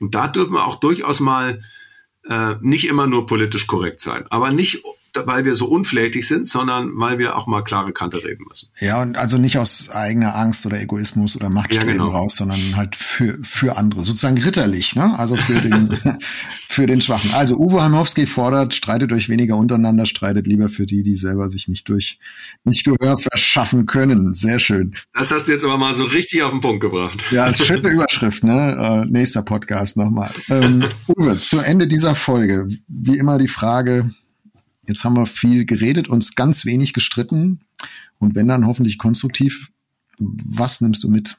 Und 0.00 0.14
da 0.14 0.28
dürfen 0.28 0.52
wir 0.52 0.66
auch 0.66 0.80
durchaus 0.80 1.20
mal 1.20 1.62
äh, 2.28 2.54
nicht 2.60 2.86
immer 2.88 3.06
nur 3.06 3.26
politisch 3.26 3.66
korrekt 3.66 4.00
sein, 4.00 4.26
aber 4.30 4.50
nicht 4.50 4.82
weil 5.14 5.44
wir 5.44 5.54
so 5.54 5.66
unflätig 5.66 6.26
sind, 6.26 6.46
sondern 6.46 6.90
weil 6.94 7.18
wir 7.18 7.36
auch 7.36 7.46
mal 7.46 7.62
klare 7.62 7.92
Kante 7.92 8.24
reden 8.24 8.44
müssen. 8.48 8.68
Ja, 8.80 9.02
und 9.02 9.16
also 9.16 9.38
nicht 9.38 9.58
aus 9.58 9.90
eigener 9.90 10.36
Angst 10.36 10.66
oder 10.66 10.80
Egoismus 10.80 11.36
oder 11.36 11.50
Machtstreben 11.50 11.88
ja, 11.88 11.94
genau. 11.94 12.10
raus, 12.10 12.36
sondern 12.36 12.76
halt 12.76 12.96
für, 12.96 13.38
für 13.42 13.76
andere, 13.76 14.04
sozusagen 14.04 14.38
ritterlich, 14.38 14.94
ne? 14.96 15.18
Also 15.18 15.36
für 15.36 15.60
den, 15.60 15.98
für 16.68 16.86
den 16.86 17.00
Schwachen. 17.00 17.32
Also 17.32 17.56
Uwe 17.56 17.82
Heimowski 17.82 18.26
fordert, 18.26 18.74
streitet 18.74 19.12
euch 19.12 19.28
weniger 19.28 19.56
untereinander, 19.56 20.06
streitet 20.06 20.46
lieber 20.46 20.68
für 20.68 20.86
die, 20.86 21.02
die 21.02 21.16
selber 21.16 21.48
sich 21.48 21.68
nicht 21.68 21.88
durch, 21.88 22.18
nicht 22.64 22.84
Gehör 22.84 23.18
verschaffen 23.18 23.86
können. 23.86 24.34
Sehr 24.34 24.58
schön. 24.58 24.94
Das 25.12 25.30
hast 25.30 25.48
du 25.48 25.52
jetzt 25.52 25.64
aber 25.64 25.78
mal 25.78 25.94
so 25.94 26.04
richtig 26.04 26.42
auf 26.42 26.50
den 26.50 26.60
Punkt 26.60 26.80
gebracht. 26.80 27.24
Ja, 27.30 27.46
ist 27.46 27.64
schöne 27.64 27.88
Überschrift, 27.88 28.44
ne? 28.44 29.04
Äh, 29.04 29.10
nächster 29.10 29.42
Podcast 29.42 29.96
nochmal. 29.96 30.30
Ähm, 30.48 30.84
Uwe, 31.08 31.38
zu 31.38 31.58
Ende 31.58 31.88
dieser 31.88 32.14
Folge, 32.14 32.68
wie 32.88 33.18
immer 33.18 33.38
die 33.38 33.48
Frage, 33.48 34.10
Jetzt 34.90 35.04
haben 35.04 35.16
wir 35.16 35.26
viel 35.26 35.66
geredet, 35.66 36.08
uns 36.08 36.34
ganz 36.34 36.66
wenig 36.66 36.92
gestritten 36.92 37.60
und 38.18 38.34
wenn 38.34 38.48
dann 38.48 38.66
hoffentlich 38.66 38.98
konstruktiv. 38.98 39.68
Was 40.18 40.80
nimmst 40.80 41.04
du 41.04 41.08
mit? 41.08 41.36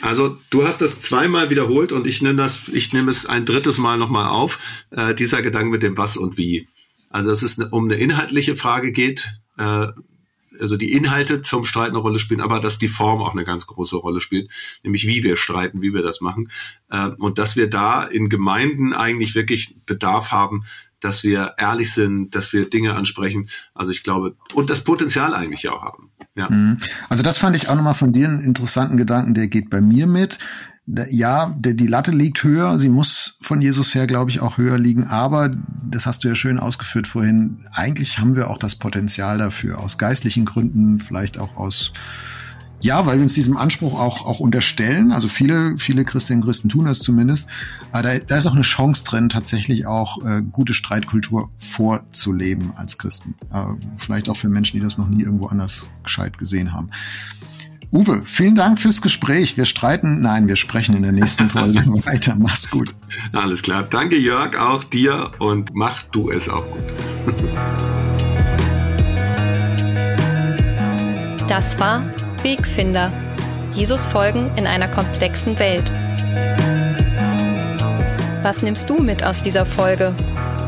Also 0.00 0.38
du 0.50 0.64
hast 0.64 0.80
das 0.80 1.00
zweimal 1.00 1.50
wiederholt 1.50 1.90
und 1.90 2.06
ich 2.06 2.22
nehme 2.22 2.36
das, 2.36 2.68
ich 2.68 2.92
nehme 2.92 3.10
es 3.10 3.26
ein 3.26 3.44
drittes 3.44 3.78
Mal 3.78 3.98
nochmal 3.98 4.28
auf, 4.28 4.60
äh, 4.90 5.16
dieser 5.16 5.42
Gedanke 5.42 5.70
mit 5.70 5.82
dem 5.82 5.98
Was 5.98 6.16
und 6.16 6.38
Wie. 6.38 6.68
Also 7.10 7.30
dass 7.30 7.42
es 7.42 7.58
um 7.58 7.86
eine 7.86 7.96
inhaltliche 7.96 8.54
Frage 8.54 8.92
geht, 8.92 9.40
äh, 9.56 9.88
also 10.60 10.76
die 10.76 10.92
Inhalte 10.92 11.42
zum 11.42 11.64
Streiten 11.64 11.96
eine 11.96 12.02
Rolle 12.02 12.20
spielen, 12.20 12.40
aber 12.40 12.60
dass 12.60 12.78
die 12.78 12.88
Form 12.88 13.20
auch 13.20 13.32
eine 13.32 13.44
ganz 13.44 13.66
große 13.66 13.96
Rolle 13.96 14.20
spielt, 14.20 14.48
nämlich 14.84 15.08
wie 15.08 15.24
wir 15.24 15.36
streiten, 15.36 15.82
wie 15.82 15.92
wir 15.92 16.02
das 16.02 16.20
machen. 16.20 16.50
Äh, 16.88 17.08
und 17.18 17.38
dass 17.38 17.56
wir 17.56 17.68
da 17.68 18.04
in 18.04 18.28
Gemeinden 18.28 18.92
eigentlich 18.92 19.34
wirklich 19.34 19.74
Bedarf 19.86 20.30
haben, 20.30 20.62
dass 21.00 21.22
wir 21.22 21.54
ehrlich 21.58 21.92
sind, 21.92 22.34
dass 22.34 22.52
wir 22.52 22.68
Dinge 22.68 22.94
ansprechen. 22.94 23.48
Also 23.74 23.92
ich 23.92 24.02
glaube, 24.02 24.36
und 24.54 24.70
das 24.70 24.82
Potenzial 24.82 25.34
eigentlich 25.34 25.68
auch 25.68 25.82
haben. 25.82 26.10
Ja. 26.34 26.48
Mhm. 26.50 26.78
Also 27.08 27.22
das 27.22 27.38
fand 27.38 27.56
ich 27.56 27.68
auch 27.68 27.76
nochmal 27.76 27.94
von 27.94 28.12
dir 28.12 28.28
einen 28.28 28.40
interessanten 28.40 28.96
Gedanken, 28.96 29.34
der 29.34 29.48
geht 29.48 29.70
bei 29.70 29.80
mir 29.80 30.06
mit. 30.06 30.38
Ja, 31.10 31.54
die 31.58 31.86
Latte 31.86 32.12
liegt 32.12 32.42
höher, 32.42 32.78
sie 32.78 32.88
muss 32.88 33.38
von 33.42 33.60
Jesus 33.60 33.94
her, 33.94 34.06
glaube 34.06 34.30
ich, 34.30 34.40
auch 34.40 34.56
höher 34.56 34.78
liegen, 34.78 35.04
aber 35.04 35.50
das 35.84 36.06
hast 36.06 36.24
du 36.24 36.28
ja 36.28 36.34
schön 36.34 36.58
ausgeführt 36.58 37.06
vorhin, 37.06 37.66
eigentlich 37.72 38.18
haben 38.18 38.36
wir 38.36 38.48
auch 38.48 38.56
das 38.56 38.74
Potenzial 38.74 39.36
dafür, 39.36 39.80
aus 39.80 39.98
geistlichen 39.98 40.46
Gründen, 40.46 40.98
vielleicht 40.98 41.36
auch 41.36 41.58
aus 41.58 41.92
ja, 42.80 43.06
weil 43.06 43.16
wir 43.16 43.24
uns 43.24 43.34
diesem 43.34 43.56
Anspruch 43.56 43.98
auch, 43.98 44.24
auch 44.24 44.40
unterstellen. 44.40 45.10
Also 45.10 45.28
viele, 45.28 45.76
viele 45.78 46.04
Christinnen 46.04 46.42
und 46.42 46.46
Christen 46.46 46.68
tun 46.68 46.84
das 46.84 47.00
zumindest. 47.00 47.48
Aber 47.92 48.04
da, 48.04 48.18
da 48.18 48.36
ist 48.36 48.46
auch 48.46 48.52
eine 48.52 48.62
Chance 48.62 49.04
drin, 49.04 49.28
tatsächlich 49.28 49.86
auch 49.86 50.24
äh, 50.24 50.42
gute 50.42 50.74
Streitkultur 50.74 51.50
vorzuleben 51.58 52.72
als 52.76 52.96
Christen. 52.98 53.34
Äh, 53.52 53.64
vielleicht 53.96 54.28
auch 54.28 54.36
für 54.36 54.48
Menschen, 54.48 54.76
die 54.76 54.82
das 54.82 54.96
noch 54.96 55.08
nie 55.08 55.22
irgendwo 55.22 55.46
anders 55.46 55.88
gescheit 56.04 56.38
gesehen 56.38 56.72
haben. 56.72 56.90
Uwe, 57.90 58.22
vielen 58.26 58.54
Dank 58.54 58.78
fürs 58.78 59.00
Gespräch. 59.00 59.56
Wir 59.56 59.64
streiten, 59.64 60.20
nein, 60.20 60.46
wir 60.46 60.56
sprechen 60.56 60.94
in 60.94 61.02
der 61.02 61.12
nächsten 61.12 61.48
Folge 61.50 61.84
weiter. 62.04 62.36
Mach's 62.38 62.70
gut. 62.70 62.94
Alles 63.32 63.62
klar. 63.62 63.84
Danke, 63.84 64.16
Jörg, 64.16 64.56
auch 64.56 64.84
dir 64.84 65.32
und 65.38 65.74
mach 65.74 66.02
du 66.04 66.30
es 66.30 66.48
auch 66.48 66.64
gut. 66.70 66.86
Das 71.48 71.78
war 71.80 72.04
Wegfinder. 72.42 73.12
Jesus 73.72 74.06
folgen 74.06 74.50
in 74.56 74.66
einer 74.66 74.88
komplexen 74.88 75.58
Welt. 75.58 75.92
Was 78.42 78.62
nimmst 78.62 78.88
du 78.88 78.98
mit 79.00 79.24
aus 79.24 79.42
dieser 79.42 79.66
Folge? 79.66 80.14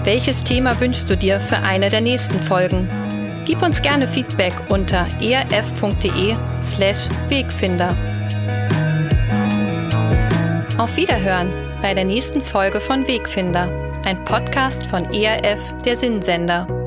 Welches 0.05 0.45
Thema 0.45 0.79
wünschst 0.81 1.09
du 1.09 1.17
dir 1.17 1.41
für 1.41 1.59
eine 1.59 1.89
der 1.89 2.01
nächsten 2.01 2.41
Folgen? 2.41 2.89
Gib 3.45 3.63
uns 3.63 3.83
gerne 3.83 4.07
Feedback 4.07 4.55
unter 4.69 5.07
erf.de/slash 5.21 7.09
Wegfinder. 7.29 7.97
Auf 10.79 10.97
Wiederhören 10.97 11.53
bei 11.83 11.95
der 11.95 12.05
nächsten 12.05 12.43
Folge 12.43 12.81
von 12.81 13.07
Wegfinder, 13.07 13.69
ein 14.05 14.25
Podcast 14.25 14.85
von 14.87 15.05
ERF, 15.13 15.61
der 15.85 15.97
Sinnsender. 15.97 16.80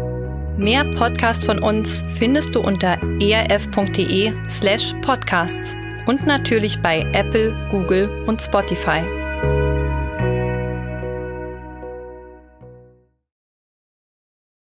Mehr 0.57 0.85
Podcasts 0.85 1.45
von 1.45 1.63
uns 1.63 2.03
findest 2.15 2.53
du 2.53 2.61
unter 2.61 2.99
erf.de 3.19 4.33
slash 4.47 4.93
podcasts 5.01 5.75
und 6.05 6.27
natürlich 6.27 6.79
bei 6.79 7.01
Apple, 7.13 7.53
Google 7.71 8.07
und 8.27 8.39
Spotify. 8.39 9.22